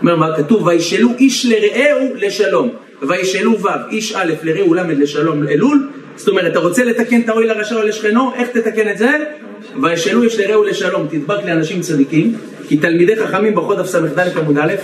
אומר 0.00 0.16
מה 0.16 0.36
כתוב? 0.36 0.66
וישאלו 0.66 1.08
איש 1.18 1.46
לרעהו 1.46 2.14
לשלום, 2.14 2.68
וישאלו 3.02 3.62
ו' 3.62 3.68
איש 3.90 4.14
א' 4.16 4.32
לרעהו 4.42 4.74
ל' 4.74 5.02
לשלום 5.02 5.48
אלול, 5.48 5.88
זאת 6.16 6.28
אומרת, 6.28 6.52
אתה 6.52 6.58
רוצה 6.58 6.84
לתקן 6.84 7.20
את 7.20 7.28
האוי 7.28 7.46
לרשע 7.46 7.76
או 7.76 7.82
לשכנו, 7.82 8.34
איך 8.34 8.48
תתקן 8.48 8.90
את 8.90 8.98
זה? 8.98 9.10
וישאלו 9.82 10.22
איש 10.22 10.40
לרעהו 10.40 10.64
לשלום, 10.64 11.06
תדבק 11.10 11.44
לאנשים 11.46 11.80
צדיקים, 11.80 12.36
כי 12.68 12.76
תלמידי 12.76 13.16
חכמים 13.16 13.54
בחוד 13.54 13.86
ס"ד 13.86 14.18
עמוד 14.38 14.58
א', 14.58 14.74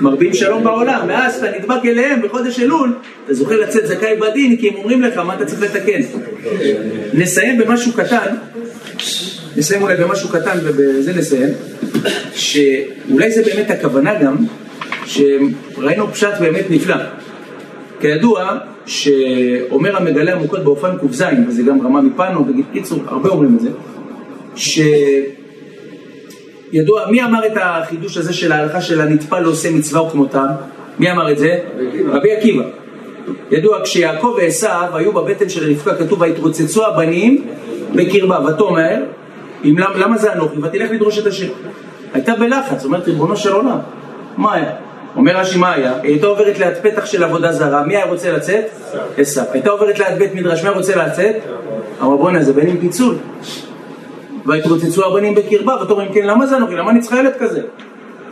מרבים 0.00 0.34
שלום 0.34 0.64
בעולם, 0.64 1.04
ואז 1.08 1.36
אתה 1.36 1.58
נדבק 1.58 1.84
אליהם 1.84 2.22
בחודש 2.22 2.60
אלול, 2.60 2.96
אתה 3.24 3.34
זוכה 3.34 3.56
לצאת 3.56 3.86
זכאי 3.86 4.16
בדין, 4.16 4.56
כי 4.56 4.68
הם 4.68 4.74
אומרים 4.74 5.02
לך 5.02 5.18
מה 5.18 5.34
אתה 5.34 5.44
צריך 5.44 5.62
לתקן. 5.62 6.00
נסיים 7.14 7.58
במשהו 7.58 7.92
קטן, 7.92 8.34
נסיים 9.56 9.82
אולי 9.82 9.96
במשהו 9.96 10.28
קטן 10.28 10.58
ובזה 10.62 11.12
נסיים, 11.12 11.48
שאולי 12.34 13.30
זה 13.30 13.42
באמת 13.42 13.70
הכוונה 13.70 14.14
גם, 14.22 14.36
שראינו 15.06 16.08
פשט 16.12 16.34
באמת 16.40 16.64
נפלא. 16.70 16.96
כידוע, 18.00 18.58
שאומר 18.86 19.96
המגלה 19.96 20.32
עמוקות 20.32 20.64
באופן 20.64 20.90
ק"ז, 20.98 21.24
וזה 21.48 21.62
גם 21.62 21.86
רמה 21.86 22.00
מפנו, 22.00 22.44
בקיצור, 22.44 23.02
הרבה 23.06 23.28
אומרים 23.28 23.56
את 23.56 23.60
זה, 23.60 23.68
שידוע, 26.74 27.02
מי 27.10 27.24
אמר 27.24 27.46
את 27.46 27.52
החידוש 27.60 28.16
הזה 28.16 28.32
של 28.32 28.52
ההלכה 28.52 28.80
של 28.80 29.00
הנטפל 29.00 29.40
לא 29.40 29.50
עושה 29.50 29.70
מצווה 29.70 30.02
וכמותם? 30.02 30.46
מי 30.98 31.12
אמר 31.12 31.32
את 31.32 31.38
זה? 31.38 31.58
רבי 32.06 32.32
עקיבא. 32.32 32.64
ידוע, 33.50 33.82
כשיעקב 33.84 34.34
ועשיו 34.36 34.88
היו 34.94 35.12
בבטן 35.12 35.48
של 35.48 35.70
רבקה, 35.70 35.94
כתוב, 35.94 36.20
ויתרוצצו 36.20 36.86
הבנים 36.86 37.46
בקרבה, 37.94 38.38
ותאמר, 38.46 38.96
אם, 39.64 39.78
למה, 39.78 39.96
למה 39.96 40.18
זה 40.18 40.32
אנוכי? 40.32 40.56
ותלך 40.62 40.90
לדרוש 40.90 41.18
את 41.18 41.26
השם. 41.26 41.46
הייתה 42.14 42.32
בלחץ, 42.36 42.84
אומרת, 42.84 43.08
ריבונו 43.08 43.36
של 43.36 43.52
עולם, 43.52 43.78
מה 44.36 44.54
היה? 44.54 44.72
אומר 45.16 45.36
רש"י, 45.36 45.58
מה 45.58 45.72
היה? 45.72 45.92
היא 46.02 46.12
הייתה 46.12 46.26
עוברת 46.26 46.58
ליד 46.58 46.74
פתח 46.82 47.06
של 47.06 47.24
עבודה 47.24 47.52
זרה, 47.52 47.82
מי 47.82 47.96
היה 47.96 48.06
רוצה 48.06 48.32
לצאת? 48.32 48.64
עשיו. 49.18 49.44
הייתה 49.52 49.70
עוברת 49.70 49.98
ליד 49.98 50.18
בית 50.18 50.34
מדרש, 50.34 50.62
מי 50.62 50.68
היה 50.68 50.76
רוצה 50.78 50.96
לצאת? 50.96 51.36
אמר 52.02 52.16
בואנה, 52.16 52.42
זה 52.42 52.52
בן 52.52 52.66
עם 52.66 52.78
פיצול. 52.78 53.16
ויתרוצצו 54.46 55.06
הבנים 55.06 55.34
בקרבה, 55.34 55.76
ואתה 55.80 55.92
אומר, 55.92 56.14
כן, 56.14 56.26
למה 56.26 56.46
זה 56.46 56.56
אנוכי? 56.56 56.74
למה 56.74 56.90
אני 56.90 57.00
צריכה 57.00 57.18
ילד 57.18 57.32
כזה? 57.38 57.60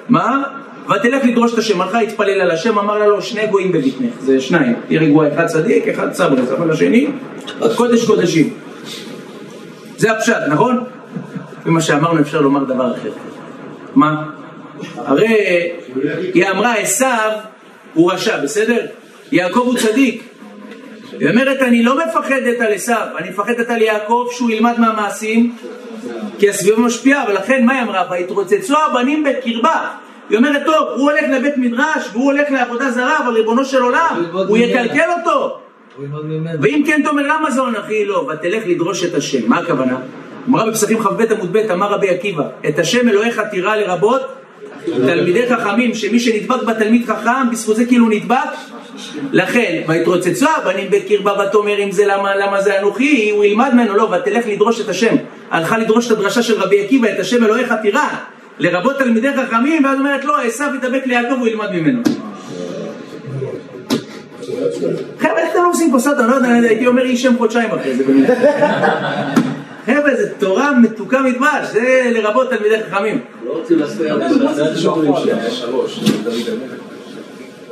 מה? 0.09 0.43
ותלך 0.85 1.25
לדרוש 1.25 1.55
את 1.55 1.59
השם, 1.59 1.81
הלכה 1.81 2.01
התפלל 2.01 2.41
על 2.41 2.51
השם, 2.51 2.79
אמר 2.79 2.99
לה 2.99 3.07
לו, 3.07 3.23
שני 3.23 3.47
גויים 3.47 3.73
בבטנך, 3.73 4.13
זה 4.21 4.41
שניים, 4.41 4.75
היא 4.89 4.99
רגועה, 5.01 5.35
אחד 5.35 5.47
צדיק, 5.47 5.89
אחד 5.89 6.13
צברס, 6.13 6.51
אבל 6.51 6.71
השני, 6.71 7.07
קודש 7.77 8.07
קודשים. 8.07 8.55
זה 9.97 10.13
הפשט, 10.13 10.37
נכון? 10.49 10.85
ומה 11.67 11.81
שאמרנו 11.81 12.21
אפשר 12.21 12.41
לומר 12.41 12.65
דבר 12.65 12.95
אחר. 12.95 13.11
מה? 13.95 14.25
הרי 14.97 15.37
היא 16.35 16.51
אמרה 16.51 16.75
עשיו 16.75 17.31
הוא 17.95 18.13
רשע, 18.13 18.43
בסדר? 18.43 18.87
יעקב 19.33 19.61
הוא 19.65 19.79
צדיק. 19.79 20.23
היא 21.21 21.31
אומרת 21.31 21.63
אני 21.63 21.83
לא 21.83 21.99
מפחדת 22.07 22.61
על 22.61 22.73
עשיו, 22.73 23.07
אני 23.19 23.31
מפחדת 23.31 23.71
על 23.71 23.83
יעקב 23.83 24.27
שהוא 24.31 24.51
ילמד 24.51 24.81
מהמעשים 24.81 25.55
כי 26.39 26.51
הסביבה 26.51 26.79
משפיעה, 26.79 27.25
ולכן 27.29 27.65
מה 27.65 27.73
היא 27.73 27.83
אמרה? 27.83 28.05
ויתרוצצו 28.11 28.75
הבנים 28.79 29.25
בקרבה. 29.25 29.89
היא 30.31 30.39
אומרת 30.39 30.63
טוב, 30.65 30.89
הוא 30.97 31.11
הולך 31.11 31.25
לבית 31.33 31.57
מדרש 31.57 32.09
והוא 32.13 32.25
הולך 32.25 32.51
לעבודה 32.51 32.91
זרה, 32.91 33.19
אבל 33.19 33.35
ריבונו 33.35 33.65
של 33.65 33.83
עולם, 33.83 34.25
הוא 34.49 34.57
יקלקל 34.57 35.11
אותו. 35.19 35.59
ואם 36.61 36.83
כן 36.87 37.03
תאמר 37.05 37.23
למה 37.23 37.51
זו 37.51 37.69
אנכי 37.69 38.05
לא, 38.05 38.31
ותלך 38.33 38.63
לדרוש 38.67 39.05
את 39.05 39.15
השם, 39.15 39.49
מה 39.49 39.59
הכוונה? 39.59 39.97
אמרה 40.49 40.71
בפסחים 40.71 40.99
כ"ב 40.99 41.33
עמוד 41.33 41.53
ב', 41.53 41.57
אמר 41.57 41.93
רבי 41.93 42.09
עקיבא, 42.09 42.45
את 42.69 42.79
השם 42.79 43.09
אלוהיך 43.09 43.41
תירא 43.51 43.77
לרבות 43.77 44.21
תלמידי 44.85 45.47
חכמים, 45.51 45.95
שמי 45.95 46.21
שנדבק 46.21 46.63
בתלמיד 46.63 47.07
חכם, 47.07 47.51
בזכות 47.51 47.77
זה 47.77 47.85
כאילו 47.85 48.09
נדבק. 48.09 48.37
לכן, 49.33 49.83
ויתרוצצו 49.89 50.47
הבנים 50.57 50.91
בקרבה 50.91 51.33
ותאמר 51.33 51.79
אם 51.79 51.91
זה 51.91 52.05
למה, 52.07 52.37
למה 52.37 52.63
זה 52.63 52.81
אנוכי, 52.81 53.31
הוא 53.31 53.45
ילמד 53.45 53.71
ממנו, 53.75 53.95
לא, 53.95 54.03
ותלך 54.13 54.47
לדרוש 54.47 54.81
את 54.81 54.89
השם. 54.89 55.17
הלכה 55.53 55.79
לדרוש 55.79 56.07
את 56.07 56.11
הדרשה 56.11 56.43
של 56.43 56.63
רבי 56.63 56.85
עקיבא, 56.85 57.09
את 57.09 57.21
השם 57.21 57.45
אלוהיך 57.45 57.75
תירא, 57.83 58.09
לרבות 58.59 58.99
תלמידי 58.99 59.29
חכמים, 59.37 59.85
ואז 59.85 59.99
אומרת 59.99 60.25
לא, 60.25 60.43
עשו 60.43 60.65
ידבק 60.77 61.07
ליעקב, 61.07 61.35
הוא 61.39 61.49
ילמד 61.49 61.71
ממנו. 61.73 62.03
חבר'ה, 65.19 65.39
איך 65.39 65.51
אתם 65.53 65.63
לא 65.63 65.71
עושים 65.71 65.93
פה 65.93 65.99
סרטון? 65.99 66.31
לא 66.31 66.35
יודע, 66.35 66.49
הייתי 66.49 66.87
אומר 66.87 67.03
איש 67.03 67.23
שם 67.23 67.39
חודשיים 67.39 67.71
אחרי 67.71 67.97
זה 67.97 68.05
באמת. 68.05 68.31
חבר'ה, 69.87 70.17
זה 70.17 70.33
תורה 70.39 70.73
מתוקה 70.79 71.23
מדבש, 71.23 71.67
זה 71.73 72.11
לרבות 72.15 72.51
תלמידי 72.51 72.77
חכמים. 72.91 73.21
לא 73.47 73.53
רוצים 73.53 73.79
להסתיר 73.79 74.19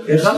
איך? 0.09 0.29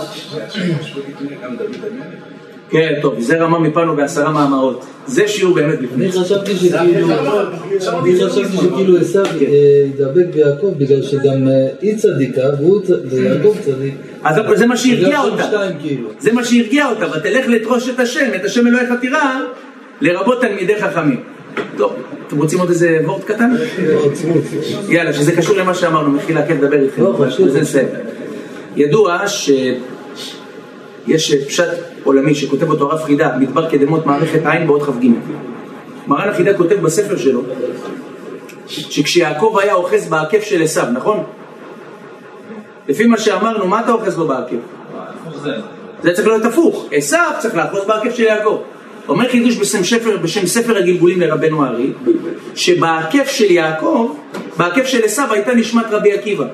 כן, 2.72 2.94
טוב, 3.02 3.20
זה 3.20 3.38
רמה 3.38 3.58
מפנו 3.58 3.96
בעשרה 3.96 4.32
מאמרות. 4.32 4.84
זה 5.06 5.28
שיעור 5.28 5.54
באמת 5.54 5.80
בפני. 5.80 6.04
אני 6.04 6.12
חשבתי 6.12 6.56
שכאילו, 6.56 7.08
אני 8.02 8.24
חשבתי 8.24 8.56
שכאילו 8.56 8.98
עשיו 8.98 9.26
אה, 9.26 9.40
ידבק 9.86 10.26
ביעקב 10.34 10.74
בגלל 10.78 11.02
שגם 11.02 11.48
אה, 11.48 11.68
היא 11.80 11.96
צדיקה 11.96 12.42
והוא 12.58 12.80
ויעקב 13.10 13.54
צדיק. 13.60 13.94
אז 14.24 14.36
זה 14.54 14.66
מה 14.66 14.76
שהרגיע 14.76 15.20
אותה. 15.20 15.68
כאילו. 15.80 16.08
זה 16.18 16.32
מה 16.32 16.44
שהרגיע 16.44 16.88
אותה, 16.88 17.06
ותלך 17.16 17.46
לדרוש 17.48 17.88
את 17.88 18.00
השם, 18.00 18.30
את 18.36 18.44
השם 18.44 18.66
אלוהיך 18.66 18.88
תירא, 19.00 19.40
לרבות 20.00 20.40
תלמידי 20.40 20.80
חכמים. 20.80 21.20
טוב, 21.76 21.92
אתם 22.26 22.38
רוצים 22.38 22.58
עוד 22.58 22.68
איזה 22.68 22.98
וורט 23.04 23.24
קטן? 23.24 23.50
יאללה, 24.88 25.12
שזה 25.12 25.36
קשור 25.36 25.56
למה 25.56 25.74
שאמרנו, 25.74 26.10
מחילה, 26.10 26.46
כן, 26.46 26.56
לדבר 26.56 26.82
איתכם. 26.82 27.02
לא, 27.02 27.26
חשוב. 27.26 27.48
ידוע 28.76 29.28
שיש 29.28 31.34
פשט 31.34 31.91
עולמי 32.04 32.34
שכותב 32.34 32.70
אותו 32.70 32.90
הרב 32.90 33.02
חידה, 33.02 33.36
מדבר 33.38 33.70
קדמות 33.70 34.06
מערכת 34.06 34.40
עין 34.44 34.66
בעוד 34.66 34.82
כ"ג. 34.82 35.06
מרן 36.06 36.28
החידה 36.28 36.54
כותב 36.54 36.74
בספר 36.74 37.16
שלו, 37.16 37.42
שכשיעקב 38.66 39.58
היה 39.62 39.74
אוחז 39.74 40.08
בעקב 40.08 40.40
של 40.40 40.62
עשיו, 40.62 40.86
נכון? 40.92 41.24
לפי 42.88 43.06
מה 43.06 43.18
שאמרנו, 43.18 43.66
מה 43.66 43.80
אתה 43.80 43.92
אוחז 43.92 44.18
לו 44.18 44.28
בעקב? 44.28 44.56
זה 46.02 46.12
צריך 46.12 46.28
להיות 46.28 46.44
הפוך, 46.44 46.88
עשיו 46.92 47.32
צריך 47.38 47.56
לאחוז 47.56 47.84
בעקב 47.86 48.10
של 48.10 48.22
יעקב. 48.22 48.58
אומר 49.08 49.28
חידוש 49.28 49.56
בשם 49.56 49.84
ספר, 49.84 50.16
בשם 50.16 50.46
ספר 50.46 50.76
הגלגולים 50.76 51.20
לרבנו 51.20 51.64
הארי, 51.64 51.92
שבעקב 52.54 53.24
של 53.26 53.50
יעקב, 53.50 54.14
בעקב 54.56 54.84
של 54.84 55.04
עשיו 55.04 55.32
הייתה 55.32 55.54
נשמת 55.54 55.84
רבי 55.90 56.12
עקיבא. 56.12 56.44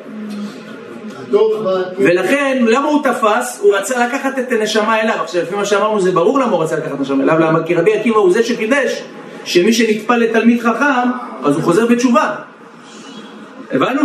ולכן, 1.98 2.64
למה 2.68 2.88
הוא 2.88 3.02
תפס? 3.02 3.60
הוא 3.62 3.76
רצה 3.76 4.06
לקחת 4.06 4.38
את 4.38 4.52
הנשמה 4.52 5.00
אליו. 5.00 5.14
עכשיו, 5.22 5.42
לפי 5.42 5.54
מה 5.54 5.64
שאמרנו, 5.64 6.00
זה 6.00 6.12
ברור 6.12 6.38
למה 6.38 6.52
הוא 6.52 6.62
רצה 6.62 6.76
לקחת 6.76 6.92
את 6.92 6.98
הנשמה 6.98 7.24
אליו, 7.24 7.38
למה? 7.38 7.62
כי 7.62 7.74
רבי 7.74 7.94
עקיבא 7.94 8.16
הוא 8.16 8.32
זה 8.32 8.42
שחידש 8.42 9.02
שמי 9.44 9.72
שנטפל 9.72 10.16
לתלמיד 10.16 10.60
חכם, 10.60 11.08
אז 11.44 11.54
הוא 11.54 11.62
חוזר 11.62 11.86
בתשובה. 11.86 12.34
הבנו? 13.72 14.02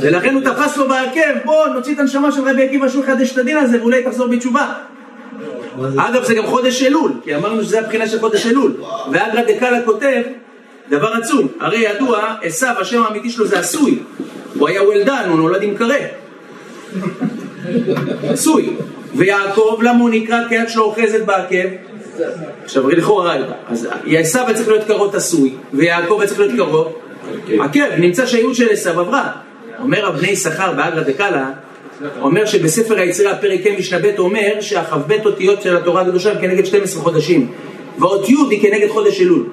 ולכן 0.00 0.34
הוא 0.34 0.42
תפס 0.42 0.76
לו 0.76 0.88
בעקב, 0.88 1.20
בוא 1.44 1.66
נוציא 1.66 1.94
את 1.94 1.98
הנשמה 1.98 2.32
של 2.32 2.48
רבי 2.48 2.64
עקיבא 2.64 2.88
שהוא 2.88 3.04
יחדש 3.04 3.32
את 3.32 3.38
הדין 3.38 3.56
הזה 3.56 3.80
ואולי 3.80 4.02
תחזור 4.02 4.26
בתשובה. 4.26 4.72
אגב 5.96 6.24
זה 6.24 6.34
גם 6.34 6.46
חודש 6.46 6.82
אלול, 6.82 7.12
כי 7.24 7.36
אמרנו 7.36 7.62
שזה 7.62 7.80
הבחינה 7.80 8.08
של 8.08 8.20
חודש 8.20 8.46
אלול. 8.46 8.72
ואגרא 9.12 9.42
דקאלה 9.42 9.82
כותב 9.84 10.22
דבר 10.90 11.12
עצום, 11.12 11.48
הרי 11.60 11.78
ידוע, 11.78 12.34
עשו 12.42 12.66
השם 12.66 13.02
האמיתי 13.02 13.30
שלו 13.30 13.46
זה 13.46 13.58
עשוי. 13.58 13.98
הוא 14.58 14.68
היה 14.68 14.82
וולדן, 14.82 15.26
הוא 15.28 15.38
נולד 15.38 15.62
עם 15.62 15.76
קרה. 15.76 15.96
עשוי. 18.22 18.76
ויעקב, 19.14 19.78
למה 19.82 20.00
הוא 20.00 20.10
נקרא 20.10 20.38
כי 20.48 20.58
היד 20.58 20.68
שלו 20.68 20.82
אוחזת 20.82 21.24
בעקב? 21.24 21.68
עכשיו 22.64 22.88
לכאורה 22.88 23.36
אז 23.68 23.88
עשו 24.06 24.38
היה 24.38 24.54
צריך 24.54 24.68
להיות 24.68 24.84
קרות 24.84 25.14
עשוי, 25.14 25.54
ויעקב 25.72 26.16
היה 26.20 26.28
צריך 26.28 26.40
להיות 26.40 26.54
קרות 26.56 27.00
עקב, 27.60 27.80
נמצא 27.98 28.26
שהייעוד 28.26 28.54
של 28.54 28.68
עשו 28.70 28.90
עברה. 28.90 29.32
אומר 29.78 30.06
הבני 30.06 30.28
יששכר 30.28 30.72
באגרא 30.72 31.02
דקאלה, 31.02 31.50
אומר 32.20 32.46
שבספר 32.46 32.98
היצירה 32.98 33.36
פרק 33.36 33.60
ה' 33.66 33.78
משנה 33.78 33.98
ב' 33.98 34.18
אומר 34.18 34.60
שהכ"ב 34.60 35.12
אותיות 35.24 35.62
של 35.62 35.76
התורה 35.76 36.02
הקדושה 36.02 36.32
הם 36.32 36.40
כנגד 36.40 36.64
12 36.64 37.02
חודשים 37.02 37.52
ואות 37.98 38.28
י' 38.28 38.34
היא 38.50 38.62
כנגד 38.62 38.88
חודש 38.88 39.20
אלול 39.20 39.46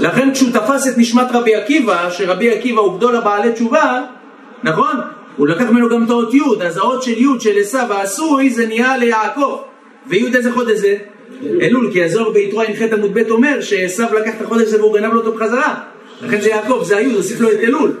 לכן 0.00 0.32
כשהוא 0.34 0.50
תפס 0.50 0.88
את 0.88 0.98
נשמת 0.98 1.26
רבי 1.32 1.54
עקיבא, 1.54 2.10
שרבי 2.10 2.50
עקיבא 2.50 2.80
הוא 2.80 2.96
גדול 2.96 3.16
הבעלי 3.16 3.52
תשובה, 3.52 4.02
נכון? 4.62 4.96
הוא 5.36 5.48
לקח 5.48 5.70
ממנו 5.70 5.88
גם 5.88 6.04
את 6.04 6.10
האות 6.10 6.34
י', 6.34 6.40
אז 6.60 6.76
האות 6.76 7.02
של 7.02 7.18
י' 7.18 7.40
של 7.40 7.58
עשו 7.58 7.78
העשוי 7.78 8.50
זה 8.50 8.66
נהיה 8.66 8.96
ליעקב 8.96 9.60
וי' 10.06 10.34
איזה 10.34 10.52
חודש 10.52 10.78
זה? 10.78 10.96
אלול, 11.60 11.90
כי 11.92 12.04
הזוהר 12.04 12.30
ביתרו 12.30 12.62
עם 12.62 12.74
ח' 12.74 12.92
עמוד 12.92 13.14
ב' 13.14 13.30
אומר 13.30 13.60
שעשו 13.60 14.02
לקח 14.02 14.34
את 14.36 14.42
החודש 14.42 14.62
הזה 14.62 14.80
והוא 14.80 14.98
גנב 14.98 15.12
לו 15.12 15.20
אותו 15.20 15.32
בחזרה 15.32 15.74
לכן 16.22 16.40
זה 16.40 16.48
יעקב, 16.48 16.82
זה 16.84 16.96
הי', 16.96 17.14
הוסיף 17.14 17.40
לו 17.40 17.52
את 17.52 17.58
אלול 17.58 17.96